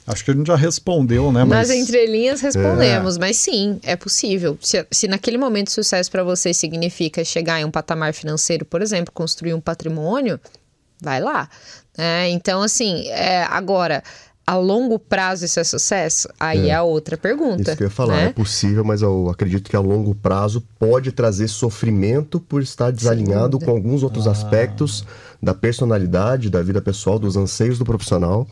Acho 0.07 0.23
que 0.23 0.31
a 0.31 0.33
gente 0.33 0.47
já 0.47 0.55
respondeu, 0.55 1.33
né? 1.33 1.43
Mas... 1.43 1.67
Nas 1.67 1.77
entrelinhas 1.77 2.39
respondemos, 2.39 3.17
é. 3.17 3.19
mas 3.19 3.35
sim, 3.35 3.77
é 3.83 3.97
possível. 3.97 4.57
Se, 4.61 4.87
se 4.89 5.05
naquele 5.05 5.37
momento 5.37 5.69
sucesso 5.69 6.09
para 6.09 6.23
você 6.23 6.53
significa 6.53 7.25
chegar 7.25 7.59
em 7.59 7.65
um 7.65 7.71
patamar 7.71 8.13
financeiro, 8.13 8.63
por 8.63 8.81
exemplo, 8.81 9.13
construir 9.13 9.53
um 9.53 9.59
patrimônio, 9.59 10.39
vai 11.01 11.19
lá. 11.19 11.49
É, 11.97 12.29
então, 12.29 12.61
assim, 12.61 13.05
é, 13.09 13.43
agora, 13.43 14.01
a 14.45 14.55
longo 14.55 14.97
prazo 14.97 15.43
isso 15.43 15.59
é 15.59 15.63
sucesso? 15.65 16.29
Aí 16.39 16.69
é, 16.69 16.73
é 16.73 16.81
outra 16.81 17.17
pergunta. 17.17 17.63
Isso 17.63 17.75
que 17.75 17.83
eu 17.83 17.87
ia 17.87 17.91
falar, 17.91 18.15
né? 18.15 18.25
é 18.27 18.31
possível, 18.31 18.85
mas 18.85 19.01
eu 19.01 19.29
acredito 19.29 19.69
que 19.69 19.75
a 19.75 19.81
longo 19.81 20.15
prazo 20.15 20.63
pode 20.79 21.11
trazer 21.11 21.49
sofrimento 21.49 22.39
por 22.39 22.61
estar 22.61 22.91
desalinhado 22.91 23.59
com 23.59 23.71
alguns 23.71 24.03
outros 24.03 24.25
ah. 24.25 24.31
aspectos 24.31 25.05
da 25.43 25.53
personalidade, 25.53 26.49
da 26.49 26.63
vida 26.63 26.81
pessoal, 26.81 27.19
dos 27.19 27.35
anseios 27.35 27.77
do 27.77 27.83
profissional. 27.83 28.47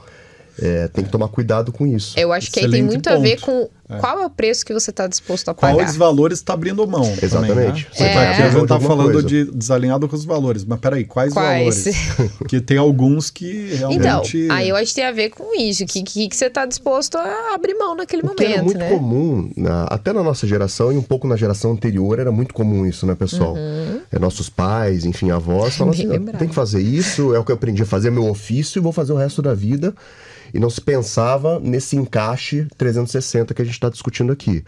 É, 0.61 0.87
tem 0.87 1.03
que 1.03 1.11
tomar 1.11 1.27
cuidado 1.27 1.71
com 1.71 1.85
isso. 1.85 2.17
Eu 2.17 2.31
acho 2.31 2.51
que 2.51 2.61
aí 2.61 2.69
tem 2.69 2.83
muito 2.83 3.09
ponto. 3.09 3.17
a 3.17 3.19
ver 3.19 3.39
com 3.41 3.69
é. 3.87 3.97
qual 3.97 4.19
é 4.19 4.25
o 4.25 4.29
preço 4.29 4.65
que 4.65 4.73
você 4.73 4.89
está 4.89 5.05
disposto 5.05 5.49
a 5.49 5.53
pagar. 5.53 5.75
Quais 5.75 5.95
valores 5.95 6.39
está 6.39 6.53
abrindo 6.53 6.85
mão. 6.87 7.03
Exatamente. 7.21 7.85
Também, 7.85 8.13
né? 8.13 8.23
é. 8.23 8.31
Aqui 8.31 8.41
a 8.41 8.49
gente 8.49 8.63
está 8.63 8.79
falando 8.79 9.11
coisa. 9.13 9.27
de 9.27 9.45
desalinhado 9.51 10.07
com 10.07 10.15
os 10.15 10.25
valores, 10.25 10.65
mas 10.65 10.79
peraí, 10.79 11.05
quais, 11.05 11.33
quais? 11.33 11.83
valores? 11.83 11.97
que 12.49 12.59
tem 12.59 12.77
alguns 12.77 13.29
que 13.29 13.75
realmente... 13.75 14.37
Então, 14.37 14.55
aí 14.55 14.69
eu 14.69 14.75
acho 14.75 14.87
que 14.87 14.95
tem 14.95 15.05
a 15.05 15.11
ver 15.11 15.29
com 15.29 15.55
isso. 15.59 15.83
O 15.83 15.87
que, 15.87 16.01
que, 16.01 16.27
que, 16.27 16.35
você 16.35 16.45
está 16.45 16.65
disposto 16.65 17.15
a 17.15 17.53
abrir 17.53 17.75
mão 17.75 17.95
naquele 17.95 18.23
o 18.23 18.25
momento, 18.25 18.37
que 18.37 18.53
era 18.53 18.63
muito 18.63 18.77
né? 18.77 18.89
comum, 18.89 19.51
na, 19.55 19.83
até 19.83 20.11
na 20.11 20.23
nossa 20.23 20.47
geração 20.47 20.91
e 20.91 20.97
um 20.97 21.03
pouco 21.03 21.27
na 21.27 21.35
geração 21.35 21.71
anterior, 21.71 22.17
era 22.17 22.31
muito 22.31 22.53
comum 22.55 22.87
isso, 22.87 23.05
né, 23.05 23.13
pessoal? 23.13 23.53
Uhum. 23.53 24.01
É, 24.11 24.17
nossos 24.17 24.49
pais, 24.49 25.05
enfim, 25.05 25.29
avós, 25.29 25.75
falam 25.77 25.93
assim, 25.93 26.07
tem 26.39 26.47
que 26.47 26.55
fazer 26.55 26.81
isso, 26.81 27.35
é 27.35 27.39
o 27.39 27.43
que 27.43 27.51
eu 27.51 27.55
aprendi 27.55 27.83
a 27.83 27.85
fazer, 27.85 28.07
é 28.07 28.11
meu 28.11 28.27
ofício, 28.27 28.79
e 28.79 28.81
vou 28.81 28.91
fazer 28.91 29.13
o 29.13 29.15
resto 29.15 29.43
da 29.43 29.53
vida 29.53 29.93
e 30.55 30.59
não 30.59 30.69
se 30.69 30.79
pensava 30.79 31.59
nesse 31.59 31.97
encaixe 31.97 32.65
360 32.77 33.53
que 33.53 33.61
a 33.61 33.65
gente 33.65 33.74
está 33.75 33.89
discutindo 33.89 34.31
aqui. 34.31 34.63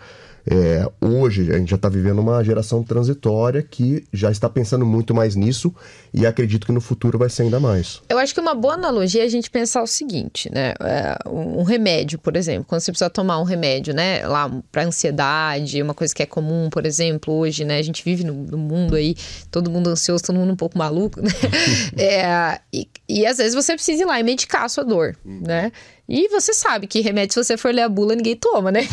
É, 0.49 0.89
hoje 1.01 1.53
a 1.53 1.57
gente 1.57 1.69
já 1.69 1.75
está 1.75 1.89
vivendo 1.89 2.19
uma 2.19 2.41
geração 2.41 2.81
transitória 2.81 3.61
que 3.61 4.07
já 4.13 4.31
está 4.31 4.49
pensando 4.49 4.85
muito 4.85 5.13
mais 5.13 5.35
nisso 5.35 5.75
e 6.13 6.25
acredito 6.25 6.65
que 6.65 6.71
no 6.71 6.79
futuro 6.79 7.17
vai 7.17 7.29
ser 7.29 7.43
ainda 7.43 7.59
mais. 7.59 8.01
Eu 8.07 8.17
acho 8.17 8.33
que 8.33 8.39
uma 8.39 8.55
boa 8.55 8.75
analogia 8.75 9.23
é 9.23 9.25
a 9.25 9.29
gente 9.29 9.49
pensar 9.51 9.83
o 9.83 9.87
seguinte, 9.87 10.49
né? 10.53 10.73
É, 10.79 11.17
um 11.29 11.63
remédio, 11.63 12.17
por 12.17 12.37
exemplo, 12.37 12.63
quando 12.65 12.79
você 12.79 12.91
precisa 12.93 13.09
tomar 13.09 13.41
um 13.41 13.43
remédio, 13.43 13.93
né? 13.93 14.25
Lá 14.25 14.49
para 14.71 14.85
ansiedade, 14.85 15.81
uma 15.81 15.93
coisa 15.93 16.15
que 16.15 16.23
é 16.23 16.25
comum, 16.25 16.69
por 16.69 16.85
exemplo, 16.85 17.33
hoje, 17.33 17.65
né? 17.65 17.77
A 17.77 17.83
gente 17.83 18.01
vive 18.01 18.23
no, 18.23 18.33
no 18.33 18.57
mundo 18.57 18.95
aí, 18.95 19.15
todo 19.51 19.69
mundo 19.69 19.89
ansioso, 19.89 20.23
todo 20.23 20.37
mundo 20.37 20.53
um 20.53 20.57
pouco 20.57 20.77
maluco, 20.77 21.19
né? 21.19 21.29
é, 21.97 22.61
e, 22.71 22.87
e 23.09 23.25
às 23.25 23.37
vezes 23.37 23.53
você 23.53 23.73
precisa 23.73 24.03
ir 24.03 24.05
lá 24.05 24.17
e 24.17 24.23
medicar 24.23 24.63
a 24.63 24.69
sua 24.69 24.85
dor, 24.85 25.17
né? 25.25 25.73
E 26.07 26.29
você 26.29 26.53
sabe 26.53 26.87
que 26.87 27.01
remédio, 27.01 27.33
se 27.33 27.43
você 27.43 27.57
for 27.57 27.73
ler 27.73 27.81
a 27.81 27.89
bula, 27.89 28.15
ninguém 28.15 28.35
toma, 28.35 28.71
né? 28.71 28.81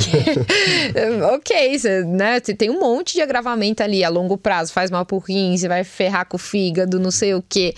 ok, 1.35 1.79
você, 1.79 2.03
né? 2.03 2.41
Você 2.41 2.55
tem 2.55 2.71
um 2.71 2.81
monte 2.81 3.15
de 3.15 3.23
agravamento 3.23 3.83
ali 3.83 4.03
a 4.03 4.09
longo 4.09 4.37
prazo, 4.37 4.73
faz 4.73 4.91
mal 4.91 5.07
pro 5.07 5.19
rim, 5.19 5.57
você 5.57 5.69
vai 5.69 5.85
ferrar 5.85 6.27
com 6.27 6.37
o 6.37 6.41
fígado, 6.41 6.99
não 6.99 7.11
sei 7.11 7.35
o 7.35 7.43
quê. 7.49 7.75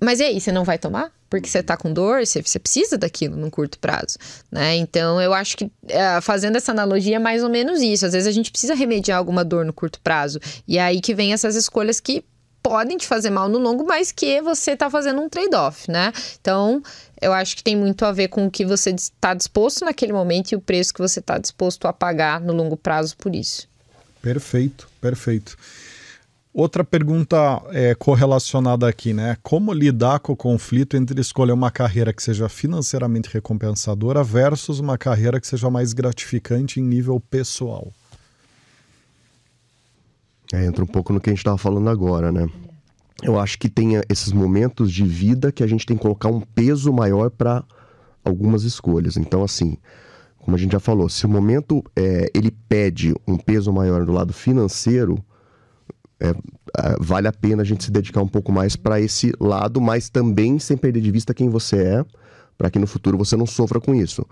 Mas 0.00 0.20
e 0.20 0.24
aí, 0.24 0.40
você 0.40 0.52
não 0.52 0.64
vai 0.64 0.78
tomar? 0.78 1.12
Porque 1.28 1.48
você 1.48 1.62
tá 1.62 1.76
com 1.76 1.92
dor, 1.92 2.26
você, 2.26 2.42
você 2.42 2.58
precisa 2.58 2.98
daquilo 2.98 3.36
num 3.36 3.50
curto 3.50 3.78
prazo, 3.78 4.18
né? 4.50 4.74
Então, 4.76 5.20
eu 5.20 5.32
acho 5.32 5.56
que 5.56 5.70
é, 5.88 6.20
fazendo 6.20 6.56
essa 6.56 6.72
analogia 6.72 7.16
é 7.16 7.18
mais 7.18 7.44
ou 7.44 7.50
menos 7.50 7.80
isso. 7.80 8.06
Às 8.06 8.12
vezes 8.12 8.26
a 8.26 8.32
gente 8.32 8.50
precisa 8.50 8.74
remediar 8.74 9.18
alguma 9.18 9.44
dor 9.44 9.64
no 9.64 9.72
curto 9.72 10.00
prazo. 10.00 10.40
E 10.66 10.78
é 10.78 10.82
aí 10.82 11.00
que 11.00 11.14
vem 11.14 11.32
essas 11.32 11.54
escolhas 11.54 12.00
que 12.00 12.24
podem 12.62 12.96
te 12.96 13.06
fazer 13.06 13.30
mal 13.30 13.48
no 13.48 13.58
longo, 13.58 13.84
mas 13.84 14.12
que 14.12 14.40
você 14.42 14.72
está 14.72 14.90
fazendo 14.90 15.20
um 15.20 15.28
trade-off, 15.28 15.90
né? 15.90 16.12
Então, 16.40 16.82
eu 17.20 17.32
acho 17.32 17.56
que 17.56 17.62
tem 17.62 17.76
muito 17.76 18.04
a 18.04 18.12
ver 18.12 18.28
com 18.28 18.46
o 18.46 18.50
que 18.50 18.64
você 18.64 18.90
está 18.90 19.34
disposto 19.34 19.84
naquele 19.84 20.12
momento 20.12 20.52
e 20.52 20.56
o 20.56 20.60
preço 20.60 20.94
que 20.94 21.00
você 21.00 21.20
está 21.20 21.38
disposto 21.38 21.86
a 21.86 21.92
pagar 21.92 22.40
no 22.40 22.52
longo 22.52 22.76
prazo 22.76 23.16
por 23.16 23.34
isso. 23.34 23.68
Perfeito, 24.22 24.88
perfeito. 25.00 25.56
Outra 26.52 26.82
pergunta 26.82 27.36
é, 27.70 27.94
correlacionada 27.94 28.88
aqui, 28.88 29.12
né? 29.12 29.36
Como 29.40 29.72
lidar 29.72 30.18
com 30.18 30.32
o 30.32 30.36
conflito 30.36 30.96
entre 30.96 31.20
escolher 31.20 31.52
uma 31.52 31.70
carreira 31.70 32.12
que 32.12 32.22
seja 32.22 32.48
financeiramente 32.48 33.28
recompensadora 33.32 34.24
versus 34.24 34.80
uma 34.80 34.98
carreira 34.98 35.40
que 35.40 35.46
seja 35.46 35.70
mais 35.70 35.92
gratificante 35.92 36.80
em 36.80 36.82
nível 36.82 37.20
pessoal? 37.20 37.92
É, 40.52 40.64
entra 40.64 40.82
um 40.82 40.88
pouco 40.88 41.12
no 41.12 41.20
que 41.20 41.30
a 41.30 41.32
gente 41.32 41.38
estava 41.38 41.56
falando 41.56 41.88
agora, 41.88 42.32
né? 42.32 42.48
Eu 43.22 43.38
acho 43.38 43.58
que 43.58 43.68
tem 43.68 44.00
esses 44.08 44.32
momentos 44.32 44.92
de 44.92 45.04
vida 45.04 45.52
que 45.52 45.62
a 45.62 45.66
gente 45.66 45.84
tem 45.84 45.96
que 45.96 46.02
colocar 46.02 46.28
um 46.28 46.40
peso 46.40 46.92
maior 46.92 47.30
para 47.30 47.64
algumas 48.24 48.62
escolhas. 48.62 49.16
Então, 49.16 49.42
assim, 49.42 49.76
como 50.38 50.56
a 50.56 50.58
gente 50.58 50.72
já 50.72 50.80
falou, 50.80 51.08
se 51.08 51.26
o 51.26 51.28
momento 51.28 51.82
é, 51.94 52.30
ele 52.34 52.50
pede 52.50 53.14
um 53.26 53.36
peso 53.36 53.72
maior 53.72 54.04
do 54.04 54.12
lado 54.12 54.32
financeiro, 54.32 55.22
é, 56.18 56.30
é, 56.30 56.34
vale 56.98 57.28
a 57.28 57.32
pena 57.32 57.62
a 57.62 57.64
gente 57.64 57.84
se 57.84 57.90
dedicar 57.90 58.22
um 58.22 58.28
pouco 58.28 58.50
mais 58.52 58.76
para 58.76 59.00
esse 59.00 59.32
lado, 59.38 59.80
mas 59.80 60.08
também 60.08 60.58
sem 60.58 60.76
perder 60.76 61.00
de 61.00 61.10
vista 61.10 61.34
quem 61.34 61.48
você 61.48 61.76
é, 61.76 62.04
para 62.56 62.70
que 62.70 62.78
no 62.78 62.86
futuro 62.86 63.18
você 63.18 63.36
não 63.36 63.46
sofra 63.46 63.80
com 63.80 63.94
isso. 63.94 64.26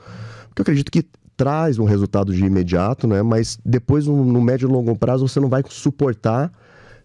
Porque 0.48 0.60
eu 0.60 0.62
acredito 0.62 0.90
que 0.90 1.04
traz 1.36 1.78
um 1.78 1.84
resultado 1.84 2.34
de 2.34 2.44
imediato, 2.44 3.06
né? 3.06 3.22
Mas 3.22 3.58
depois, 3.64 4.06
no 4.06 4.40
médio 4.40 4.68
e 4.68 4.72
longo 4.72 4.96
prazo, 4.96 5.26
você 5.26 5.38
não 5.38 5.48
vai 5.48 5.62
suportar 5.68 6.52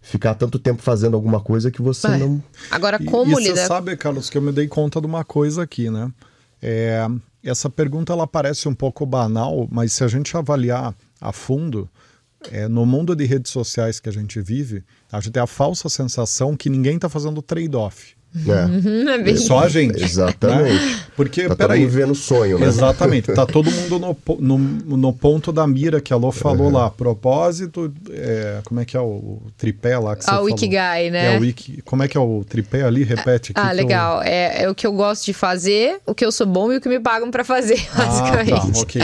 ficar 0.04 0.34
tanto 0.34 0.58
tempo 0.58 0.82
fazendo 0.82 1.14
alguma 1.14 1.40
coisa 1.40 1.70
que 1.70 1.80
você 1.80 2.06
é. 2.06 2.18
não. 2.18 2.42
Agora, 2.70 3.02
como 3.02 3.40
e, 3.40 3.44
e 3.44 3.48
Você 3.48 3.66
sabe, 3.66 3.96
Carlos, 3.96 4.28
que 4.28 4.36
eu 4.36 4.42
me 4.42 4.52
dei 4.52 4.68
conta 4.68 5.00
de 5.00 5.06
uma 5.06 5.24
coisa 5.24 5.62
aqui, 5.62 5.90
né? 5.90 6.12
É, 6.62 7.06
essa 7.42 7.68
pergunta 7.68 8.12
ela 8.12 8.26
parece 8.26 8.68
um 8.68 8.74
pouco 8.74 9.04
banal, 9.04 9.66
mas 9.70 9.92
se 9.92 10.04
a 10.04 10.08
gente 10.08 10.36
avaliar 10.36 10.94
a 11.20 11.32
fundo, 11.32 11.88
é, 12.52 12.68
no 12.68 12.84
mundo 12.84 13.16
de 13.16 13.24
redes 13.24 13.50
sociais 13.50 13.98
que 13.98 14.08
a 14.08 14.12
gente 14.12 14.40
vive, 14.40 14.84
a 15.10 15.20
gente 15.20 15.32
tem 15.32 15.42
a 15.42 15.46
falsa 15.46 15.88
sensação 15.88 16.54
que 16.56 16.68
ninguém 16.68 16.96
está 16.96 17.08
fazendo 17.08 17.40
trade-off. 17.40 18.14
É. 18.34 18.64
Uhum, 18.64 19.28
é 19.28 19.36
Só 19.36 19.60
a 19.60 19.68
gente. 19.68 20.02
Exatamente. 20.02 20.72
Né? 20.72 21.00
Porque, 21.14 21.46
tá 21.46 21.54
peraí. 21.54 21.78
todo 21.78 21.84
mundo 21.84 21.92
vivendo 21.92 22.14
sonho, 22.16 22.58
né? 22.58 22.66
Exatamente. 22.66 23.32
Tá 23.32 23.46
todo 23.46 23.70
mundo 23.70 23.98
no, 23.98 24.16
no, 24.40 24.58
no 24.96 25.12
ponto 25.12 25.52
da 25.52 25.64
mira 25.66 26.00
que 26.00 26.12
a 26.12 26.16
Lô 26.16 26.32
falou 26.32 26.66
uhum. 26.66 26.72
lá. 26.72 26.90
Propósito, 26.90 27.92
é, 28.10 28.60
como 28.64 28.80
é 28.80 28.84
que 28.84 28.96
é 28.96 29.00
o, 29.00 29.40
tripé 29.56 29.96
lá 29.98 30.16
que 30.16 30.24
você 30.24 30.30
ah, 30.30 30.34
falou? 30.34 30.46
o 30.48 30.50
Ikigai, 30.50 31.10
né? 31.10 31.34
É, 31.34 31.38
o 31.38 31.42
Wiki, 31.42 31.80
como 31.82 32.02
é 32.02 32.08
que 32.08 32.16
é 32.16 32.20
o 32.20 32.44
tripé 32.44 32.82
ali? 32.82 33.04
Repete. 33.04 33.52
Ah, 33.54 33.70
legal. 33.70 34.18
Eu... 34.18 34.24
É, 34.24 34.62
é 34.64 34.68
o 34.68 34.74
que 34.74 34.86
eu 34.86 34.92
gosto 34.92 35.24
de 35.24 35.32
fazer, 35.32 36.00
o 36.04 36.14
que 36.14 36.24
eu 36.24 36.32
sou 36.32 36.46
bom 36.46 36.72
e 36.72 36.78
o 36.78 36.80
que 36.80 36.88
me 36.88 36.98
pagam 36.98 37.30
para 37.30 37.44
fazer, 37.44 37.80
basicamente. 37.96 38.54
Ah, 38.54 38.60
tá, 38.60 38.80
ok. 38.80 39.02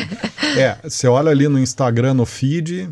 É, 0.56 0.76
você 0.82 1.06
olha 1.06 1.30
ali 1.30 1.48
no 1.48 1.58
Instagram, 1.58 2.14
no 2.14 2.26
feed, 2.26 2.88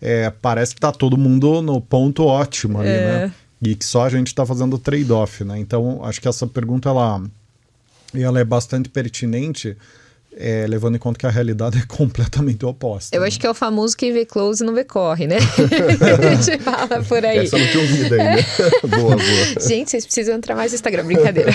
é, 0.00 0.30
parece 0.42 0.74
que 0.74 0.80
tá 0.80 0.92
todo 0.92 1.16
mundo 1.16 1.60
no 1.62 1.80
ponto 1.80 2.24
ótimo 2.24 2.80
ali, 2.80 2.88
é. 2.88 2.92
né? 2.92 3.32
E 3.60 3.74
que 3.74 3.84
só 3.84 4.04
a 4.04 4.08
gente 4.08 4.28
está 4.28 4.46
fazendo 4.46 4.78
trade-off, 4.78 5.44
né? 5.44 5.58
Então, 5.58 6.04
acho 6.04 6.20
que 6.20 6.28
essa 6.28 6.46
pergunta 6.46 6.88
ela, 6.88 7.22
ela 8.14 8.40
é 8.40 8.44
bastante 8.44 8.88
pertinente 8.88 9.76
é, 10.40 10.66
levando 10.68 10.94
em 10.94 10.98
conta 10.98 11.18
que 11.18 11.26
a 11.26 11.30
realidade 11.30 11.78
é 11.78 11.82
completamente 11.88 12.64
oposta. 12.64 13.14
Eu 13.14 13.22
né? 13.22 13.26
acho 13.26 13.40
que 13.40 13.46
é 13.46 13.50
o 13.50 13.54
famoso 13.54 13.96
que 13.96 14.12
vê 14.12 14.24
close 14.24 14.62
não 14.62 14.72
vê 14.72 14.84
corre, 14.84 15.26
né? 15.26 15.36
a 16.30 16.34
gente 16.34 16.62
fala 16.62 17.02
por 17.02 17.24
aí. 17.24 17.38
Essa 17.38 17.58
não 17.58 17.66
tinha 17.66 17.82
ouvido 17.82 18.14
ainda. 18.14 18.42
boa, 18.96 19.16
boa. 19.16 19.68
Gente, 19.68 19.90
vocês 19.90 20.04
precisam 20.04 20.36
entrar 20.36 20.54
mais 20.54 20.70
no 20.70 20.76
Instagram, 20.76 21.04
brincadeira. 21.04 21.50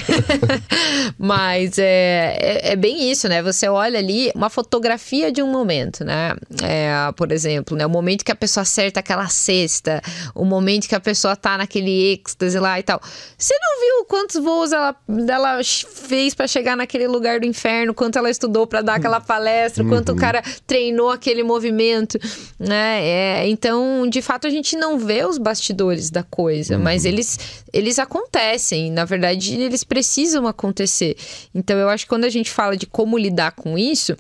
Mas 1.18 1.80
é, 1.80 2.38
é, 2.40 2.72
é, 2.74 2.76
bem 2.76 3.10
isso, 3.10 3.30
né? 3.30 3.42
Você 3.42 3.68
olha 3.70 3.98
ali 3.98 4.32
uma 4.36 4.50
fotografia 4.50 5.32
de 5.32 5.42
um 5.42 5.50
momento, 5.50 6.04
né? 6.04 6.36
É, 6.62 7.12
por 7.14 7.32
exemplo, 7.32 7.78
né? 7.78 7.86
o 7.86 7.90
momento 7.90 8.26
que 8.26 8.32
a 8.32 8.36
pessoa 8.36 8.64
acerta 8.64 9.00
aquela 9.00 9.28
cesta, 9.30 10.02
o 10.36 10.44
momento 10.44 10.90
que 10.90 10.96
a 10.96 11.00
pessoa 11.00 11.36
tá 11.36 11.58
naquele 11.58 12.14
êxtase 12.14 12.60
lá 12.60 12.80
e 12.80 12.84
tal. 12.84 13.00
Você 13.38 13.54
não 13.54 13.80
viu 13.80 14.06
quantos 14.06 14.42
voos 14.44 14.74
ela, 14.74 14.96
ela 15.30 15.62
fez 15.64 16.34
para 16.34 16.48
chegar 16.48 16.76
naquele 16.76 17.08
lugar 17.08 17.40
do 17.40 17.46
inferno, 17.46 17.94
quanto 17.94 18.18
ela 18.18 18.30
estudou 18.30 18.68
para 18.74 18.82
dar 18.82 18.96
aquela 18.96 19.22
palestra, 19.22 19.84
uhum. 19.84 19.90
quanto 19.90 20.14
o 20.14 20.16
cara 20.16 20.42
treinou 20.66 21.12
aquele 21.12 21.44
movimento, 21.44 22.18
né? 22.58 23.06
É, 23.06 23.48
então, 23.48 24.10
de 24.10 24.20
fato, 24.20 24.48
a 24.48 24.50
gente 24.50 24.76
não 24.76 24.98
vê 24.98 25.24
os 25.24 25.38
bastidores 25.38 26.10
da 26.10 26.24
coisa, 26.24 26.76
uhum. 26.76 26.82
mas 26.82 27.06
eles, 27.06 27.64
eles 27.72 28.00
acontecem. 28.00 28.90
Na 28.90 29.06
verdade, 29.06 29.62
eles 29.62 29.84
precisam 29.84 30.48
acontecer. 30.48 31.16
Então, 31.54 31.78
eu 31.78 31.88
acho 31.88 32.06
que 32.06 32.10
quando 32.10 32.24
a 32.24 32.30
gente 32.30 32.50
fala 32.50 32.76
de 32.76 32.88
como 32.88 33.16
lidar 33.16 33.52
com 33.52 33.78
isso, 33.78 34.18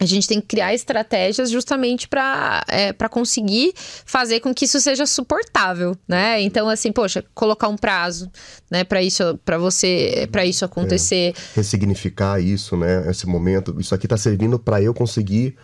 a 0.00 0.06
gente 0.06 0.26
tem 0.26 0.40
que 0.40 0.46
criar 0.46 0.72
estratégias 0.72 1.50
justamente 1.50 2.08
para 2.08 2.64
é, 2.68 2.92
conseguir 3.08 3.74
fazer 3.76 4.40
com 4.40 4.54
que 4.54 4.64
isso 4.64 4.80
seja 4.80 5.04
suportável, 5.04 5.94
né? 6.08 6.40
Então, 6.40 6.68
assim, 6.70 6.90
poxa, 6.90 7.22
colocar 7.34 7.68
um 7.68 7.76
prazo, 7.76 8.30
né, 8.70 8.82
para 8.82 9.02
isso, 9.02 9.38
para 9.44 9.58
você, 9.58 10.26
para 10.32 10.46
isso 10.46 10.64
acontecer. 10.64 11.34
É, 11.36 11.56
ressignificar 11.56 12.40
isso, 12.40 12.76
né? 12.78 13.10
Esse 13.10 13.26
momento, 13.26 13.76
isso 13.78 13.94
aqui 13.94 14.06
está 14.06 14.16
servindo 14.16 14.58
para 14.58 14.80
eu 14.80 14.94
conseguir 14.94 15.54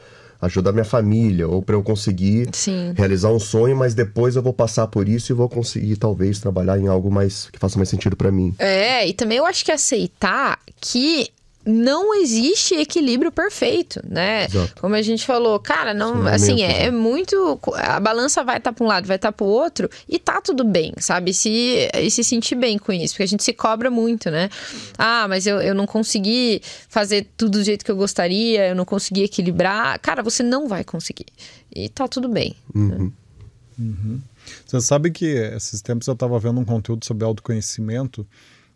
ajudar 0.40 0.72
minha 0.72 0.84
família 0.84 1.48
ou 1.48 1.62
para 1.62 1.74
eu 1.74 1.82
conseguir 1.82 2.48
Sim. 2.52 2.92
realizar 2.94 3.30
um 3.30 3.38
sonho, 3.38 3.74
mas 3.74 3.94
depois 3.94 4.36
eu 4.36 4.42
vou 4.42 4.52
passar 4.52 4.86
por 4.86 5.08
isso 5.08 5.32
e 5.32 5.34
vou 5.34 5.48
conseguir 5.48 5.96
talvez 5.96 6.38
trabalhar 6.38 6.78
em 6.78 6.86
algo 6.86 7.10
mais 7.10 7.48
que 7.50 7.58
faça 7.58 7.78
mais 7.78 7.88
sentido 7.88 8.16
para 8.16 8.30
mim. 8.30 8.54
É, 8.58 9.06
e 9.08 9.14
também 9.14 9.38
eu 9.38 9.46
acho 9.46 9.64
que 9.64 9.72
aceitar 9.72 10.58
que 10.78 11.30
não 11.66 12.14
existe 12.14 12.76
equilíbrio 12.76 13.32
perfeito, 13.32 14.00
né? 14.08 14.44
Exato. 14.44 14.80
Como 14.80 14.94
a 14.94 15.02
gente 15.02 15.26
falou, 15.26 15.58
cara, 15.58 15.92
não, 15.92 16.22
Sim, 16.22 16.28
é 16.28 16.34
assim, 16.34 16.62
é, 16.62 16.84
é 16.84 16.90
muito. 16.92 17.58
A 17.74 17.98
balança 17.98 18.44
vai 18.44 18.58
estar 18.58 18.70
tá 18.70 18.74
para 18.74 18.84
um 18.84 18.86
lado, 18.86 19.06
vai 19.06 19.16
estar 19.16 19.28
tá 19.28 19.32
para 19.32 19.44
o 19.44 19.48
outro, 19.48 19.90
e 20.08 20.18
tá 20.18 20.40
tudo 20.40 20.64
bem, 20.64 20.92
sabe? 20.98 21.34
Se, 21.34 21.90
e 21.92 22.10
se 22.10 22.22
sentir 22.22 22.54
bem 22.54 22.78
com 22.78 22.92
isso, 22.92 23.14
porque 23.14 23.24
a 23.24 23.28
gente 23.28 23.42
se 23.42 23.52
cobra 23.52 23.90
muito, 23.90 24.30
né? 24.30 24.48
Ah, 24.96 25.26
mas 25.28 25.46
eu, 25.46 25.60
eu 25.60 25.74
não 25.74 25.86
consegui 25.86 26.62
fazer 26.88 27.26
tudo 27.36 27.58
do 27.58 27.64
jeito 27.64 27.84
que 27.84 27.90
eu 27.90 27.96
gostaria, 27.96 28.68
eu 28.68 28.74
não 28.74 28.84
consegui 28.84 29.24
equilibrar. 29.24 29.98
Cara, 29.98 30.22
você 30.22 30.42
não 30.42 30.68
vai 30.68 30.84
conseguir. 30.84 31.26
E 31.74 31.88
tá 31.88 32.06
tudo 32.06 32.28
bem. 32.28 32.54
Uhum. 32.74 32.88
Né? 32.88 33.10
Uhum. 33.78 34.20
Você 34.64 34.80
sabe 34.80 35.10
que 35.10 35.26
esses 35.26 35.82
tempos 35.82 36.06
eu 36.06 36.14
estava 36.14 36.38
vendo 36.38 36.60
um 36.60 36.64
conteúdo 36.64 37.04
sobre 37.04 37.24
autoconhecimento 37.24 38.26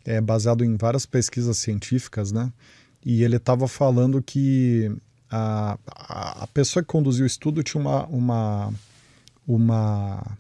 é, 0.05 0.21
baseado 0.21 0.65
em 0.65 0.77
várias 0.77 1.07
pesquisas 1.07 1.59
científicas, 1.59 2.33
né? 2.33 2.53
E 3.05 3.23
ele 3.25 3.37
estava 3.37 3.67
falando 3.67 4.23
que 4.23 4.91
a, 5.31 5.79
a, 5.87 6.47
pessoa 6.49 6.83
que 6.83 6.89
conduziu 6.89 7.25
o 7.25 7.27
estudo 7.27 7.63
tinha 7.63 7.81
uma, 7.81 8.07
uma, 8.07 8.75
uma 9.47 10.39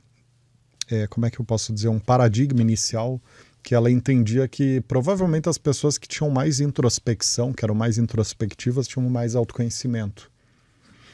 é, 0.90 1.06
como 1.06 1.26
é 1.26 1.30
que 1.30 1.40
eu 1.40 1.44
posso 1.44 1.72
dizer, 1.72 1.88
um 1.88 1.98
paradigma 1.98 2.60
inicial 2.60 3.20
que 3.62 3.74
ela 3.74 3.90
entendia 3.90 4.48
que 4.48 4.80
provavelmente 4.82 5.48
as 5.48 5.58
pessoas 5.58 5.98
que 5.98 6.08
tinham 6.08 6.30
mais 6.30 6.60
introspecção, 6.60 7.52
que 7.52 7.64
eram 7.64 7.74
mais 7.74 7.98
introspectivas, 7.98 8.88
tinham 8.88 9.08
mais 9.08 9.34
autoconhecimento. 9.34 10.30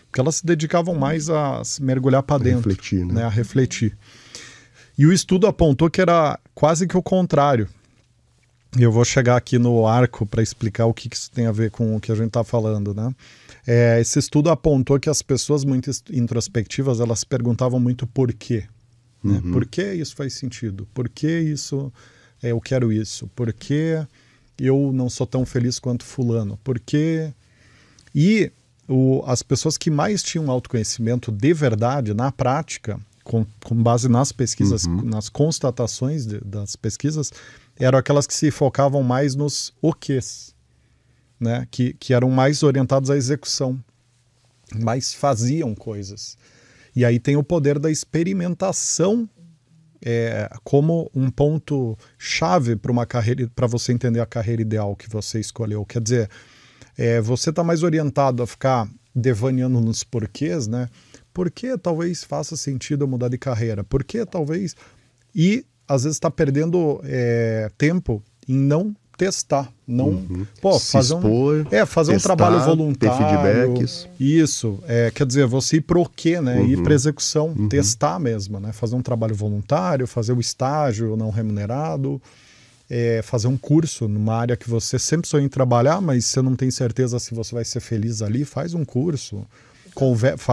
Porque 0.06 0.20
elas 0.20 0.36
se 0.36 0.46
dedicavam 0.46 0.94
mais 0.94 1.28
a 1.28 1.60
mergulhar 1.80 2.22
para 2.22 2.42
dentro, 2.42 2.70
refletir, 2.70 3.04
né? 3.04 3.14
né? 3.14 3.24
a 3.24 3.28
refletir. 3.28 3.96
E 4.96 5.04
o 5.04 5.12
estudo 5.12 5.46
apontou 5.46 5.90
que 5.90 6.00
era 6.00 6.38
quase 6.54 6.86
que 6.86 6.96
o 6.96 7.02
contrário, 7.02 7.68
eu 8.78 8.92
vou 8.92 9.04
chegar 9.04 9.36
aqui 9.36 9.58
no 9.58 9.86
arco 9.86 10.26
para 10.26 10.42
explicar 10.42 10.86
o 10.86 10.94
que, 10.94 11.08
que, 11.08 11.16
isso 11.16 11.30
tem 11.30 11.46
a 11.46 11.52
ver 11.52 11.70
com 11.70 11.96
o 11.96 12.00
que 12.00 12.10
a 12.10 12.14
gente 12.14 12.28
está 12.28 12.44
falando, 12.44 12.94
né? 12.94 13.14
É, 13.66 14.00
esse 14.00 14.18
estudo 14.18 14.50
apontou 14.50 14.98
que 15.00 15.10
as 15.10 15.22
pessoas 15.22 15.64
muito 15.64 15.90
introspectivas 16.12 17.00
elas 17.00 17.24
perguntavam 17.24 17.80
muito 17.80 18.06
por 18.06 18.32
quê. 18.32 18.64
Né? 19.22 19.40
Uhum. 19.44 19.52
Por 19.52 19.66
que 19.66 19.94
isso 19.94 20.14
faz 20.14 20.34
sentido? 20.34 20.86
Por 20.94 21.08
que 21.08 21.26
isso 21.26 21.92
é, 22.42 22.52
eu 22.52 22.60
quero 22.60 22.92
isso? 22.92 23.28
Por 23.34 23.52
que 23.52 24.06
eu 24.58 24.92
não 24.92 25.10
sou 25.10 25.26
tão 25.26 25.44
feliz 25.44 25.78
quanto 25.78 26.04
fulano? 26.04 26.58
Por 26.62 26.78
que... 26.78 27.32
E 28.14 28.52
o, 28.88 29.24
as 29.26 29.42
pessoas 29.42 29.76
que 29.76 29.90
mais 29.90 30.22
tinham 30.22 30.50
autoconhecimento 30.50 31.32
de 31.32 31.52
verdade, 31.52 32.14
na 32.14 32.30
prática, 32.30 33.00
com, 33.24 33.44
com 33.64 33.74
base 33.74 34.08
nas 34.08 34.30
pesquisas, 34.30 34.84
uhum. 34.84 35.02
nas 35.02 35.28
constatações 35.28 36.24
de, 36.24 36.40
das 36.40 36.76
pesquisas, 36.76 37.32
eram 37.78 37.98
aquelas 37.98 38.26
que 38.26 38.34
se 38.34 38.50
focavam 38.50 39.02
mais 39.02 39.34
nos 39.34 39.74
oquês, 39.80 40.54
né? 41.38 41.66
que, 41.70 41.94
que 41.94 42.14
eram 42.14 42.30
mais 42.30 42.62
orientados 42.62 43.10
à 43.10 43.16
execução, 43.16 43.82
mais 44.74 45.14
faziam 45.14 45.74
coisas. 45.74 46.36
E 46.94 47.04
aí 47.04 47.18
tem 47.18 47.36
o 47.36 47.42
poder 47.42 47.78
da 47.78 47.90
experimentação 47.90 49.28
é, 50.04 50.48
como 50.64 51.10
um 51.14 51.30
ponto 51.30 51.96
chave 52.18 52.76
para 52.76 52.92
uma 52.92 53.04
carreira, 53.04 53.50
para 53.54 53.66
você 53.66 53.92
entender 53.92 54.20
a 54.20 54.26
carreira 54.26 54.62
ideal 54.62 54.96
que 54.96 55.08
você 55.08 55.40
escolheu. 55.40 55.84
Quer 55.84 56.00
dizer, 56.00 56.30
é, 56.96 57.20
você 57.20 57.50
está 57.50 57.62
mais 57.62 57.82
orientado 57.82 58.42
a 58.42 58.46
ficar 58.46 58.88
devaneando 59.14 59.80
nos 59.80 60.04
porquês, 60.04 60.66
né? 60.66 60.88
Por 61.32 61.50
que 61.50 61.76
talvez 61.76 62.24
faça 62.24 62.56
sentido 62.56 63.04
eu 63.04 63.08
mudar 63.08 63.28
de 63.28 63.36
carreira? 63.36 63.84
Por 63.84 64.04
que 64.04 64.24
talvez. 64.24 64.74
E 65.34 65.66
às 65.88 66.04
vezes 66.04 66.16
está 66.16 66.30
perdendo 66.30 67.00
é, 67.04 67.70
tempo 67.76 68.22
em 68.48 68.56
não 68.56 68.94
testar, 69.16 69.72
não 69.86 70.08
uhum. 70.08 70.46
pô, 70.60 70.78
fazer 70.78 71.14
expor, 71.14 71.66
um 71.66 71.74
é 71.74 71.86
fazer 71.86 72.12
testar, 72.12 72.34
um 72.34 72.36
trabalho 72.36 72.64
voluntário, 72.64 73.16
ter 73.16 73.24
feedbacks. 73.24 74.08
Isso, 74.20 74.78
é, 74.86 75.10
quer 75.10 75.26
dizer, 75.26 75.46
você 75.46 75.78
ir 75.78 75.80
pro 75.80 76.06
quê, 76.08 76.40
né? 76.40 76.58
Uhum. 76.58 76.66
Ir 76.66 76.82
para 76.82 76.94
execução, 76.94 77.54
uhum. 77.56 77.68
testar 77.68 78.18
mesmo, 78.18 78.60
né? 78.60 78.72
Fazer 78.72 78.94
um 78.94 79.02
trabalho 79.02 79.34
voluntário, 79.34 80.06
fazer 80.06 80.34
o 80.34 80.40
estágio 80.40 81.16
não 81.16 81.30
remunerado, 81.30 82.20
é, 82.90 83.22
fazer 83.22 83.48
um 83.48 83.56
curso 83.56 84.06
numa 84.06 84.34
área 84.34 84.56
que 84.56 84.68
você 84.68 84.98
sempre 84.98 85.28
sonhou 85.28 85.46
em 85.46 85.48
trabalhar, 85.48 86.00
mas 86.00 86.26
você 86.26 86.42
não 86.42 86.54
tem 86.54 86.70
certeza 86.70 87.18
se 87.18 87.34
você 87.34 87.54
vai 87.54 87.64
ser 87.64 87.80
feliz 87.80 88.20
ali, 88.20 88.44
faz 88.44 88.74
um 88.74 88.84
curso, 88.84 89.46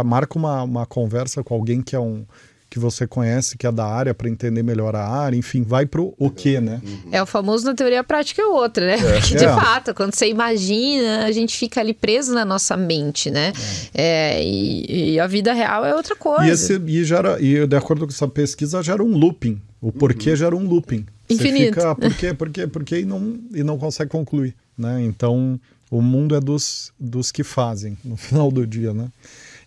marca 0.05 0.37
uma, 0.37 0.63
uma 0.63 0.85
conversa 0.85 1.43
com 1.43 1.53
alguém 1.53 1.81
que 1.81 1.95
é 1.95 1.99
um 1.99 2.25
que 2.73 2.79
você 2.79 3.05
conhece, 3.05 3.55
que 3.55 3.67
é 3.67 3.71
da 3.71 3.85
área, 3.85 4.15
para 4.15 4.27
entender 4.27 4.63
melhor 4.63 4.95
a 4.95 5.07
área, 5.07 5.37
enfim, 5.37 5.61
vai 5.61 5.85
pro 5.85 6.15
o 6.17 6.31
quê, 6.31 6.59
né? 6.59 6.81
É 7.11 7.21
o 7.21 7.25
famoso 7.27 7.63
na 7.65 7.75
teoria 7.75 8.03
prática 8.03 8.41
é 8.41 8.45
outra, 8.47 8.83
né? 8.83 8.95
É. 8.95 8.97
Porque, 9.21 9.35
de 9.35 9.45
é. 9.45 9.53
fato, 9.53 9.93
quando 9.93 10.15
você 10.15 10.27
imagina, 10.27 11.23
a 11.23 11.31
gente 11.31 11.55
fica 11.55 11.79
ali 11.79 11.93
preso 11.93 12.33
na 12.33 12.43
nossa 12.43 12.75
mente, 12.75 13.29
né? 13.29 13.53
É. 13.93 14.39
é 14.39 14.43
e, 14.43 15.11
e, 15.11 15.19
a 15.19 15.27
vida 15.27 15.53
real 15.53 15.85
é 15.85 15.93
outra 15.93 16.15
coisa. 16.15 16.47
E, 16.47 16.49
esse, 16.49 16.81
e, 16.83 17.03
gera, 17.03 17.39
e 17.39 17.67
de 17.67 17.75
acordo 17.75 18.07
com 18.07 18.11
essa 18.11 18.27
pesquisa, 18.27 18.81
gera 18.81 19.03
um 19.03 19.15
looping. 19.15 19.61
O 19.79 19.91
porquê 19.91 20.31
uhum. 20.31 20.35
gera 20.35 20.55
um 20.55 20.67
looping. 20.67 21.05
Infinito. 21.29 21.75
Você 21.75 21.81
fica, 21.81 21.95
por 21.95 22.15
quê, 22.15 22.33
por 22.33 22.49
quê, 22.49 22.67
por 22.67 22.83
quê, 22.83 22.99
e 23.01 23.05
não, 23.05 23.37
e 23.53 23.63
não 23.63 23.77
consegue 23.77 24.09
concluir, 24.09 24.55
né? 24.75 24.99
Então, 25.03 25.59
o 25.91 26.01
mundo 26.01 26.35
é 26.35 26.39
dos, 26.39 26.91
dos 26.99 27.31
que 27.31 27.43
fazem, 27.43 27.95
no 28.03 28.17
final 28.17 28.51
do 28.51 28.65
dia, 28.65 28.95
né? 28.95 29.09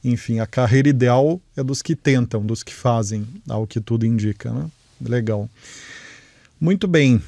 Enfim, 0.02 0.38
a 0.40 0.46
carreira 0.46 0.88
ideal 0.88 1.40
é 1.56 1.62
dos 1.62 1.82
que 1.82 1.96
tentam, 1.96 2.44
dos 2.44 2.62
que 2.62 2.74
fazem, 2.74 3.26
ao 3.48 3.66
que 3.66 3.80
tudo 3.80 4.06
indica, 4.06 4.52
né? 4.52 4.70
Legal. 5.00 5.48
Muito 6.60 6.88
bem. 6.88 7.22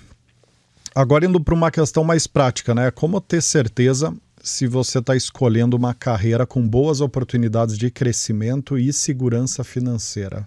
Agora 0.95 1.27
indo 1.27 1.41
para 1.41 1.55
uma 1.55 1.71
questão 1.71 2.03
mais 2.03 2.27
prática, 2.27 2.75
né? 2.75 2.91
Como 2.91 3.21
ter 3.21 3.43
certeza 3.43 4.15
se 4.43 4.67
você 4.67 4.99
está 4.99 5.15
escolhendo 5.15 5.77
uma 5.77 5.93
carreira 5.95 6.47
com 6.47 6.67
boas 6.67 7.01
oportunidades 7.01 7.77
de 7.77 7.91
crescimento 7.91 8.79
e 8.79 8.93
segurança 8.93 9.63
financeira? 9.63 10.47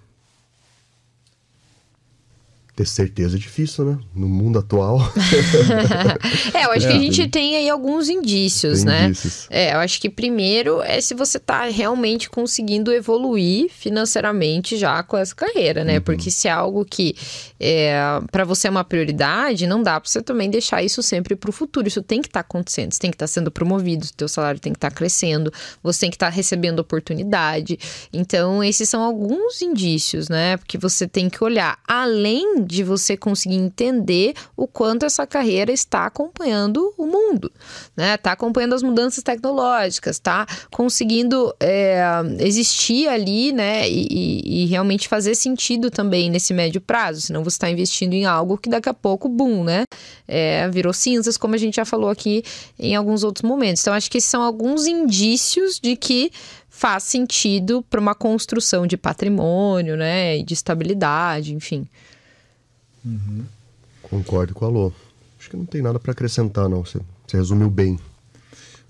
Ter 2.81 2.87
certeza 2.87 3.35
é 3.35 3.39
difícil, 3.39 3.85
né? 3.85 3.99
No 4.13 4.27
mundo 4.27 4.59
atual. 4.59 4.99
é, 6.53 6.65
eu 6.65 6.71
acho 6.71 6.87
é, 6.87 6.91
que 6.91 6.97
a 6.97 6.99
gente 6.99 7.27
tem 7.27 7.55
aí 7.55 7.69
alguns 7.69 8.09
indícios, 8.09 8.79
tem 8.79 8.87
né? 8.87 9.05
Indícios. 9.05 9.47
É, 9.49 9.73
eu 9.73 9.79
acho 9.79 10.01
que 10.01 10.09
primeiro 10.09 10.81
é 10.81 10.99
se 10.99 11.13
você 11.13 11.37
está 11.37 11.65
realmente 11.65 12.29
conseguindo 12.29 12.91
evoluir 12.91 13.69
financeiramente 13.69 14.77
já 14.77 15.03
com 15.03 15.17
essa 15.17 15.35
carreira, 15.35 15.83
né? 15.83 15.95
Uhum. 15.95 16.01
Porque 16.01 16.31
se 16.31 16.47
é 16.47 16.51
algo 16.51 16.83
que 16.83 17.15
é, 17.59 17.93
para 18.31 18.43
você 18.43 18.67
é 18.67 18.71
uma 18.71 18.83
prioridade, 18.83 19.67
não 19.67 19.83
dá 19.83 19.99
para 19.99 20.09
você 20.09 20.21
também 20.21 20.49
deixar 20.49 20.83
isso 20.83 21.03
sempre 21.03 21.35
para 21.35 21.49
o 21.49 21.53
futuro. 21.53 21.87
Isso 21.87 22.01
tem 22.01 22.21
que 22.21 22.27
estar 22.27 22.43
tá 22.43 22.47
acontecendo, 22.47 22.93
você 22.93 22.99
tem 22.99 23.11
que 23.11 23.15
estar 23.15 23.25
tá 23.25 23.31
sendo 23.31 23.51
promovido, 23.51 24.07
seu 24.17 24.27
salário 24.27 24.59
tem 24.59 24.73
que 24.73 24.77
estar 24.77 24.89
tá 24.89 24.95
crescendo, 24.95 25.53
você 25.83 26.01
tem 26.01 26.09
que 26.09 26.15
estar 26.15 26.29
tá 26.29 26.35
recebendo 26.35 26.79
oportunidade. 26.79 27.77
Então, 28.11 28.63
esses 28.63 28.89
são 28.89 29.01
alguns 29.01 29.61
indícios, 29.61 30.29
né? 30.29 30.57
Porque 30.57 30.77
você 30.77 31.07
tem 31.07 31.29
que 31.29 31.43
olhar 31.43 31.77
além 31.87 32.63
de 32.71 32.83
você 32.83 33.17
conseguir 33.17 33.57
entender 33.57 34.33
o 34.55 34.65
quanto 34.65 35.05
essa 35.05 35.27
carreira 35.27 35.73
está 35.73 36.05
acompanhando 36.05 36.93
o 36.97 37.05
mundo, 37.05 37.51
né? 37.95 38.15
Está 38.15 38.31
acompanhando 38.31 38.73
as 38.73 38.81
mudanças 38.81 39.21
tecnológicas, 39.21 40.15
está 40.15 40.47
conseguindo 40.71 41.53
é, 41.59 42.01
existir 42.39 43.09
ali, 43.09 43.51
né? 43.51 43.89
E, 43.89 44.63
e, 44.63 44.65
realmente 44.67 45.09
fazer 45.09 45.35
sentido 45.35 45.91
também 45.91 46.29
nesse 46.29 46.53
médio 46.53 46.79
prazo, 46.79 47.21
senão 47.21 47.43
você 47.43 47.55
está 47.55 47.69
investindo 47.69 48.13
em 48.13 48.25
algo 48.25 48.57
que 48.57 48.69
daqui 48.69 48.87
a 48.87 48.93
pouco, 48.93 49.27
boom, 49.27 49.65
né? 49.65 49.83
É, 50.25 50.69
virou 50.69 50.93
cinzas, 50.93 51.35
como 51.35 51.55
a 51.55 51.57
gente 51.57 51.75
já 51.75 51.83
falou 51.83 52.09
aqui 52.09 52.41
em 52.79 52.95
alguns 52.95 53.23
outros 53.23 53.43
momentos. 53.43 53.81
Então, 53.81 53.93
acho 53.93 54.09
que 54.09 54.17
esses 54.17 54.29
são 54.29 54.41
alguns 54.41 54.87
indícios 54.87 55.77
de 55.77 55.97
que 55.97 56.31
faz 56.81 57.03
sentido 57.03 57.85
para 57.89 57.99
uma 57.99 58.15
construção 58.15 58.87
de 58.87 58.97
patrimônio, 58.97 59.97
né, 59.97 60.41
de 60.41 60.53
estabilidade, 60.53 61.53
enfim. 61.53 61.85
Uhum. 63.05 63.43
Concordo 64.03 64.53
com 64.53 64.65
a 64.65 64.69
Lô. 64.69 64.93
Acho 65.39 65.49
que 65.49 65.57
não 65.57 65.65
tem 65.65 65.81
nada 65.81 65.99
para 65.99 66.11
acrescentar, 66.11 66.69
não. 66.69 66.85
Você, 66.85 66.99
você 67.27 67.37
resumiu 67.37 67.69
bem. 67.69 67.99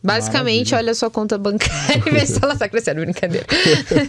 Basicamente, 0.03 0.71
Maravilha. 0.71 0.77
olha 0.77 0.91
a 0.91 0.95
sua 0.95 1.11
conta 1.11 1.37
bancária 1.37 2.01
e 2.05 2.09
vê 2.09 2.25
se 2.25 2.43
ela 2.43 2.53
está 2.53 2.67
crescendo. 2.67 3.01
Brincadeira. 3.01 3.45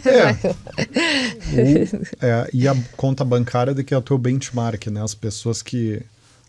É. 0.05 1.53
o, 1.61 1.89
é. 2.21 2.49
E 2.53 2.67
a 2.67 2.75
conta 2.97 3.25
bancária 3.25 3.75
de 3.75 3.85
que 3.85 3.93
é 3.93 3.99
o 3.99 4.03
teu 4.03 4.17
benchmark, 4.17 4.87
né? 4.87 5.03
As 5.03 5.15
pessoas 5.15 5.63
que 5.63 6.03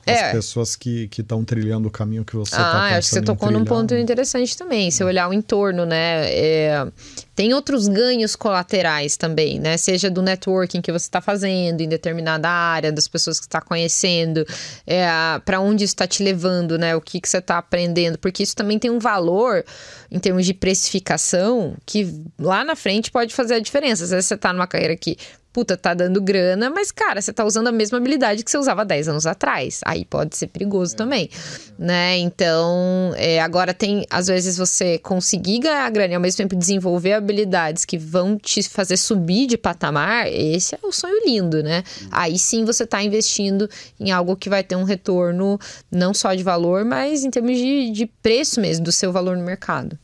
as 0.05 0.17
É. 0.17 0.31
pessoas 0.31 0.75
que 0.75 1.09
estão 1.17 1.43
trilhando 1.43 1.87
o 1.87 1.91
caminho 1.91 2.25
que 2.25 2.35
você 2.35 2.55
está 2.55 2.63
Ah, 2.63 2.97
acho 2.97 3.09
que 3.09 3.15
você 3.15 3.21
tocou 3.21 3.49
num 3.51 3.63
ponto 3.63 3.95
interessante 3.95 4.57
também. 4.57 4.91
Se 4.91 5.03
olhar 5.03 5.29
o 5.29 5.33
entorno, 5.33 5.85
né? 5.85 6.25
é, 6.29 6.87
tem 7.35 7.53
outros 7.53 7.87
ganhos 7.87 8.35
colaterais 8.35 9.17
também, 9.17 9.59
né? 9.59 9.75
Seja 9.77 10.09
do 10.09 10.21
networking 10.21 10.81
que 10.81 10.91
você 10.91 11.05
está 11.05 11.19
fazendo 11.21 11.81
em 11.81 11.87
determinada 11.89 12.47
área, 12.49 12.91
das 12.91 13.07
pessoas 13.07 13.39
que 13.39 13.45
você 13.45 13.47
está 13.47 13.61
conhecendo, 13.61 14.45
é, 14.85 15.05
para 15.45 15.59
onde 15.59 15.83
isso 15.83 15.93
está 15.93 16.05
te 16.05 16.21
levando, 16.21 16.77
né? 16.77 16.95
O 16.95 17.01
que, 17.01 17.19
que 17.19 17.27
você 17.27 17.37
está 17.37 17.57
aprendendo, 17.57 18.17
porque 18.19 18.43
isso 18.43 18.55
também 18.55 18.77
tem 18.77 18.91
um 18.91 18.99
valor 18.99 19.63
em 20.11 20.19
termos 20.19 20.45
de 20.45 20.53
precificação 20.53 21.75
que 21.85 22.23
lá 22.39 22.63
na 22.63 22.75
frente 22.75 23.09
pode 23.11 23.33
fazer 23.33 23.55
a 23.55 23.59
diferença. 23.59 24.03
Às 24.03 24.11
vezes 24.11 24.25
você 24.27 24.35
está 24.35 24.53
numa 24.53 24.67
carreira 24.67 24.95
que 24.95 25.17
puta, 25.53 25.77
tá 25.77 25.93
dando 25.93 26.19
grana, 26.19 26.71
mas, 26.71 26.91
cara, 26.91 27.21
você 27.21 27.31
tá 27.31 27.45
usando 27.45 27.67
a 27.67 27.71
mesma 27.71 27.99
habilidade 27.99 28.43
que 28.43 28.49
você 28.49 28.57
usava 28.57 28.83
10 28.83 29.07
anos 29.07 29.27
atrás. 29.27 29.81
Aí 29.85 30.03
pode 30.03 30.35
ser 30.35 30.47
perigoso 30.47 30.95
também, 30.95 31.29
né? 31.77 32.17
Então, 32.17 33.13
é, 33.15 33.39
agora 33.39 33.71
tem, 33.71 34.03
às 34.09 34.27
vezes, 34.27 34.57
você 34.57 34.97
conseguir 34.97 35.59
ganhar 35.59 35.87
grana 35.91 36.13
e 36.13 36.15
ao 36.15 36.21
mesmo 36.21 36.37
tempo 36.37 36.55
desenvolver 36.55 37.13
habilidades 37.13 37.85
que 37.85 37.99
vão 37.99 38.35
te 38.35 38.63
fazer 38.63 38.97
subir 38.97 39.45
de 39.45 39.55
patamar, 39.55 40.27
esse 40.27 40.73
é 40.73 40.79
o 40.81 40.91
sonho 40.91 41.23
lindo, 41.23 41.61
né? 41.61 41.83
Aí 42.11 42.39
sim 42.39 42.65
você 42.65 42.85
tá 42.87 43.03
investindo 43.03 43.69
em 43.99 44.11
algo 44.11 44.35
que 44.35 44.49
vai 44.49 44.63
ter 44.63 44.75
um 44.75 44.83
retorno 44.83 45.59
não 45.91 46.15
só 46.15 46.33
de 46.33 46.41
valor, 46.41 46.83
mas 46.83 47.23
em 47.23 47.29
termos 47.29 47.55
de, 47.55 47.91
de 47.91 48.07
preço 48.07 48.59
mesmo, 48.59 48.83
do 48.83 48.91
seu 48.91 49.11
valor 49.11 49.37
no 49.37 49.43
mercado. 49.43 49.99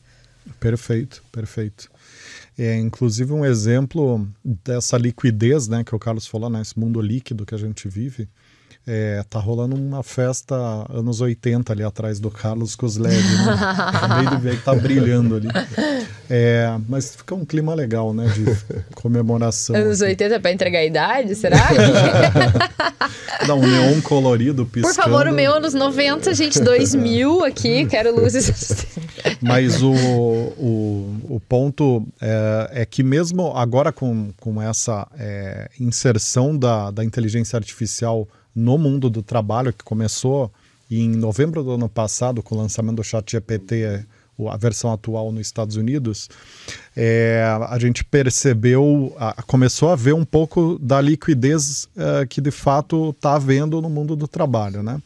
Perfeito, 0.60 1.22
perfeito. 1.32 1.90
É, 2.62 2.76
inclusive 2.76 3.32
um 3.32 3.42
exemplo 3.42 4.28
dessa 4.44 4.98
liquidez, 4.98 5.66
né, 5.66 5.82
que 5.82 5.94
o 5.94 5.98
Carlos 5.98 6.26
falou, 6.26 6.50
né, 6.50 6.60
esse 6.60 6.78
mundo 6.78 7.00
líquido 7.00 7.46
que 7.46 7.54
a 7.54 7.58
gente 7.58 7.88
vive, 7.88 8.28
é, 8.86 9.24
tá 9.30 9.38
rolando 9.38 9.74
uma 9.74 10.02
festa 10.02 10.54
anos 10.90 11.22
80 11.22 11.72
ali 11.72 11.82
atrás 11.82 12.20
do 12.20 12.30
Carlos 12.30 12.76
com 12.76 12.84
os 12.84 12.98
LED, 12.98 13.16
né? 13.16 13.52
Acabei 13.56 14.28
de 14.28 14.42
ver 14.42 14.58
que 14.58 14.64
tá 14.64 14.74
brilhando 14.74 15.36
ali. 15.36 15.48
É, 16.32 16.78
mas 16.88 17.16
fica 17.16 17.34
um 17.34 17.44
clima 17.44 17.74
legal, 17.74 18.14
né, 18.14 18.28
de 18.28 18.44
comemoração. 18.94 19.74
Anos 19.74 20.00
assim. 20.00 20.10
80 20.10 20.38
para 20.38 20.52
entregar 20.52 20.78
a 20.78 20.84
idade, 20.84 21.34
será? 21.34 21.58
Dá 23.44 23.54
um 23.56 23.66
neon 23.66 24.00
colorido 24.00 24.64
piscando. 24.64 24.94
Por 24.94 25.02
favor, 25.02 25.26
o 25.26 25.32
meu 25.32 25.52
anos 25.54 25.74
90, 25.74 26.32
gente, 26.34 26.60
2000 26.60 27.44
aqui, 27.44 27.84
quero 27.86 28.14
luzes. 28.14 28.86
Mas 29.42 29.82
o, 29.82 29.92
o, 29.92 31.16
o 31.28 31.42
ponto 31.48 32.06
é, 32.20 32.82
é 32.82 32.86
que 32.86 33.02
mesmo 33.02 33.52
agora 33.56 33.90
com, 33.90 34.30
com 34.38 34.62
essa 34.62 35.08
é, 35.18 35.68
inserção 35.80 36.56
da, 36.56 36.92
da 36.92 37.04
inteligência 37.04 37.56
artificial 37.56 38.28
no 38.54 38.78
mundo 38.78 39.10
do 39.10 39.20
trabalho, 39.20 39.72
que 39.72 39.82
começou 39.82 40.52
em 40.88 41.08
novembro 41.08 41.64
do 41.64 41.72
ano 41.72 41.88
passado 41.88 42.40
com 42.40 42.54
o 42.54 42.58
lançamento 42.58 42.96
do 42.96 43.04
chat 43.04 43.32
GPT, 43.32 44.06
a 44.48 44.56
versão 44.56 44.92
atual 44.92 45.32
nos 45.32 45.46
Estados 45.46 45.76
Unidos, 45.76 46.28
é, 46.96 47.44
a 47.68 47.78
gente 47.78 48.04
percebeu, 48.04 49.14
a, 49.18 49.42
começou 49.42 49.90
a 49.90 49.96
ver 49.96 50.14
um 50.14 50.24
pouco 50.24 50.78
da 50.80 51.00
liquidez 51.00 51.88
é, 51.96 52.26
que 52.26 52.40
de 52.40 52.50
fato 52.50 53.10
está 53.10 53.34
havendo 53.34 53.80
no 53.82 53.90
mundo 53.90 54.16
do 54.16 54.28
trabalho, 54.28 54.82
né? 54.82 55.00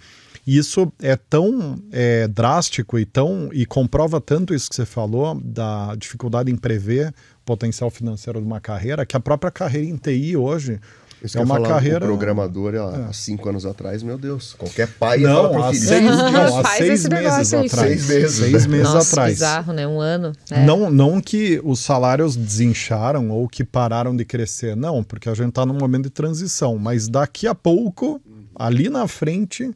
Isso 0.46 0.92
é 1.00 1.16
tão 1.16 1.78
é, 1.90 2.28
drástico 2.28 2.98
e 2.98 3.06
tão 3.06 3.48
e 3.50 3.64
comprova 3.64 4.20
tanto 4.20 4.54
isso 4.54 4.68
que 4.68 4.76
você 4.76 4.84
falou 4.84 5.40
da 5.42 5.94
dificuldade 5.94 6.50
em 6.50 6.56
prever 6.56 7.08
o 7.08 7.44
potencial 7.46 7.90
financeiro 7.90 8.40
de 8.40 8.46
uma 8.46 8.60
carreira 8.60 9.06
que 9.06 9.16
a 9.16 9.20
própria 9.20 9.50
carreira 9.50 9.88
em 9.88 9.96
TI 9.96 10.36
hoje 10.36 10.78
Isso 11.22 11.38
é 11.38 11.40
uma 11.40 11.54
falar, 11.54 11.68
carreira 11.68 12.04
O 12.04 12.08
programador, 12.08 12.74
há 12.74 13.12
cinco 13.12 13.48
anos 13.48 13.64
atrás, 13.64 14.02
meu 14.02 14.18
Deus, 14.18 14.54
qualquer 14.54 14.88
pai 14.88 15.18
não, 15.18 15.34
falar 15.34 15.48
há 15.48 15.62
pro 15.62 15.72
filho. 15.72 15.88
seis, 15.88 16.04
não, 16.32 16.58
há 16.58 16.64
seis 16.64 17.08
meses 17.08 17.54
atrás. 17.54 17.68
Seis 17.70 18.08
meses. 18.08 18.32
Seis 18.34 18.66
meses 18.66 18.92
Nossa, 18.92 19.10
atrás. 19.12 19.32
bizarro, 19.34 19.72
né? 19.72 19.86
Um 19.86 20.00
ano. 20.00 20.32
É. 20.50 20.64
Não, 20.64 20.90
não 20.90 21.20
que 21.20 21.60
os 21.64 21.80
salários 21.80 22.36
desincharam 22.36 23.30
ou 23.30 23.48
que 23.48 23.64
pararam 23.64 24.14
de 24.14 24.24
crescer, 24.24 24.76
não, 24.76 25.02
porque 25.02 25.28
a 25.28 25.34
gente 25.34 25.50
está 25.50 25.64
num 25.64 25.74
momento 25.74 26.04
de 26.04 26.10
transição. 26.10 26.76
Mas 26.78 27.08
daqui 27.08 27.46
a 27.46 27.54
pouco, 27.54 28.20
ali 28.54 28.88
na 28.88 29.08
frente, 29.08 29.74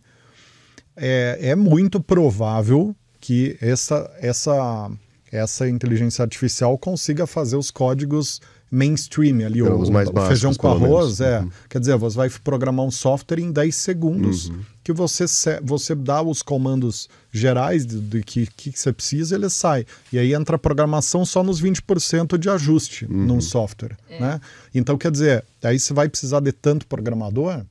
é, 0.97 1.39
é 1.41 1.55
muito 1.55 2.01
provável 2.01 2.95
que 3.21 3.57
essa, 3.61 4.11
essa, 4.21 4.91
essa 5.31 5.69
inteligência 5.69 6.23
artificial 6.23 6.77
consiga 6.77 7.27
fazer 7.27 7.57
os 7.57 7.71
códigos 7.71 8.41
mainstream 8.71 9.45
ali, 9.47 9.61
Então, 9.61 9.77
o, 9.77 9.81
os 9.83 9.91
mais 9.91 10.09
o 10.09 10.13
feijão 10.13 10.51
básicos, 10.51 10.57
com 10.57 10.69
arroz, 10.69 11.19
menos. 11.19 11.21
é. 11.21 11.41
Uhum. 11.41 11.51
Quer 11.69 11.79
dizer, 11.81 11.97
você 11.97 12.17
vai 12.17 12.31
programar 12.43 12.85
um 12.85 12.91
software 12.91 13.39
em 13.41 13.51
10 13.51 13.75
segundos 13.75 14.53
que 14.85 14.93
você, 14.93 15.25
você 15.63 15.95
dá 15.95 16.23
os 16.23 16.43
comandos 16.43 17.09
gerais 17.33 17.85
do, 17.87 18.01
do 18.01 18.21
que, 18.23 18.47
que 18.47 18.73
você 18.79 18.93
precisa, 18.93 19.35
ele 19.35 19.49
sai. 19.51 19.85
E 20.13 20.19
aí 20.19 20.33
entra 20.35 20.57
a 20.57 20.59
programação 20.59 21.25
só 21.27 21.43
nos 21.43 21.61
20% 21.63 22.37
de 22.39 22.49
ajuste 22.49 23.07
num 23.11 23.41
software, 23.41 23.97
né? 24.21 24.41
Então, 24.75 24.97
quer 24.97 25.11
dizer, 25.11 25.45
aí 25.63 25.79
você 25.79 25.93
vai 25.95 26.09
precisar 26.09 26.41
de 26.41 26.53
tanto 26.53 26.87
programador? 26.87 27.63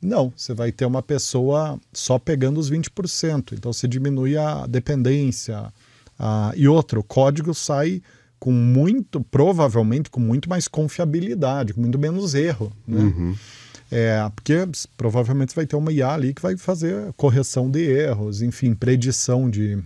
Não, 0.00 0.32
você 0.36 0.52
vai 0.52 0.72
ter 0.72 0.84
uma 0.84 1.00
pessoa 1.02 1.78
só 1.92 2.18
pegando 2.18 2.58
os 2.58 2.68
20%. 2.70 3.52
Então, 3.52 3.72
você 3.72 3.86
diminui 3.86 4.36
a 4.36 4.66
dependência. 4.66 5.72
a- 6.18 6.52
e 6.56 6.68
outro, 6.68 7.00
o 7.00 7.02
código 7.04 7.52
sai 7.54 8.02
com 8.42 8.50
muito, 8.50 9.20
provavelmente 9.20 10.10
com 10.10 10.18
muito 10.18 10.50
mais 10.50 10.66
confiabilidade, 10.66 11.72
com 11.72 11.80
muito 11.80 11.96
menos 11.96 12.34
erro. 12.34 12.72
Né? 12.88 13.36
É, 13.88 14.28
porque 14.34 14.54
provavelmente 14.96 15.54
vai 15.54 15.64
ter 15.64 15.76
uma 15.76 15.92
IA 15.92 16.12
ali 16.12 16.34
que 16.34 16.42
vai 16.42 16.56
fazer 16.56 17.12
correção 17.12 17.70
de 17.70 17.78
erros, 17.88 18.42
enfim, 18.42 18.74
predição 18.74 19.48
de, 19.48 19.78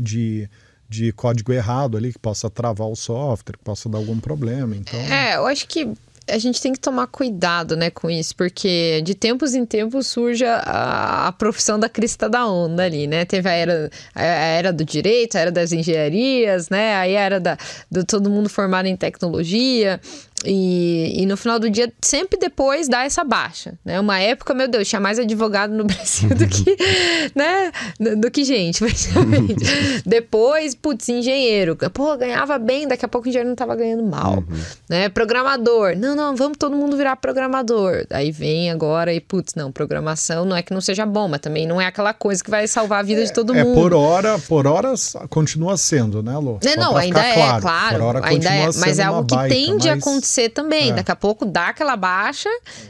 de, 0.00 0.48
de 0.88 1.12
código 1.12 1.52
errado 1.52 1.98
ali, 1.98 2.14
que 2.14 2.18
possa 2.18 2.48
travar 2.48 2.88
o 2.88 2.96
software, 2.96 3.58
que 3.58 3.64
possa 3.64 3.90
dar 3.90 3.98
algum 3.98 4.18
problema. 4.18 4.74
Então, 4.74 4.98
É, 4.98 5.36
eu 5.36 5.46
acho 5.46 5.68
que 5.68 5.92
a 6.28 6.38
gente 6.38 6.60
tem 6.60 6.72
que 6.72 6.80
tomar 6.80 7.06
cuidado, 7.06 7.76
né, 7.76 7.90
com 7.90 8.10
isso, 8.10 8.34
porque 8.34 9.00
de 9.02 9.14
tempos 9.14 9.54
em 9.54 9.64
tempos 9.64 10.06
surge 10.06 10.44
a, 10.44 11.28
a 11.28 11.32
profissão 11.32 11.78
da 11.78 11.88
crista 11.88 12.28
da 12.28 12.46
onda 12.46 12.84
ali, 12.84 13.06
né? 13.06 13.24
Teve 13.24 13.48
a 13.48 13.52
era, 13.52 13.90
a 14.14 14.22
era 14.22 14.72
do 14.72 14.84
direito, 14.84 15.36
a 15.36 15.40
era 15.40 15.52
das 15.52 15.72
engenharias, 15.72 16.68
né? 16.68 16.94
A 16.96 17.06
era 17.06 17.38
da, 17.38 17.56
do 17.90 18.04
todo 18.04 18.28
mundo 18.28 18.48
formado 18.48 18.86
em 18.86 18.96
tecnologia. 18.96 20.00
E, 20.46 21.22
e 21.22 21.26
no 21.26 21.36
final 21.36 21.58
do 21.58 21.68
dia, 21.68 21.92
sempre 22.00 22.38
depois 22.38 22.88
dá 22.88 23.04
essa 23.04 23.24
baixa, 23.24 23.74
né? 23.84 23.98
Uma 23.98 24.20
época, 24.20 24.54
meu 24.54 24.68
Deus, 24.68 24.88
tinha 24.88 25.00
mais 25.00 25.18
advogado 25.18 25.72
no 25.72 25.82
Brasil 25.84 26.28
do 26.30 26.46
que, 26.46 26.76
né? 27.34 27.72
Do, 27.98 28.16
do 28.16 28.30
que 28.30 28.44
gente, 28.44 28.78
praticamente. 28.78 29.64
depois, 30.06 30.74
putz, 30.74 31.08
engenheiro. 31.08 31.76
Pô, 31.92 32.16
ganhava 32.16 32.58
bem, 32.58 32.86
daqui 32.86 33.04
a 33.04 33.08
pouco 33.08 33.26
o 33.26 33.28
engenheiro 33.28 33.48
não 33.48 33.56
tava 33.56 33.74
ganhando 33.74 34.04
mal, 34.04 34.44
né? 34.88 35.08
Programador. 35.08 35.96
Não, 35.96 36.14
não, 36.14 36.36
vamos 36.36 36.56
todo 36.58 36.76
mundo 36.76 36.96
virar 36.96 37.16
programador. 37.16 38.06
Aí 38.10 38.30
vem 38.30 38.70
agora 38.70 39.12
e, 39.12 39.20
putz, 39.20 39.54
não, 39.54 39.72
programação 39.72 40.44
não 40.44 40.56
é 40.56 40.62
que 40.62 40.72
não 40.72 40.80
seja 40.80 41.04
bom, 41.04 41.28
mas 41.28 41.40
também 41.40 41.66
não 41.66 41.80
é 41.80 41.86
aquela 41.86 42.14
coisa 42.14 42.42
que 42.42 42.50
vai 42.50 42.66
salvar 42.68 43.00
a 43.00 43.02
vida 43.02 43.24
de 43.24 43.32
todo 43.32 43.54
é 43.54 43.64
mundo. 43.64 43.74
por 43.74 43.92
hora, 43.92 44.38
por 44.38 44.66
horas 44.66 45.16
continua 45.28 45.76
sendo, 45.76 46.22
né, 46.22 46.36
Lu? 46.38 46.58
Só 46.62 46.80
não, 46.80 46.92
pra 46.92 47.02
ainda 47.02 47.20
é, 47.20 47.34
claro, 47.34 47.62
claro, 47.62 48.24
ainda 48.24 48.48
é, 48.48 48.66
mas 48.78 48.98
é 48.98 49.02
algo 49.02 49.26
que 49.26 49.48
tende 49.48 49.88
a 49.88 49.94
mas- 49.96 50.04
acontecer 50.36 50.50
também. 50.50 50.90
É. 50.90 50.94
Daqui 50.94 51.10
a 51.10 51.16
pouco 51.16 51.44
dá 51.44 51.68
aquela 51.68 51.96
baixa. 51.96 52.48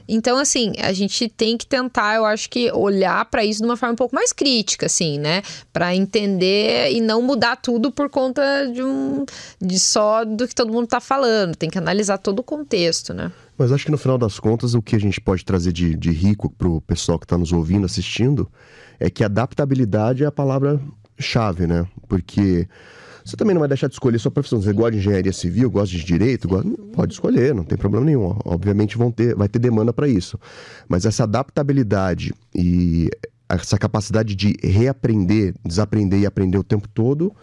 Então, 0.08 0.38
assim, 0.38 0.72
a 0.78 0.92
gente 0.92 1.28
tem 1.28 1.56
que 1.56 1.66
tentar, 1.66 2.16
eu 2.16 2.24
acho 2.24 2.50
que 2.50 2.70
olhar 2.72 3.24
para 3.26 3.44
isso 3.44 3.60
de 3.60 3.66
uma 3.66 3.76
forma 3.76 3.92
um 3.92 3.96
pouco 3.96 4.14
mais 4.14 4.32
crítica, 4.32 4.86
assim, 4.86 5.18
né? 5.18 5.42
Para 5.72 5.94
entender 5.94 6.92
e 6.92 7.00
não 7.00 7.22
mudar 7.22 7.56
tudo 7.56 7.90
por 7.90 8.08
conta 8.08 8.42
de 8.72 8.82
um 8.82 9.24
de 9.60 9.78
só 9.78 10.24
do 10.24 10.46
que 10.46 10.54
todo 10.54 10.72
mundo 10.72 10.86
tá 10.86 11.00
falando. 11.00 11.56
Tem 11.56 11.70
que 11.70 11.78
analisar 11.78 12.18
todo 12.18 12.40
o 12.40 12.42
contexto, 12.42 13.14
né? 13.14 13.30
Mas 13.56 13.72
acho 13.72 13.86
que 13.86 13.90
no 13.90 13.98
final 13.98 14.18
das 14.18 14.38
contas, 14.38 14.74
o 14.74 14.82
que 14.82 14.96
a 14.96 15.00
gente 15.00 15.20
pode 15.20 15.44
trazer 15.44 15.72
de, 15.72 15.96
de 15.96 16.10
rico 16.10 16.50
pro 16.50 16.80
pessoal 16.82 17.18
que 17.18 17.24
está 17.24 17.38
nos 17.38 17.52
ouvindo, 17.52 17.86
assistindo, 17.86 18.50
é 19.00 19.08
que 19.08 19.24
adaptabilidade 19.24 20.24
é 20.24 20.26
a 20.26 20.32
palavra-chave, 20.32 21.66
né? 21.66 21.86
Porque 22.06 22.68
você 23.26 23.36
também 23.36 23.54
não 23.54 23.60
vai 23.60 23.68
deixar 23.68 23.88
de 23.88 23.94
escolher 23.94 24.18
sua 24.18 24.30
profissão. 24.30 24.60
Você 24.62 24.72
gosta 24.72 24.92
de 24.92 24.98
engenharia 24.98 25.32
civil, 25.32 25.70
gosta 25.70 25.96
de 25.96 26.04
direito, 26.04 26.46
gosta- 26.48 26.70
pode 26.92 27.12
escolher, 27.14 27.54
não 27.54 27.64
tem 27.64 27.76
problema 27.76 28.06
nenhum. 28.06 28.38
Obviamente 28.44 28.96
vão 28.96 29.10
ter, 29.10 29.34
vai 29.34 29.48
ter 29.48 29.58
demanda 29.58 29.92
para 29.92 30.06
isso. 30.08 30.38
Mas 30.88 31.04
essa 31.04 31.24
adaptabilidade 31.24 32.32
e 32.54 33.10
essa 33.48 33.76
capacidade 33.78 34.34
de 34.34 34.56
reaprender, 34.62 35.54
desaprender 35.64 36.20
e 36.20 36.26
aprender 36.26 36.58
o 36.58 36.64
tempo 36.64 36.88
todo 36.88 37.34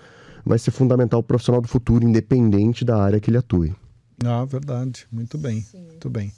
vai 0.46 0.58
ser 0.60 0.72
fundamental 0.72 1.22
para 1.22 1.26
o 1.26 1.28
profissional 1.28 1.62
do 1.62 1.67
futuro, 1.67 2.06
independente 2.08 2.84
da 2.84 2.98
área 3.02 3.19
que 3.19 3.30
ele 3.30 3.38
atue. 3.38 3.74
Ah, 4.26 4.46
verdade. 4.46 5.06
Muito 5.12 5.38
bem. 5.38 5.65
Muito 5.74 6.10
bem. 6.10 6.32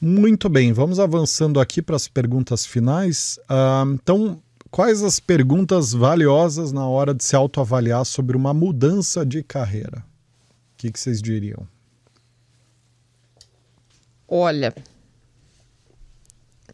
Muito 0.00 0.48
bem, 0.50 0.72
vamos 0.72 1.00
avançando 1.00 1.58
aqui 1.58 1.80
para 1.80 1.96
as 1.96 2.06
perguntas 2.08 2.66
finais. 2.66 3.38
Ah, 3.48 3.84
então, 3.88 4.42
quais 4.74 5.04
as 5.04 5.20
perguntas 5.20 5.92
valiosas 5.92 6.72
na 6.72 6.84
hora 6.84 7.14
de 7.14 7.22
se 7.22 7.36
autoavaliar 7.36 8.04
sobre 8.04 8.36
uma 8.36 8.52
mudança 8.52 9.24
de 9.24 9.40
carreira? 9.40 9.98
O 9.98 10.78
que, 10.78 10.90
que 10.90 10.98
vocês 10.98 11.22
diriam? 11.22 11.64
Olha, 14.26 14.74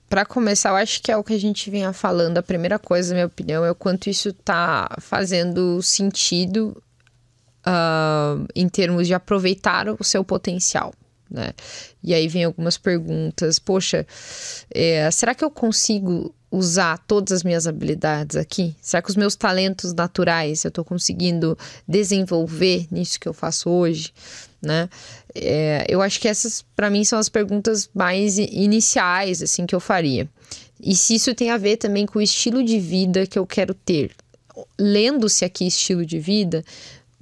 para 0.09 0.25
começar, 0.25 0.71
eu 0.71 0.77
acho 0.77 1.03
que 1.03 1.13
é 1.13 1.17
o 1.19 1.23
que 1.23 1.35
a 1.35 1.39
gente 1.39 1.71
vinha 1.71 1.93
falando. 1.93 2.39
A 2.39 2.43
primeira 2.43 2.79
coisa, 2.79 3.11
na 3.11 3.17
minha 3.17 3.27
opinião, 3.27 3.67
é 3.67 3.71
o 3.71 3.75
quanto 3.75 4.09
isso 4.09 4.33
tá 4.33 4.97
fazendo 4.99 5.83
sentido 5.83 6.83
uh, 7.67 8.47
em 8.55 8.67
termos 8.67 9.09
de 9.09 9.13
aproveitar 9.13 9.91
o 9.91 10.03
seu 10.03 10.25
potencial. 10.25 10.95
Né? 11.31 11.53
E 12.03 12.15
aí 12.15 12.29
vem 12.29 12.45
algumas 12.45 12.79
perguntas. 12.79 13.59
Poxa, 13.59 14.07
é, 14.71 15.11
será 15.11 15.35
que 15.35 15.45
eu 15.45 15.51
consigo 15.51 16.35
usar 16.51 16.99
todas 17.07 17.33
as 17.33 17.43
minhas 17.45 17.67
habilidades 17.67 18.37
aqui? 18.37 18.75
Será 18.81 19.01
que 19.01 19.11
os 19.11 19.17
meus 19.17 19.37
talentos 19.37 19.93
naturais 19.93 20.65
eu 20.65 20.69
estou 20.69 20.85
conseguindo 20.85 21.57
desenvolver 21.87 22.87
nisso 22.91 23.21
que 23.21 23.29
eu 23.29 23.33
faço 23.33 23.71
hoje? 23.71 24.13
Né? 24.61 24.89
É, 25.35 25.87
eu 25.89 26.03
acho 26.03 26.21
que 26.21 26.29
essas, 26.29 26.63
para 26.75 26.91
mim, 26.91 27.05
são 27.05 27.19
as 27.19 27.29
perguntas 27.29 27.89
mais 27.95 28.37
iniciais 28.39 29.43
assim 29.43 29.65
que 29.65 29.75
eu 29.75 29.81
faria. 29.81 30.29
E 30.83 30.97
se 30.97 31.15
isso 31.15 31.35
tem 31.35 31.51
a 31.51 31.59
ver 31.59 31.77
também 31.77 32.07
com 32.07 32.19
o 32.19 32.23
estilo 32.23 32.63
de 32.65 32.79
vida 32.79 33.27
que 33.27 33.39
eu 33.39 33.47
quero 33.47 33.75
ter. 33.75 34.11
Lendo-se 34.79 35.45
aqui 35.45 35.67
estilo 35.67 36.05
de 36.05 36.19
vida, 36.19 36.65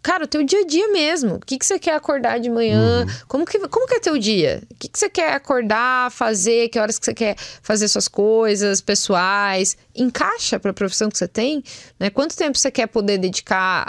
cara, 0.08 0.24
o 0.24 0.26
teu 0.26 0.42
dia 0.42 0.60
a 0.60 0.64
dia 0.64 0.88
mesmo. 0.88 1.34
O 1.34 1.40
que, 1.40 1.58
que 1.58 1.66
você 1.66 1.78
quer 1.78 1.94
acordar 1.94 2.40
de 2.40 2.48
manhã? 2.48 3.04
Uhum. 3.06 3.14
Como, 3.28 3.44
que, 3.44 3.58
como 3.68 3.86
que 3.86 3.96
é 3.96 4.00
teu 4.00 4.16
dia? 4.16 4.62
O 4.70 4.74
que, 4.76 4.88
que 4.88 4.98
você 4.98 5.10
quer 5.10 5.34
acordar, 5.34 6.10
fazer? 6.10 6.70
Que 6.70 6.78
horas 6.78 6.98
que 6.98 7.04
você 7.04 7.12
quer 7.12 7.36
fazer 7.62 7.86
suas 7.88 8.08
coisas 8.08 8.80
pessoais? 8.80 9.76
Encaixa 9.94 10.58
para 10.58 10.70
a 10.70 10.74
profissão 10.74 11.10
que 11.10 11.18
você 11.18 11.28
tem? 11.28 11.62
Né? 12.00 12.08
Quanto 12.08 12.34
tempo 12.34 12.56
você 12.56 12.70
quer 12.70 12.86
poder 12.86 13.18
dedicar 13.18 13.86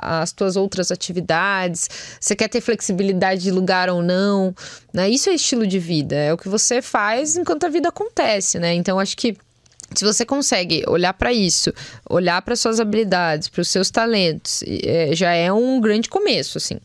às 0.00 0.32
tuas 0.32 0.56
outras 0.56 0.90
atividades? 0.90 1.86
Você 2.18 2.34
quer 2.34 2.48
ter 2.48 2.62
flexibilidade 2.62 3.42
de 3.42 3.50
lugar 3.50 3.90
ou 3.90 4.02
não? 4.02 4.54
Né? 4.90 5.10
Isso 5.10 5.28
é 5.28 5.34
estilo 5.34 5.66
de 5.66 5.78
vida. 5.78 6.16
É 6.16 6.32
o 6.32 6.38
que 6.38 6.48
você 6.48 6.80
faz 6.80 7.36
enquanto 7.36 7.64
a 7.64 7.68
vida 7.68 7.90
acontece, 7.90 8.58
né? 8.58 8.72
Então, 8.72 8.98
acho 8.98 9.14
que 9.14 9.36
se 9.94 10.04
você 10.04 10.24
consegue 10.24 10.84
olhar 10.86 11.12
para 11.14 11.32
isso, 11.32 11.72
olhar 12.08 12.40
para 12.42 12.56
suas 12.56 12.78
habilidades, 12.80 13.48
para 13.48 13.62
os 13.62 13.68
seus 13.68 13.90
talentos, 13.90 14.62
é, 14.66 15.14
já 15.14 15.32
é 15.32 15.52
um 15.52 15.80
grande 15.80 16.08
começo, 16.08 16.58
assim. 16.58 16.78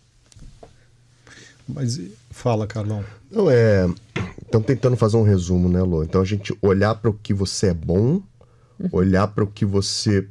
Mas 1.67 1.99
fala, 2.31 2.67
Carlão. 2.67 3.03
Não 3.31 3.49
é. 3.49 3.87
Estamos 4.43 4.67
tentando 4.67 4.95
fazer 4.95 5.17
um 5.17 5.23
resumo, 5.23 5.67
né, 5.67 5.81
Lô? 5.81 6.03
Então 6.03 6.21
a 6.21 6.25
gente 6.25 6.55
olhar 6.61 6.95
para 6.95 7.09
o 7.09 7.13
que 7.13 7.33
você 7.33 7.67
é 7.67 7.73
bom, 7.73 8.21
uhum. 8.79 8.89
olhar 8.91 9.27
para 9.27 9.43
o 9.43 9.47
que 9.47 9.65
você 9.65 10.27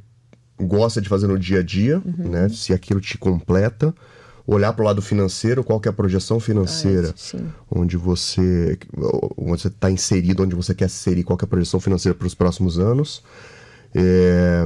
gosta 0.59 1.01
de 1.01 1.09
fazer 1.09 1.27
no 1.27 1.37
dia 1.37 1.59
a 1.59 1.63
dia, 1.63 2.01
uhum. 2.05 2.29
né? 2.29 2.49
Se 2.49 2.73
aquilo 2.73 3.01
te 3.01 3.17
completa 3.17 3.93
olhar 4.45 4.73
para 4.73 4.83
o 4.83 4.85
lado 4.85 5.01
financeiro, 5.01 5.63
qual 5.63 5.79
que 5.79 5.87
é 5.87 5.91
a 5.91 5.93
projeção 5.93 6.39
financeira, 6.39 7.13
ah, 7.35 7.39
onde 7.71 7.95
você 7.95 8.77
onde 9.37 9.61
você 9.61 9.67
está 9.69 9.89
inserido, 9.89 10.43
onde 10.43 10.55
você 10.55 10.75
quer 10.75 10.85
inserir, 10.85 11.23
qual 11.23 11.37
que 11.37 11.45
é 11.45 11.47
a 11.47 11.49
projeção 11.49 11.79
financeira 11.79 12.17
para 12.17 12.27
os 12.27 12.35
próximos 12.35 12.77
anos. 12.77 13.23
É... 13.95 14.63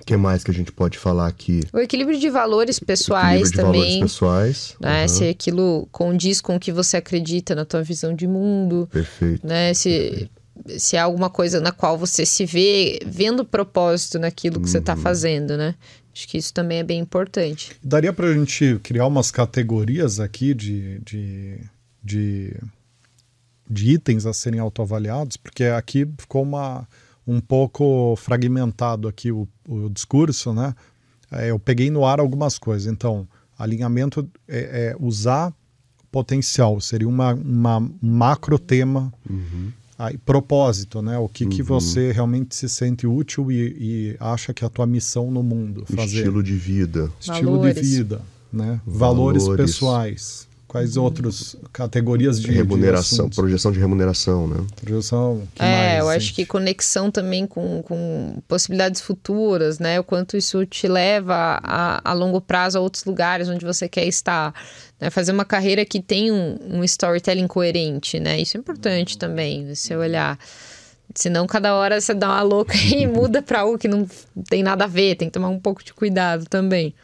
O 0.00 0.04
que 0.08 0.16
mais 0.16 0.42
que 0.42 0.50
a 0.50 0.54
gente 0.54 0.72
pode 0.72 0.96
falar 0.96 1.26
aqui? 1.26 1.60
O 1.70 1.78
equilíbrio 1.78 2.18
de 2.18 2.30
valores 2.30 2.78
pessoais 2.78 3.50
de 3.50 3.56
também. 3.56 3.80
Valores 3.80 4.00
pessoais. 4.00 4.76
Né? 4.80 5.02
Uhum. 5.02 5.08
Se 5.08 5.28
aquilo 5.28 5.88
condiz 5.92 6.40
com 6.40 6.56
o 6.56 6.60
que 6.60 6.72
você 6.72 6.96
acredita 6.96 7.54
na 7.54 7.66
tua 7.66 7.82
visão 7.82 8.14
de 8.14 8.26
mundo. 8.26 8.88
Perfeito. 8.90 9.46
Né? 9.46 9.74
Se, 9.74 9.90
perfeito. 9.90 10.80
se 10.80 10.96
é 10.96 11.00
alguma 11.00 11.28
coisa 11.28 11.60
na 11.60 11.72
qual 11.72 11.98
você 11.98 12.24
se 12.24 12.46
vê 12.46 13.00
vendo 13.04 13.44
propósito 13.44 14.18
naquilo 14.18 14.54
que 14.54 14.60
tá 14.60 14.66
uhum. 14.66 14.72
você 14.72 14.78
está 14.78 14.96
fazendo, 14.96 15.58
né? 15.58 15.74
Acho 16.18 16.26
que 16.26 16.36
isso 16.36 16.52
também 16.52 16.78
é 16.78 16.82
bem 16.82 16.98
importante. 16.98 17.76
Daria 17.80 18.12
para 18.12 18.26
a 18.26 18.34
gente 18.34 18.80
criar 18.82 19.06
umas 19.06 19.30
categorias 19.30 20.18
aqui 20.18 20.52
de, 20.52 20.98
de, 20.98 21.60
de, 22.02 22.56
de 23.70 23.90
itens 23.92 24.26
a 24.26 24.32
serem 24.32 24.58
autoavaliados, 24.58 25.36
porque 25.36 25.62
aqui 25.62 26.04
ficou 26.18 26.42
uma, 26.42 26.88
um 27.24 27.40
pouco 27.40 28.16
fragmentado 28.16 29.06
aqui 29.06 29.30
o, 29.30 29.46
o 29.68 29.88
discurso, 29.90 30.52
né? 30.52 30.74
É, 31.30 31.52
eu 31.52 31.58
peguei 31.60 31.88
no 31.88 32.04
ar 32.04 32.18
algumas 32.18 32.58
coisas. 32.58 32.92
Então, 32.92 33.28
alinhamento 33.56 34.28
é, 34.48 34.88
é 34.88 34.96
usar 34.98 35.54
potencial, 36.10 36.80
seria 36.80 37.08
uma, 37.08 37.32
uma 37.32 37.78
um 37.78 37.94
macro 38.02 38.58
tema 38.58 39.12
uhum. 39.30 39.70
Aí, 39.98 40.16
propósito, 40.16 41.02
né? 41.02 41.18
O 41.18 41.28
que, 41.28 41.42
uhum. 41.42 41.50
que 41.50 41.62
você 41.62 42.12
realmente 42.12 42.54
se 42.54 42.68
sente 42.68 43.04
útil 43.04 43.50
e, 43.50 43.56
e, 43.56 44.16
acha 44.20 44.54
que 44.54 44.62
é 44.62 44.66
a 44.66 44.70
tua 44.70 44.86
missão 44.86 45.28
no 45.28 45.42
mundo 45.42 45.84
fazer. 45.86 46.18
Estilo 46.18 46.40
de 46.40 46.54
vida. 46.54 47.10
Estilo 47.18 47.52
Valores. 47.56 47.74
de 47.74 47.82
vida, 47.82 48.22
né? 48.52 48.80
Valores, 48.86 49.42
Valores 49.42 49.72
pessoais. 49.72 50.47
Quais 50.78 50.96
outras 50.96 51.56
categorias 51.72 52.40
de 52.40 52.52
remuneração, 52.52 53.28
de 53.28 53.34
projeção 53.34 53.72
de 53.72 53.80
remuneração, 53.80 54.46
né? 54.46 54.64
Projeção. 54.80 55.42
é, 55.58 55.64
mais, 55.64 55.98
eu 55.98 56.08
acho 56.08 56.32
que 56.32 56.46
conexão 56.46 57.10
também 57.10 57.48
com, 57.48 57.82
com 57.82 58.40
possibilidades 58.46 59.00
futuras, 59.00 59.80
né? 59.80 59.98
O 59.98 60.04
quanto 60.04 60.36
isso 60.36 60.64
te 60.66 60.86
leva 60.86 61.58
a, 61.64 62.00
a 62.08 62.12
longo 62.12 62.40
prazo 62.40 62.78
a 62.78 62.80
outros 62.80 63.04
lugares 63.04 63.48
onde 63.48 63.64
você 63.64 63.88
quer 63.88 64.06
estar. 64.06 64.54
Né? 65.00 65.10
Fazer 65.10 65.32
uma 65.32 65.44
carreira 65.44 65.84
que 65.84 66.00
tem 66.00 66.30
um, 66.30 66.56
um 66.62 66.84
storytelling 66.84 67.48
coerente, 67.48 68.20
né? 68.20 68.40
Isso 68.40 68.56
é 68.56 68.60
importante 68.60 69.18
também, 69.18 69.74
você 69.74 69.96
olhar. 69.96 70.38
Senão, 71.12 71.44
cada 71.46 71.74
hora 71.74 72.00
você 72.00 72.14
dá 72.14 72.28
uma 72.28 72.42
louca 72.42 72.74
e 72.94 73.04
muda 73.04 73.42
para 73.42 73.62
algo 73.62 73.76
que 73.76 73.88
não 73.88 74.06
tem 74.48 74.62
nada 74.62 74.84
a 74.84 74.88
ver, 74.88 75.16
tem 75.16 75.26
que 75.28 75.34
tomar 75.34 75.48
um 75.48 75.58
pouco 75.58 75.82
de 75.82 75.92
cuidado 75.92 76.44
também. 76.48 76.94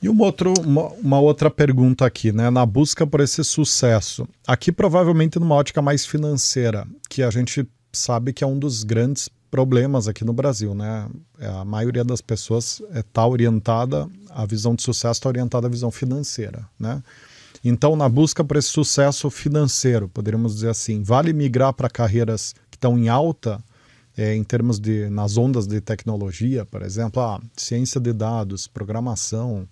E 0.00 0.08
uma, 0.08 0.24
outro, 0.24 0.54
uma, 0.60 0.88
uma, 0.92 1.20
outra 1.20 1.50
pergunta 1.50 2.06
aqui, 2.06 2.30
né? 2.30 2.50
Na 2.50 2.64
busca 2.64 3.06
por 3.06 3.20
esse 3.20 3.42
sucesso. 3.42 4.28
Aqui, 4.46 4.70
provavelmente, 4.70 5.38
numa 5.38 5.54
ótica 5.54 5.82
mais 5.82 6.06
financeira, 6.06 6.86
que 7.08 7.22
a 7.22 7.30
gente 7.30 7.68
sabe 7.92 8.32
que 8.32 8.44
é 8.44 8.46
um 8.46 8.58
dos 8.58 8.84
grandes 8.84 9.28
problemas 9.50 10.06
aqui 10.06 10.24
no 10.24 10.32
Brasil, 10.32 10.74
né? 10.74 11.08
É, 11.38 11.48
a 11.48 11.64
maioria 11.64 12.04
das 12.04 12.20
pessoas 12.20 12.80
está 12.80 12.98
é, 12.98 13.02
tá 13.02 13.26
orientada, 13.26 14.08
a 14.30 14.46
visão 14.46 14.74
de 14.74 14.82
sucesso 14.82 15.18
está 15.18 15.28
orientada 15.28 15.66
à 15.66 15.70
visão 15.70 15.90
financeira, 15.90 16.64
né? 16.78 17.02
Então, 17.64 17.96
na 17.96 18.08
busca 18.08 18.44
por 18.44 18.56
esse 18.56 18.68
sucesso 18.68 19.28
financeiro, 19.30 20.08
poderíamos 20.08 20.54
dizer 20.54 20.70
assim, 20.70 21.02
vale 21.02 21.32
migrar 21.32 21.72
para 21.72 21.90
carreiras 21.90 22.54
que 22.70 22.76
estão 22.76 22.96
em 22.96 23.08
alta 23.08 23.60
é, 24.16 24.34
em 24.34 24.42
termos 24.42 24.78
de 24.78 25.08
nas 25.08 25.36
ondas 25.36 25.66
de 25.66 25.80
tecnologia, 25.80 26.64
por 26.64 26.82
exemplo, 26.82 27.22
a 27.22 27.40
ciência 27.56 28.00
de 28.00 28.12
dados, 28.12 28.66
programação, 28.66 29.66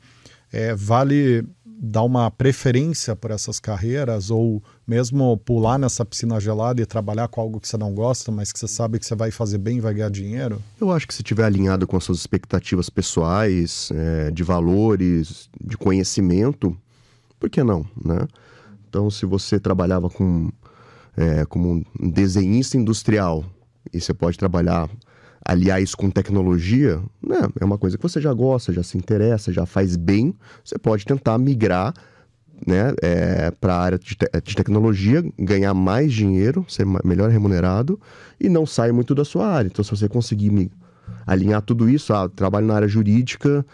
é, 0.53 0.75
vale 0.75 1.45
dar 1.79 2.03
uma 2.03 2.31
preferência 2.31 3.15
por 3.15 3.31
essas 3.31 3.61
carreiras 3.61 4.31
ou 4.31 4.63
mesmo 4.87 5.37
pular 5.39 5.79
nessa 5.79 6.05
piscina 6.05 6.41
gelada 6.41 6.81
e 6.81 6.87
trabalhar 6.87 7.29
com 7.29 7.41
algo 7.41 7.61
que 7.61 7.69
você 7.69 7.77
não 7.77 7.95
gosta, 7.95 8.33
mas 8.33 8.51
que 8.51 8.59
você 8.59 8.67
sabe 8.67 8.99
que 8.99 9.05
você 9.05 9.15
vai 9.15 9.31
fazer 9.31 9.59
bem 9.59 9.77
e 9.77 9.81
vai 9.81 9.93
ganhar 9.93 10.11
dinheiro? 10.11 10.63
Eu 10.81 10.91
acho 10.91 11.07
que 11.07 11.15
se 11.15 11.21
estiver 11.21 11.45
alinhado 11.45 11.87
com 11.87 11.97
as 11.97 12.05
suas 12.05 12.19
expectativas 12.19 12.89
pessoais, 12.89 13.91
é, 13.93 14.31
de 14.31 14.43
valores, 14.43 15.51
de 15.61 15.77
conhecimento, 15.77 16.77
por 17.39 17.51
que 17.51 17.63
não, 17.63 17.85
né? 18.03 18.27
Então, 18.89 19.11
se 19.11 19.27
você 19.27 19.61
trabalhava 19.61 20.09
com, 20.09 20.51
é, 21.17 21.45
como 21.45 21.85
um 22.01 22.11
desenhista 22.11 22.79
industrial 22.79 23.45
e 23.93 24.01
você 24.01 24.15
pode 24.15 24.39
trabalhar 24.39 24.89
aliar 25.47 25.81
isso 25.81 25.97
com 25.97 26.11
tecnologia, 26.11 27.01
né, 27.23 27.41
é 27.61 27.65
uma 27.65 27.79
coisa 27.79 27.97
que 27.97 28.03
você 28.03 28.21
já 28.21 28.33
gosta, 28.33 28.73
já 28.73 28.83
se 28.83 28.99
interessa, 28.99 29.53
já 29.53 29.65
faz 29.65 29.97
bem, 29.97 30.35
você 30.65 30.77
pode 30.77 31.05
tentar 31.05 31.39
migrar 31.39 31.95
né, 32.67 32.95
é, 33.01 33.51
para 33.53 33.75
a 33.75 33.81
área 33.81 33.99
de, 33.99 34.17
te 34.17 34.27
de, 34.45 34.57
tecnologia, 34.57 35.25
ganhar 35.39 35.73
mais 35.75 36.13
dinheiro, 36.13 36.65
ser 36.69 36.87
melhor 37.05 37.31
remunerado 37.31 38.01
e 38.41 38.49
não 38.49 38.67
sair 38.67 38.93
muito 38.93 39.15
da 39.15 39.25
sua 39.25 39.47
área. 39.47 39.69
Então, 39.69 39.85
se 39.85 39.91
você 39.91 40.09
conseguir 40.09 40.71
alinhar 41.27 41.63
tudo 41.63 41.89
isso, 41.89 42.13
ah, 42.13 42.29
trabalho 42.29 42.67
na 42.67 42.75
área 42.75 42.89
jurídica, 42.89 43.65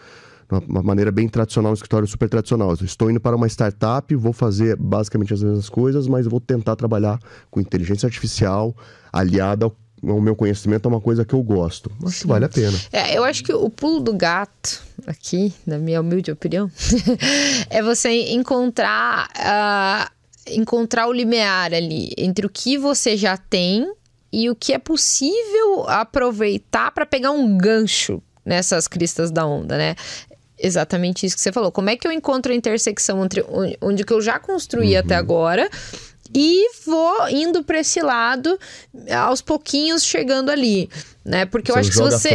uma 0.67 0.83
maneira 0.83 1.11
bem 1.11 1.27
tradicional, 1.27 1.71
um 1.71 1.73
escritório 1.73 2.07
super 2.07 2.29
tradicional. 2.29 2.73
estou 2.73 3.09
indo 3.09 3.19
para 3.19 3.35
uma 3.35 3.47
startup, 3.47 4.13
vou 4.15 4.33
fazer 4.33 4.75
basicamente 4.75 5.33
as 5.33 5.41
mesmas 5.41 5.69
coisas, 5.69 6.07
mas 6.07 6.27
vou 6.27 6.39
tentar 6.39 6.75
trabalhar 6.75 7.17
com 7.49 7.59
inteligência 7.59 8.05
artificial 8.05 8.75
aliada 9.11 9.65
ao 9.65 9.75
o 10.11 10.21
meu 10.21 10.35
conhecimento 10.35 10.87
é 10.87 10.89
uma 10.89 10.99
coisa 10.99 11.23
que 11.23 11.33
eu 11.33 11.41
gosto. 11.41 11.89
Acho 12.05 12.21
que 12.21 12.27
vale 12.27 12.45
a 12.45 12.49
pena. 12.49 12.77
É, 12.91 13.17
eu 13.17 13.23
acho 13.23 13.43
que 13.43 13.53
o 13.53 13.69
pulo 13.69 14.01
do 14.01 14.13
gato, 14.13 14.81
aqui, 15.07 15.53
na 15.65 15.77
minha 15.77 16.01
humilde 16.01 16.31
opinião, 16.31 16.69
é 17.69 17.81
você 17.81 18.33
encontrar, 18.33 19.29
uh, 19.29 20.51
encontrar 20.51 21.07
o 21.07 21.13
limiar 21.13 21.73
ali 21.73 22.13
entre 22.17 22.45
o 22.45 22.49
que 22.49 22.77
você 22.77 23.15
já 23.15 23.37
tem 23.37 23.89
e 24.31 24.49
o 24.49 24.55
que 24.55 24.73
é 24.73 24.77
possível 24.77 25.87
aproveitar 25.87 26.91
para 26.91 27.05
pegar 27.05 27.31
um 27.31 27.57
gancho 27.57 28.21
nessas 28.45 28.87
cristas 28.87 29.31
da 29.31 29.45
onda, 29.45 29.77
né? 29.77 29.95
Exatamente 30.59 31.25
isso 31.25 31.35
que 31.35 31.41
você 31.41 31.51
falou. 31.51 31.71
Como 31.71 31.89
é 31.89 31.95
que 31.95 32.07
eu 32.07 32.11
encontro 32.11 32.51
a 32.51 32.55
intersecção 32.55 33.23
entre 33.23 33.43
onde, 33.49 33.77
onde 33.81 34.03
que 34.03 34.13
eu 34.13 34.21
já 34.21 34.37
construí 34.37 34.93
uhum. 34.93 34.99
até 34.99 35.15
agora 35.15 35.69
e 36.33 36.69
vou 36.85 37.29
indo 37.29 37.63
para 37.63 37.79
esse 37.79 38.01
lado 38.01 38.59
aos 39.25 39.41
pouquinhos 39.41 40.03
chegando 40.03 40.49
ali. 40.49 40.89
Né? 41.25 41.45
Porque 41.45 41.71
você 41.71 41.77
eu 41.77 41.79
acho 41.79 41.89
que 41.89 41.95
se 41.95 42.01
você 42.01 42.29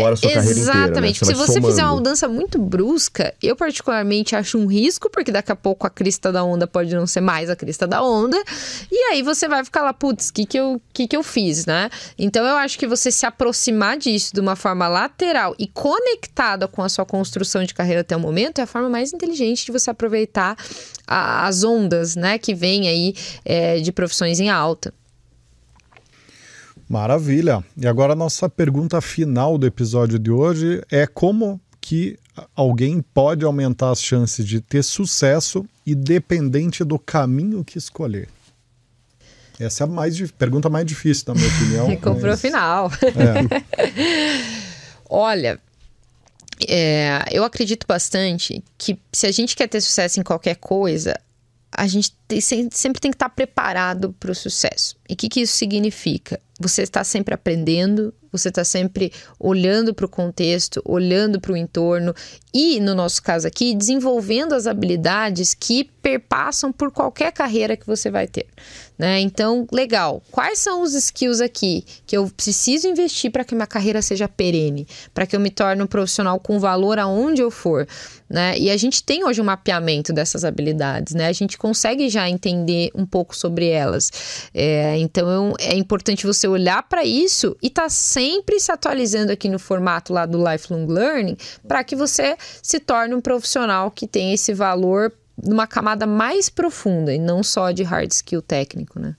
exatamente, 0.50 0.80
inteira, 0.80 1.00
né? 1.00 1.12
você 1.12 1.24
se 1.24 1.34
você 1.34 1.52
somando. 1.52 1.68
fizer 1.68 1.84
uma 1.84 1.94
mudança 1.94 2.28
muito 2.28 2.58
brusca, 2.58 3.34
eu 3.42 3.54
particularmente 3.54 4.34
acho 4.34 4.58
um 4.58 4.66
risco, 4.66 5.10
porque 5.10 5.30
daqui 5.30 5.52
a 5.52 5.56
pouco 5.56 5.86
a 5.86 5.90
crista 5.90 6.32
da 6.32 6.42
onda 6.42 6.66
pode 6.66 6.94
não 6.94 7.06
ser 7.06 7.20
mais 7.20 7.50
a 7.50 7.56
crista 7.56 7.86
da 7.86 8.02
onda, 8.02 8.42
e 8.90 8.96
aí 9.12 9.22
você 9.22 9.46
vai 9.46 9.62
ficar 9.62 9.82
lá, 9.82 9.92
putz, 9.92 10.30
o 10.30 10.32
que 10.32 10.46
que 10.46 10.58
eu 10.58 10.80
que 10.92 11.06
que 11.06 11.16
eu 11.16 11.22
fiz, 11.22 11.66
né? 11.66 11.90
Então 12.18 12.44
eu 12.46 12.56
acho 12.56 12.78
que 12.78 12.86
você 12.86 13.10
se 13.10 13.26
aproximar 13.26 13.98
disso 13.98 14.32
de 14.32 14.40
uma 14.40 14.56
forma 14.56 14.88
lateral 14.88 15.54
e 15.58 15.66
conectada 15.66 16.66
com 16.66 16.82
a 16.82 16.88
sua 16.88 17.04
construção 17.04 17.64
de 17.64 17.74
carreira 17.74 18.00
até 18.00 18.16
o 18.16 18.20
momento 18.20 18.60
é 18.60 18.62
a 18.62 18.66
forma 18.66 18.88
mais 18.88 19.12
inteligente 19.12 19.66
de 19.66 19.72
você 19.72 19.90
aproveitar 19.90 20.56
a, 21.06 21.46
as 21.46 21.62
ondas, 21.62 22.16
né, 22.16 22.38
que 22.38 22.54
vem 22.54 22.88
aí 22.88 23.14
é, 23.44 23.80
de 23.80 23.92
profissões 23.92 24.40
em 24.40 24.48
alta. 24.48 24.92
Maravilha. 26.88 27.62
E 27.76 27.86
agora 27.86 28.14
a 28.14 28.16
nossa 28.16 28.48
pergunta 28.48 29.00
final 29.00 29.58
do 29.58 29.66
episódio 29.66 30.18
de 30.18 30.30
hoje 30.30 30.82
é 30.90 31.06
como 31.06 31.60
que 31.80 32.18
alguém 32.54 33.02
pode 33.02 33.44
aumentar 33.44 33.90
as 33.90 34.02
chances 34.02 34.46
de 34.46 34.60
ter 34.60 34.82
sucesso 34.82 35.66
independente 35.86 36.84
do 36.84 36.98
caminho 36.98 37.64
que 37.64 37.78
escolher? 37.78 38.28
Essa 39.58 39.84
é 39.84 39.86
a 39.86 39.88
mais, 39.88 40.30
pergunta 40.30 40.70
mais 40.70 40.86
difícil, 40.86 41.24
na 41.28 41.34
minha 41.34 41.48
opinião. 41.48 41.96
Comprou 42.00 42.30
mas... 42.30 42.40
final. 42.40 42.90
É. 43.02 44.42
Olha, 45.10 45.60
é, 46.66 47.24
eu 47.30 47.44
acredito 47.44 47.86
bastante 47.86 48.62
que 48.76 48.98
se 49.12 49.26
a 49.26 49.32
gente 49.32 49.56
quer 49.56 49.68
ter 49.68 49.80
sucesso 49.80 50.20
em 50.20 50.22
qualquer 50.22 50.56
coisa, 50.56 51.18
a 51.72 51.86
gente 51.86 52.12
tem, 52.26 52.40
sempre 52.40 53.00
tem 53.00 53.10
que 53.10 53.16
estar 53.16 53.28
preparado 53.28 54.14
para 54.18 54.30
o 54.30 54.34
sucesso. 54.34 54.96
E 55.08 55.14
o 55.14 55.16
que, 55.16 55.28
que 55.28 55.40
isso 55.40 55.56
significa? 55.56 56.40
Você 56.58 56.82
está 56.82 57.04
sempre 57.04 57.34
aprendendo, 57.34 58.12
você 58.30 58.48
está 58.48 58.64
sempre 58.64 59.12
olhando 59.38 59.94
para 59.94 60.06
o 60.06 60.08
contexto, 60.08 60.82
olhando 60.84 61.40
para 61.40 61.52
o 61.52 61.56
entorno 61.56 62.14
e, 62.52 62.80
no 62.80 62.94
nosso 62.94 63.22
caso 63.22 63.46
aqui, 63.46 63.74
desenvolvendo 63.74 64.54
as 64.54 64.66
habilidades 64.66 65.54
que 65.54 65.84
perpassam 66.02 66.72
por 66.72 66.90
qualquer 66.90 67.32
carreira 67.32 67.76
que 67.76 67.86
você 67.86 68.10
vai 68.10 68.26
ter. 68.26 68.46
Né? 68.98 69.20
Então, 69.20 69.66
legal. 69.70 70.20
Quais 70.30 70.58
são 70.58 70.82
os 70.82 70.92
skills 70.92 71.40
aqui 71.40 71.84
que 72.04 72.16
eu 72.16 72.28
preciso 72.36 72.88
investir 72.88 73.30
para 73.30 73.44
que 73.44 73.54
minha 73.54 73.66
carreira 73.66 74.02
seja 74.02 74.26
perene, 74.26 74.88
para 75.14 75.24
que 75.24 75.36
eu 75.36 75.40
me 75.40 75.50
torne 75.50 75.82
um 75.82 75.86
profissional 75.86 76.40
com 76.40 76.58
valor 76.58 76.98
aonde 76.98 77.40
eu 77.40 77.50
for? 77.50 77.86
Né? 78.28 78.58
E 78.58 78.70
a 78.70 78.76
gente 78.76 79.04
tem 79.04 79.24
hoje 79.24 79.40
um 79.40 79.44
mapeamento 79.44 80.12
dessas 80.12 80.44
habilidades, 80.44 81.14
né? 81.14 81.28
A 81.28 81.32
gente 81.32 81.56
consegue 81.56 82.08
já 82.10 82.28
entender 82.28 82.90
um 82.94 83.06
pouco 83.06 83.34
sobre 83.36 83.68
elas. 83.68 84.50
É, 84.52 84.98
então, 84.98 85.54
é 85.58 85.74
importante 85.76 86.26
você 86.26 86.46
olhar 86.46 86.82
para 86.82 87.04
isso 87.04 87.56
e 87.62 87.68
estar 87.68 87.82
tá 87.82 87.88
se 88.58 88.72
atualizando 88.72 89.32
aqui 89.32 89.48
no 89.48 89.58
formato 89.58 90.12
lá 90.12 90.26
do 90.26 90.38
lifelong 90.38 90.86
learning 90.86 91.36
para 91.66 91.82
que 91.84 91.96
você 91.96 92.36
se 92.62 92.80
torne 92.80 93.14
um 93.14 93.20
profissional 93.20 93.90
que 93.90 94.06
tem 94.06 94.32
esse 94.32 94.52
valor 94.52 95.12
numa 95.42 95.66
camada 95.66 96.06
mais 96.06 96.48
profunda 96.48 97.14
e 97.14 97.18
não 97.18 97.42
só 97.42 97.70
de 97.70 97.82
hard 97.82 98.10
skill 98.10 98.42
técnico, 98.42 98.98
né? 98.98 99.16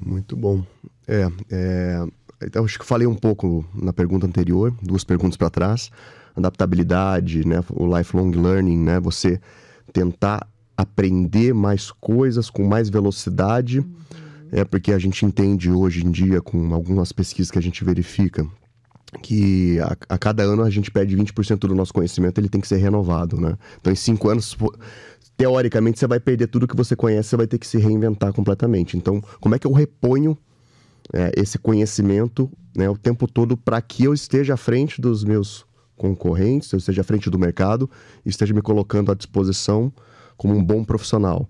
Muito 0.00 0.36
bom. 0.36 0.62
É, 1.06 1.26
é 1.50 2.06
então, 2.42 2.64
acho 2.64 2.78
que 2.78 2.86
falei 2.86 3.06
um 3.06 3.16
pouco 3.16 3.64
na 3.74 3.92
pergunta 3.92 4.26
anterior, 4.26 4.72
duas 4.80 5.02
perguntas 5.02 5.36
para 5.36 5.50
trás, 5.50 5.90
adaptabilidade, 6.36 7.46
né, 7.46 7.64
o 7.70 7.98
lifelong 7.98 8.30
learning, 8.30 8.78
né, 8.78 9.00
você 9.00 9.40
tentar 9.92 10.46
aprender 10.76 11.52
mais 11.52 11.90
coisas 11.90 12.48
com 12.48 12.62
mais 12.64 12.88
velocidade, 12.88 13.80
uhum. 13.80 13.90
É 14.52 14.64
porque 14.64 14.92
a 14.92 14.98
gente 14.98 15.24
entende 15.24 15.70
hoje 15.70 16.04
em 16.04 16.10
dia 16.10 16.40
com 16.40 16.74
algumas 16.74 17.12
pesquisas 17.12 17.50
que 17.50 17.58
a 17.58 17.62
gente 17.62 17.84
verifica 17.84 18.46
que 19.22 19.78
a, 19.80 19.96
a, 20.10 20.18
cada 20.18 20.42
ano 20.42 20.62
a 20.62 20.70
gente 20.70 20.90
perde 20.90 21.16
20% 21.16 21.60
do 21.60 21.74
nosso 21.74 21.94
conhecimento, 21.94 22.38
ele 22.38 22.48
tem 22.48 22.60
que 22.60 22.68
ser 22.68 22.76
renovado, 22.76 23.40
né? 23.40 23.56
Então, 23.80 23.90
em 23.90 23.96
cinco 23.96 24.28
anos, 24.28 24.54
teoricamente, 25.36 25.98
você 25.98 26.06
vai 26.06 26.20
perder 26.20 26.48
tudo 26.48 26.68
que 26.68 26.76
você 26.76 26.94
conhece, 26.94 27.30
você 27.30 27.36
vai 27.36 27.46
ter 27.46 27.58
que 27.58 27.66
se 27.66 27.78
reinventar 27.78 28.34
completamente. 28.34 28.96
Então, 28.98 29.22
como 29.40 29.54
é 29.54 29.58
que 29.58 29.66
eu 29.66 29.72
reponho 29.72 30.36
é, 31.12 31.32
esse 31.36 31.58
conhecimento 31.58 32.50
né, 32.76 32.88
o 32.88 32.96
tempo 32.96 33.26
todo 33.26 33.56
para 33.56 33.80
que 33.80 34.04
eu 34.04 34.12
esteja 34.12 34.54
à 34.54 34.56
frente 34.56 35.00
dos 35.00 35.24
meus 35.24 35.66
concorrentes, 35.96 36.70
eu 36.70 36.78
esteja 36.78 37.00
à 37.00 37.04
frente 37.04 37.28
do 37.28 37.38
mercado 37.38 37.90
esteja 38.24 38.54
me 38.54 38.62
colocando 38.62 39.10
à 39.10 39.14
disposição 39.14 39.92
como 40.36 40.54
um 40.54 40.62
bom 40.62 40.84
profissional? 40.84 41.48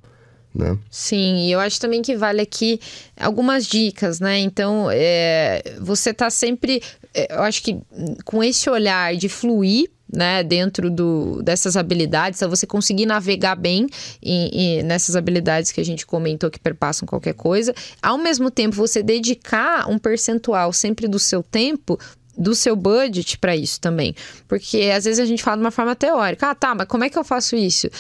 Né? 0.54 0.76
Sim, 0.90 1.46
e 1.46 1.52
eu 1.52 1.60
acho 1.60 1.80
também 1.80 2.02
que 2.02 2.16
vale 2.16 2.40
aqui 2.40 2.80
algumas 3.16 3.66
dicas, 3.66 4.20
né? 4.20 4.38
Então, 4.38 4.88
é, 4.90 5.62
você 5.80 6.12
tá 6.12 6.30
sempre, 6.30 6.82
é, 7.14 7.34
eu 7.34 7.42
acho 7.42 7.62
que 7.62 7.78
com 8.24 8.42
esse 8.42 8.68
olhar 8.68 9.14
de 9.16 9.28
fluir 9.28 9.90
né, 10.10 10.42
dentro 10.42 10.90
do, 10.90 11.42
dessas 11.42 11.76
habilidades, 11.76 12.40
você 12.40 12.66
conseguir 12.66 13.04
navegar 13.04 13.54
bem 13.54 13.86
em, 14.22 14.48
em, 14.78 14.82
nessas 14.82 15.14
habilidades 15.14 15.70
que 15.70 15.80
a 15.80 15.84
gente 15.84 16.06
comentou 16.06 16.50
que 16.50 16.58
perpassam 16.58 17.06
qualquer 17.06 17.34
coisa, 17.34 17.74
ao 18.02 18.16
mesmo 18.16 18.50
tempo 18.50 18.74
você 18.74 19.02
dedicar 19.02 19.88
um 19.88 19.98
percentual 19.98 20.72
sempre 20.72 21.06
do 21.06 21.18
seu 21.18 21.42
tempo 21.42 21.98
do 22.36 22.54
seu 22.54 22.76
budget 22.76 23.36
para 23.38 23.56
isso 23.56 23.80
também. 23.80 24.14
Porque 24.46 24.92
às 24.94 25.04
vezes 25.04 25.18
a 25.18 25.26
gente 25.26 25.42
fala 25.42 25.56
de 25.56 25.64
uma 25.64 25.72
forma 25.72 25.96
teórica. 25.96 26.50
Ah, 26.50 26.54
tá, 26.54 26.72
mas 26.72 26.86
como 26.86 27.02
é 27.02 27.10
que 27.10 27.18
eu 27.18 27.24
faço 27.24 27.56
isso? 27.56 27.90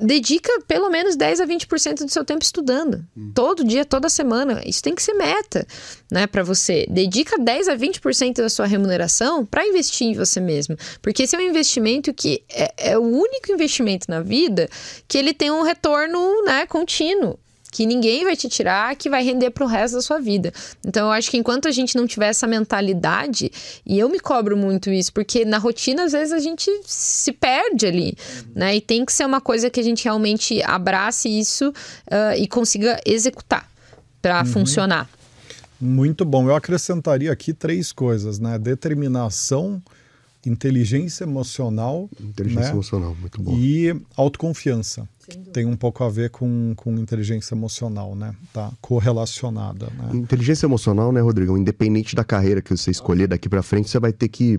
Dedica 0.00 0.50
pelo 0.66 0.90
menos 0.90 1.16
10 1.16 1.40
a 1.40 1.46
20% 1.46 2.04
do 2.04 2.10
seu 2.10 2.24
tempo 2.24 2.42
estudando. 2.42 3.04
Hum. 3.16 3.32
Todo 3.34 3.64
dia, 3.64 3.84
toda 3.84 4.08
semana. 4.08 4.62
Isso 4.64 4.82
tem 4.82 4.94
que 4.94 5.02
ser 5.02 5.14
meta, 5.14 5.66
né, 6.10 6.26
para 6.26 6.42
você. 6.42 6.86
Dedica 6.88 7.38
10 7.38 7.68
a 7.68 7.76
20% 7.76 8.36
da 8.36 8.48
sua 8.48 8.66
remuneração 8.66 9.44
para 9.44 9.66
investir 9.66 10.08
em 10.08 10.14
você 10.14 10.40
mesmo, 10.40 10.76
porque 11.02 11.22
esse 11.22 11.36
é 11.36 11.38
um 11.38 11.42
investimento 11.42 12.12
que 12.12 12.42
é, 12.48 12.90
é, 12.92 12.98
o 12.98 13.02
único 13.02 13.52
investimento 13.52 14.06
na 14.08 14.20
vida 14.20 14.68
que 15.06 15.18
ele 15.18 15.32
tem 15.32 15.50
um 15.50 15.62
retorno, 15.62 16.44
né, 16.44 16.66
contínuo 16.66 17.38
que 17.70 17.86
ninguém 17.86 18.24
vai 18.24 18.36
te 18.36 18.48
tirar, 18.48 18.96
que 18.96 19.10
vai 19.10 19.22
render 19.22 19.50
para 19.50 19.64
o 19.64 19.66
resto 19.66 19.94
da 19.94 20.00
sua 20.00 20.18
vida. 20.18 20.52
Então 20.86 21.06
eu 21.06 21.12
acho 21.12 21.30
que 21.30 21.36
enquanto 21.36 21.68
a 21.68 21.70
gente 21.70 21.96
não 21.96 22.06
tiver 22.06 22.28
essa 22.28 22.46
mentalidade, 22.46 23.50
e 23.84 23.98
eu 23.98 24.08
me 24.08 24.18
cobro 24.18 24.56
muito 24.56 24.90
isso, 24.90 25.12
porque 25.12 25.44
na 25.44 25.58
rotina 25.58 26.04
às 26.04 26.12
vezes 26.12 26.32
a 26.32 26.38
gente 26.38 26.70
se 26.84 27.32
perde 27.32 27.86
ali, 27.86 28.16
né? 28.54 28.76
E 28.76 28.80
tem 28.80 29.04
que 29.04 29.12
ser 29.12 29.26
uma 29.26 29.40
coisa 29.40 29.70
que 29.70 29.80
a 29.80 29.82
gente 29.82 30.04
realmente 30.04 30.62
abrace 30.62 31.28
isso 31.28 31.68
uh, 31.70 32.36
e 32.36 32.46
consiga 32.46 32.98
executar 33.04 33.68
para 34.20 34.40
uhum. 34.40 34.46
funcionar. 34.46 35.08
Muito 35.80 36.24
bom. 36.24 36.48
Eu 36.48 36.56
acrescentaria 36.56 37.30
aqui 37.30 37.52
três 37.52 37.92
coisas, 37.92 38.38
né? 38.40 38.58
Determinação, 38.58 39.80
inteligência 40.48 41.24
emocional. 41.24 42.08
Inteligência 42.20 42.68
né? 42.68 42.74
emocional, 42.74 43.14
muito 43.20 43.40
bom. 43.40 43.56
E 43.56 43.94
autoconfiança 44.16 45.08
tem 45.52 45.66
um 45.66 45.76
pouco 45.76 46.02
a 46.04 46.08
ver 46.08 46.30
com, 46.30 46.72
com 46.76 46.94
inteligência 46.94 47.54
emocional, 47.54 48.14
né? 48.14 48.34
Tá 48.52 48.72
correlacionada. 48.80 49.86
Né? 49.86 50.16
Inteligência 50.16 50.66
emocional, 50.66 51.12
né, 51.12 51.20
Rodrigo? 51.20 51.56
Independente 51.56 52.14
da 52.14 52.24
carreira 52.24 52.62
que 52.62 52.74
você 52.74 52.90
escolher 52.90 53.28
daqui 53.28 53.48
para 53.48 53.62
frente, 53.62 53.90
você 53.90 53.98
vai 53.98 54.12
ter 54.12 54.28
que. 54.28 54.58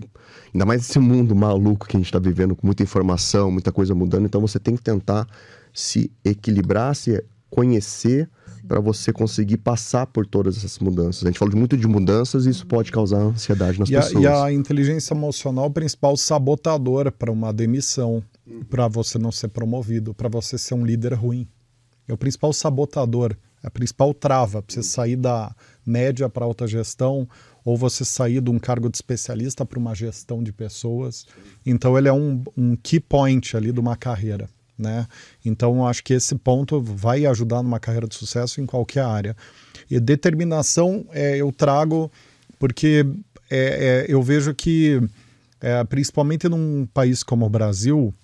Ainda 0.54 0.64
mais 0.64 0.82
esse 0.82 0.98
mundo 0.98 1.34
maluco 1.34 1.86
que 1.86 1.96
a 1.96 2.00
gente 2.00 2.06
está 2.06 2.18
vivendo, 2.18 2.54
com 2.54 2.66
muita 2.66 2.82
informação, 2.82 3.50
muita 3.50 3.72
coisa 3.72 3.94
mudando. 3.94 4.26
Então 4.26 4.40
você 4.40 4.58
tem 4.58 4.76
que 4.76 4.82
tentar 4.82 5.26
se 5.72 6.10
equilibrar, 6.24 6.94
se 6.94 7.22
conhecer 7.48 8.28
para 8.70 8.78
você 8.78 9.12
conseguir 9.12 9.56
passar 9.56 10.06
por 10.06 10.24
todas 10.24 10.56
essas 10.56 10.78
mudanças. 10.78 11.24
A 11.24 11.26
gente 11.26 11.40
fala 11.40 11.50
muito 11.56 11.76
de 11.76 11.88
mudanças 11.88 12.46
e 12.46 12.50
isso 12.50 12.64
pode 12.64 12.92
causar 12.92 13.16
ansiedade 13.16 13.80
nas 13.80 13.88
e 13.88 13.94
pessoas. 13.94 14.14
A, 14.14 14.20
e 14.20 14.26
a 14.28 14.52
inteligência 14.52 15.12
emocional 15.12 15.64
é 15.64 15.66
o 15.66 15.72
principal 15.72 16.16
sabotador 16.16 17.10
para 17.10 17.32
uma 17.32 17.52
demissão 17.52 18.22
para 18.68 18.86
você 18.86 19.18
não 19.18 19.32
ser 19.32 19.48
promovido, 19.48 20.14
para 20.14 20.28
você 20.28 20.56
ser 20.56 20.74
um 20.74 20.86
líder 20.86 21.14
ruim. 21.14 21.48
É 22.06 22.12
o 22.12 22.16
principal 22.16 22.52
sabotador, 22.52 23.36
é 23.60 23.66
a 23.66 23.70
principal 23.72 24.14
trava 24.14 24.62
para 24.62 24.72
você 24.72 24.84
sair 24.84 25.16
da 25.16 25.52
média 25.84 26.28
para 26.28 26.44
alta 26.44 26.64
gestão 26.68 27.28
ou 27.64 27.76
você 27.76 28.04
sair 28.04 28.40
de 28.40 28.50
um 28.52 28.58
cargo 28.60 28.88
de 28.88 28.96
especialista 28.96 29.66
para 29.66 29.80
uma 29.80 29.96
gestão 29.96 30.44
de 30.44 30.52
pessoas. 30.52 31.26
Então 31.66 31.98
ele 31.98 32.06
é 32.06 32.12
um, 32.12 32.40
um 32.56 32.76
key 32.76 33.00
point 33.00 33.56
ali 33.56 33.72
de 33.72 33.80
uma 33.80 33.96
carreira. 33.96 34.48
Né? 34.80 35.06
Então 35.44 35.86
acho 35.86 36.02
que 36.02 36.14
esse 36.14 36.34
ponto 36.34 36.80
vai 36.80 37.26
ajudar 37.26 37.62
numa 37.62 37.78
carreira 37.78 38.08
de 38.08 38.14
sucesso 38.14 38.60
em 38.62 38.66
qualquer 38.66 39.04
área. 39.04 39.36
E 39.90 40.00
determinação 40.00 41.04
é, 41.10 41.36
eu 41.36 41.52
trago 41.52 42.10
porque 42.58 43.04
é, 43.50 43.58
é, 43.58 44.06
eu 44.08 44.22
vejo 44.22 44.54
que 44.54 44.98
é, 45.60 45.84
principalmente 45.84 46.48
num 46.48 46.86
país 46.86 47.22
como 47.22 47.44
o 47.44 47.50
Brasil 47.50 48.14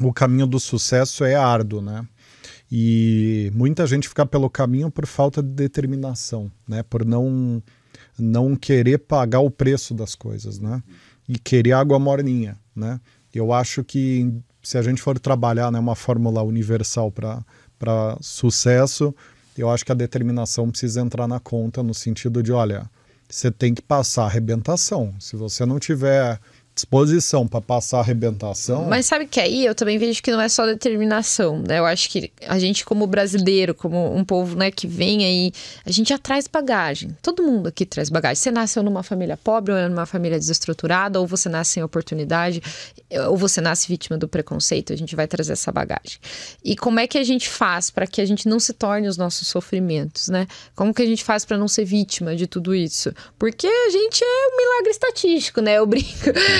o 0.00 0.12
caminho 0.12 0.46
do 0.46 0.60
sucesso 0.60 1.24
é 1.24 1.34
árduo, 1.34 1.80
né? 1.80 2.06
E 2.70 3.50
muita 3.54 3.86
gente 3.86 4.08
fica 4.08 4.26
pelo 4.26 4.50
caminho 4.50 4.90
por 4.90 5.06
falta 5.06 5.42
de 5.42 5.48
determinação, 5.48 6.50
né? 6.68 6.82
Por 6.82 7.04
não 7.04 7.62
não 8.18 8.54
querer 8.56 8.98
pagar 8.98 9.40
o 9.40 9.50
preço 9.50 9.94
das 9.94 10.14
coisas, 10.14 10.58
né? 10.58 10.82
E 11.28 11.38
querer 11.38 11.72
água 11.72 11.98
morninha, 11.98 12.56
né? 12.74 13.00
Eu 13.34 13.52
acho 13.52 13.84
que 13.84 14.32
se 14.66 14.76
a 14.76 14.82
gente 14.82 15.00
for 15.00 15.16
trabalhar 15.16 15.70
né, 15.70 15.78
uma 15.78 15.94
fórmula 15.94 16.42
universal 16.42 17.12
para 17.12 18.18
sucesso, 18.20 19.14
eu 19.56 19.70
acho 19.70 19.84
que 19.84 19.92
a 19.92 19.94
determinação 19.94 20.68
precisa 20.68 21.00
entrar 21.00 21.28
na 21.28 21.38
conta 21.38 21.84
no 21.84 21.94
sentido 21.94 22.42
de, 22.42 22.50
olha, 22.50 22.90
você 23.28 23.48
tem 23.48 23.72
que 23.72 23.80
passar 23.80 24.24
a 24.24 24.26
arrebentação. 24.26 25.14
Se 25.20 25.36
você 25.36 25.64
não 25.64 25.78
tiver 25.78 26.40
disposição 26.76 27.48
para 27.48 27.60
passar 27.60 27.96
a 27.96 28.00
arrebentação. 28.00 28.84
Mas 28.84 29.06
sabe 29.06 29.26
que 29.26 29.40
aí 29.40 29.64
eu 29.64 29.74
também 29.74 29.96
vejo 29.96 30.22
que 30.22 30.30
não 30.30 30.40
é 30.40 30.48
só 30.48 30.66
determinação, 30.66 31.62
né? 31.66 31.78
Eu 31.78 31.86
acho 31.86 32.10
que 32.10 32.30
a 32.46 32.58
gente, 32.58 32.84
como 32.84 33.06
brasileiro, 33.06 33.74
como 33.74 34.14
um 34.14 34.22
povo 34.22 34.54
né, 34.54 34.70
que 34.70 34.86
vem 34.86 35.24
aí, 35.24 35.52
a 35.86 35.90
gente 35.90 36.10
já 36.10 36.18
traz 36.18 36.46
bagagem. 36.46 37.16
Todo 37.22 37.42
mundo 37.42 37.68
aqui 37.68 37.86
traz 37.86 38.10
bagagem. 38.10 38.36
Você 38.36 38.50
nasceu 38.50 38.82
numa 38.82 39.02
família 39.02 39.38
pobre, 39.38 39.72
ou 39.72 39.88
numa 39.88 40.04
família 40.04 40.38
desestruturada, 40.38 41.18
ou 41.18 41.26
você 41.26 41.48
nasce 41.48 41.72
sem 41.72 41.82
oportunidade, 41.82 42.62
ou 43.28 43.38
você 43.38 43.60
nasce 43.62 43.88
vítima 43.88 44.18
do 44.18 44.28
preconceito, 44.28 44.92
a 44.92 44.96
gente 44.96 45.16
vai 45.16 45.26
trazer 45.26 45.54
essa 45.54 45.72
bagagem. 45.72 46.18
E 46.62 46.76
como 46.76 47.00
é 47.00 47.06
que 47.06 47.16
a 47.16 47.24
gente 47.24 47.48
faz 47.48 47.90
para 47.90 48.06
que 48.06 48.20
a 48.20 48.26
gente 48.26 48.46
não 48.46 48.60
se 48.60 48.74
torne 48.74 49.08
os 49.08 49.16
nossos 49.16 49.48
sofrimentos, 49.48 50.28
né? 50.28 50.46
Como 50.74 50.92
que 50.92 51.00
a 51.00 51.06
gente 51.06 51.24
faz 51.24 51.44
para 51.44 51.56
não 51.56 51.68
ser 51.68 51.86
vítima 51.86 52.36
de 52.36 52.46
tudo 52.46 52.74
isso? 52.74 53.14
Porque 53.38 53.66
a 53.66 53.90
gente 53.90 54.22
é 54.22 54.48
um 54.52 54.56
milagre 54.58 54.90
estatístico, 54.90 55.62
né? 55.62 55.78
Eu 55.78 55.86
brinco. 55.86 56.06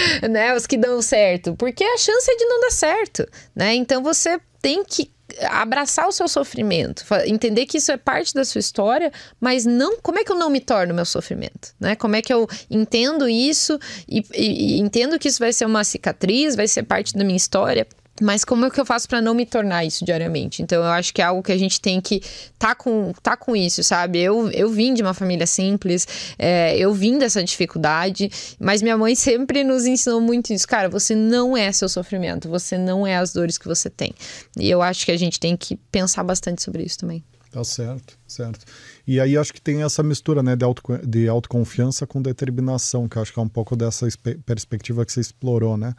né? 0.30 0.54
Os 0.54 0.66
que 0.66 0.76
dão 0.76 1.00
certo. 1.02 1.54
Porque 1.56 1.84
a 1.84 1.98
chance 1.98 2.30
é 2.30 2.36
de 2.36 2.44
não 2.44 2.60
dar 2.60 2.70
certo, 2.70 3.28
né? 3.54 3.74
Então 3.74 4.02
você 4.02 4.40
tem 4.60 4.84
que 4.84 5.10
abraçar 5.48 6.06
o 6.06 6.12
seu 6.12 6.28
sofrimento, 6.28 7.04
entender 7.26 7.66
que 7.66 7.78
isso 7.78 7.90
é 7.90 7.96
parte 7.96 8.32
da 8.32 8.44
sua 8.44 8.60
história, 8.60 9.12
mas 9.40 9.66
não, 9.66 9.98
como 10.00 10.18
é 10.18 10.24
que 10.24 10.30
eu 10.30 10.36
não 10.36 10.48
me 10.48 10.60
torno 10.60 10.94
meu 10.94 11.04
sofrimento, 11.04 11.74
né? 11.80 11.96
Como 11.96 12.14
é 12.14 12.22
que 12.22 12.32
eu 12.32 12.48
entendo 12.70 13.28
isso 13.28 13.78
e, 14.08 14.24
e, 14.32 14.76
e 14.76 14.78
entendo 14.78 15.18
que 15.18 15.28
isso 15.28 15.40
vai 15.40 15.52
ser 15.52 15.66
uma 15.66 15.82
cicatriz, 15.82 16.54
vai 16.54 16.68
ser 16.68 16.84
parte 16.84 17.14
da 17.14 17.24
minha 17.24 17.36
história 17.36 17.86
mas 18.20 18.44
como 18.44 18.64
é 18.64 18.70
que 18.70 18.80
eu 18.80 18.86
faço 18.86 19.08
para 19.08 19.20
não 19.20 19.34
me 19.34 19.44
tornar 19.44 19.84
isso 19.84 20.04
diariamente? 20.04 20.62
Então 20.62 20.82
eu 20.82 20.90
acho 20.90 21.12
que 21.12 21.20
é 21.20 21.24
algo 21.24 21.42
que 21.42 21.52
a 21.52 21.58
gente 21.58 21.80
tem 21.80 22.00
que 22.00 22.22
tá 22.58 22.74
com, 22.74 23.12
tá 23.22 23.36
com 23.36 23.54
isso, 23.54 23.82
sabe? 23.82 24.20
Eu, 24.20 24.50
eu 24.50 24.70
vim 24.70 24.94
de 24.94 25.02
uma 25.02 25.14
família 25.14 25.46
simples, 25.46 26.06
é, 26.38 26.76
eu 26.78 26.92
vim 26.92 27.18
dessa 27.18 27.42
dificuldade, 27.42 28.30
mas 28.58 28.82
minha 28.82 28.96
mãe 28.96 29.14
sempre 29.14 29.64
nos 29.64 29.86
ensinou 29.86 30.20
muito 30.20 30.52
isso. 30.52 30.66
Cara, 30.66 30.88
você 30.88 31.14
não 31.14 31.56
é 31.56 31.70
seu 31.72 31.88
sofrimento, 31.88 32.48
você 32.48 32.78
não 32.78 33.06
é 33.06 33.16
as 33.16 33.32
dores 33.32 33.58
que 33.58 33.66
você 33.66 33.90
tem. 33.90 34.14
E 34.58 34.70
eu 34.70 34.82
acho 34.82 35.04
que 35.04 35.12
a 35.12 35.16
gente 35.16 35.38
tem 35.38 35.56
que 35.56 35.76
pensar 35.90 36.22
bastante 36.22 36.62
sobre 36.62 36.82
isso 36.82 36.98
também. 36.98 37.22
Tá 37.50 37.64
certo, 37.64 38.18
certo. 38.26 38.66
E 39.06 39.18
aí 39.18 39.36
acho 39.36 39.52
que 39.52 39.60
tem 39.62 39.82
essa 39.82 40.02
mistura 40.02 40.42
né, 40.42 40.54
de, 40.54 40.64
auto, 40.64 40.82
de 41.02 41.26
autoconfiança 41.26 42.06
com 42.06 42.20
determinação, 42.20 43.08
que 43.08 43.18
acho 43.18 43.32
que 43.32 43.38
é 43.38 43.42
um 43.42 43.48
pouco 43.48 43.74
dessa 43.74 44.06
perspectiva 44.44 45.06
que 45.06 45.12
você 45.12 45.20
explorou, 45.20 45.76
né? 45.76 45.94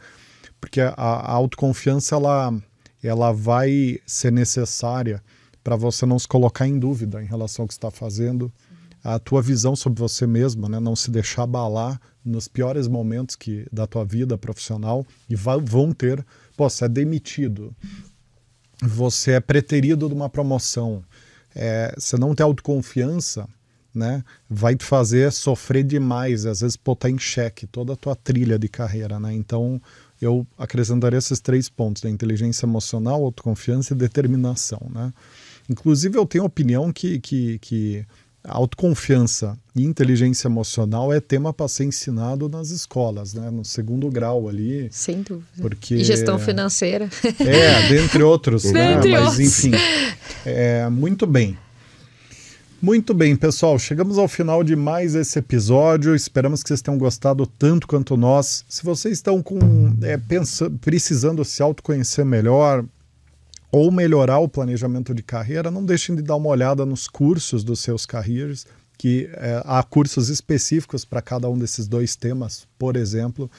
Porque 0.60 0.80
a, 0.80 0.92
a 0.96 1.32
autoconfiança 1.32 2.14
ela, 2.14 2.54
ela 3.02 3.32
vai 3.32 4.00
ser 4.06 4.32
necessária 4.32 5.22
para 5.62 5.76
você 5.76 6.06
não 6.06 6.18
se 6.18 6.26
colocar 6.26 6.66
em 6.66 6.78
dúvida 6.78 7.22
em 7.22 7.26
relação 7.26 7.64
ao 7.64 7.68
que 7.68 7.74
está 7.74 7.90
fazendo, 7.90 8.52
a 9.02 9.18
tua 9.18 9.40
visão 9.40 9.76
sobre 9.76 10.00
você 10.00 10.26
mesma, 10.26 10.68
né? 10.68 10.80
não 10.80 10.96
se 10.96 11.10
deixar 11.10 11.42
abalar 11.42 12.00
nos 12.24 12.48
piores 12.48 12.88
momentos 12.88 13.36
que 13.36 13.66
da 13.72 13.86
tua 13.86 14.04
vida 14.04 14.36
profissional 14.36 15.06
e 15.28 15.36
vai, 15.36 15.58
vão 15.60 15.92
ter, 15.92 16.24
pô, 16.56 16.68
você 16.68 16.84
é 16.84 16.88
demitido, 16.88 17.74
você 18.82 19.32
é 19.32 19.40
preterido 19.40 20.08
de 20.08 20.14
uma 20.14 20.28
promoção, 20.28 21.02
é, 21.54 21.94
você 21.96 22.16
não 22.16 22.34
tem 22.34 22.44
autoconfiança, 22.44 23.48
né? 23.94 24.22
Vai 24.48 24.76
te 24.76 24.84
fazer 24.84 25.32
sofrer 25.32 25.82
demais, 25.82 26.46
às 26.46 26.60
vezes 26.60 26.76
botar 26.76 27.10
em 27.10 27.18
xeque 27.18 27.66
toda 27.66 27.94
a 27.94 27.96
tua 27.96 28.14
trilha 28.14 28.58
de 28.58 28.68
carreira, 28.68 29.18
né? 29.18 29.32
Então, 29.32 29.80
eu 30.20 30.46
acrescentaria 30.56 31.18
esses 31.18 31.40
três 31.40 31.68
pontos, 31.68 32.02
da 32.02 32.10
inteligência 32.10 32.66
emocional, 32.66 33.24
autoconfiança 33.24 33.94
e 33.94 33.96
determinação. 33.96 34.80
Né? 34.92 35.12
Inclusive, 35.68 36.18
eu 36.18 36.26
tenho 36.26 36.44
a 36.44 36.46
opinião 36.46 36.92
que, 36.92 37.20
que, 37.20 37.58
que 37.58 38.06
autoconfiança 38.44 39.58
e 39.74 39.84
inteligência 39.84 40.48
emocional 40.48 41.12
é 41.12 41.20
tema 41.20 41.52
para 41.52 41.68
ser 41.68 41.84
ensinado 41.84 42.48
nas 42.48 42.70
escolas, 42.70 43.34
né? 43.34 43.50
no 43.50 43.64
segundo 43.64 44.10
grau 44.10 44.48
ali. 44.48 44.88
Sem 44.90 45.22
dúvida. 45.22 45.46
Porque... 45.60 45.96
E 45.96 46.04
gestão 46.04 46.38
financeira. 46.38 47.08
É, 47.40 47.88
dentre 47.88 48.22
outros. 48.22 48.64
né? 48.72 48.94
Dentre 48.94 49.12
Mas, 49.12 49.24
outros. 49.28 49.64
enfim, 49.64 49.72
é, 50.44 50.88
muito 50.88 51.26
bem. 51.26 51.56
Muito 52.80 53.12
bem, 53.12 53.34
pessoal, 53.34 53.76
chegamos 53.76 54.18
ao 54.18 54.28
final 54.28 54.62
de 54.62 54.76
mais 54.76 55.16
esse 55.16 55.36
episódio. 55.36 56.14
Esperamos 56.14 56.62
que 56.62 56.68
vocês 56.68 56.80
tenham 56.80 56.96
gostado 56.96 57.44
tanto 57.44 57.88
quanto 57.88 58.16
nós. 58.16 58.64
Se 58.68 58.84
vocês 58.84 59.14
estão 59.14 59.42
com 59.42 59.58
é, 60.00 60.16
pensando, 60.16 60.78
precisando 60.78 61.44
se 61.44 61.60
autoconhecer 61.60 62.24
melhor 62.24 62.84
ou 63.72 63.90
melhorar 63.90 64.38
o 64.38 64.48
planejamento 64.48 65.12
de 65.12 65.24
carreira, 65.24 65.72
não 65.72 65.84
deixem 65.84 66.14
de 66.14 66.22
dar 66.22 66.36
uma 66.36 66.50
olhada 66.50 66.86
nos 66.86 67.08
cursos 67.08 67.64
dos 67.64 67.80
seus 67.80 68.06
careers, 68.06 68.64
que 68.96 69.28
é, 69.32 69.60
há 69.64 69.82
cursos 69.82 70.28
específicos 70.28 71.04
para 71.04 71.20
cada 71.20 71.50
um 71.50 71.58
desses 71.58 71.88
dois 71.88 72.14
temas, 72.14 72.68
por 72.78 72.94
exemplo, 72.94 73.50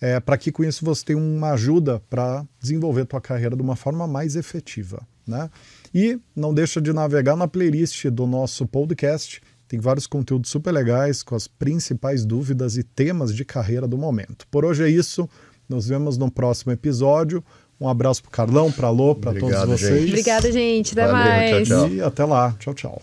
é, 0.00 0.20
para 0.20 0.38
que 0.38 0.52
com 0.52 0.62
isso 0.62 0.84
você 0.84 1.04
tenha 1.06 1.18
uma 1.18 1.50
ajuda 1.50 2.00
para 2.08 2.46
desenvolver 2.60 3.00
a 3.00 3.06
tua 3.06 3.20
carreira 3.20 3.56
de 3.56 3.62
uma 3.62 3.74
forma 3.74 4.06
mais 4.06 4.36
efetiva, 4.36 5.04
né? 5.26 5.50
E 5.94 6.18
não 6.34 6.54
deixa 6.54 6.80
de 6.80 6.92
navegar 6.92 7.36
na 7.36 7.46
playlist 7.46 8.06
do 8.06 8.26
nosso 8.26 8.66
podcast. 8.66 9.40
Tem 9.68 9.78
vários 9.78 10.06
conteúdos 10.06 10.50
super 10.50 10.70
legais 10.72 11.22
com 11.22 11.34
as 11.34 11.46
principais 11.46 12.24
dúvidas 12.24 12.76
e 12.76 12.82
temas 12.82 13.34
de 13.34 13.44
carreira 13.44 13.86
do 13.86 13.96
momento. 13.96 14.46
Por 14.50 14.64
hoje 14.64 14.84
é 14.84 14.88
isso. 14.88 15.28
Nos 15.68 15.88
vemos 15.88 16.18
no 16.18 16.30
próximo 16.30 16.72
episódio. 16.72 17.42
Um 17.80 17.88
abraço 17.88 18.22
para 18.22 18.30
Carlão, 18.30 18.70
para 18.70 18.90
Lô, 18.90 19.14
para 19.14 19.38
todos 19.38 19.58
vocês. 19.64 20.00
Gente. 20.00 20.10
Obrigada, 20.10 20.52
gente. 20.52 20.92
Até 20.92 21.06
Valeu, 21.06 21.24
mais. 21.24 21.68
tchau, 21.68 21.78
tchau. 21.78 21.94
E 21.94 22.00
até 22.00 22.24
lá. 22.24 22.54
Tchau, 22.58 22.74
tchau. 22.74 23.02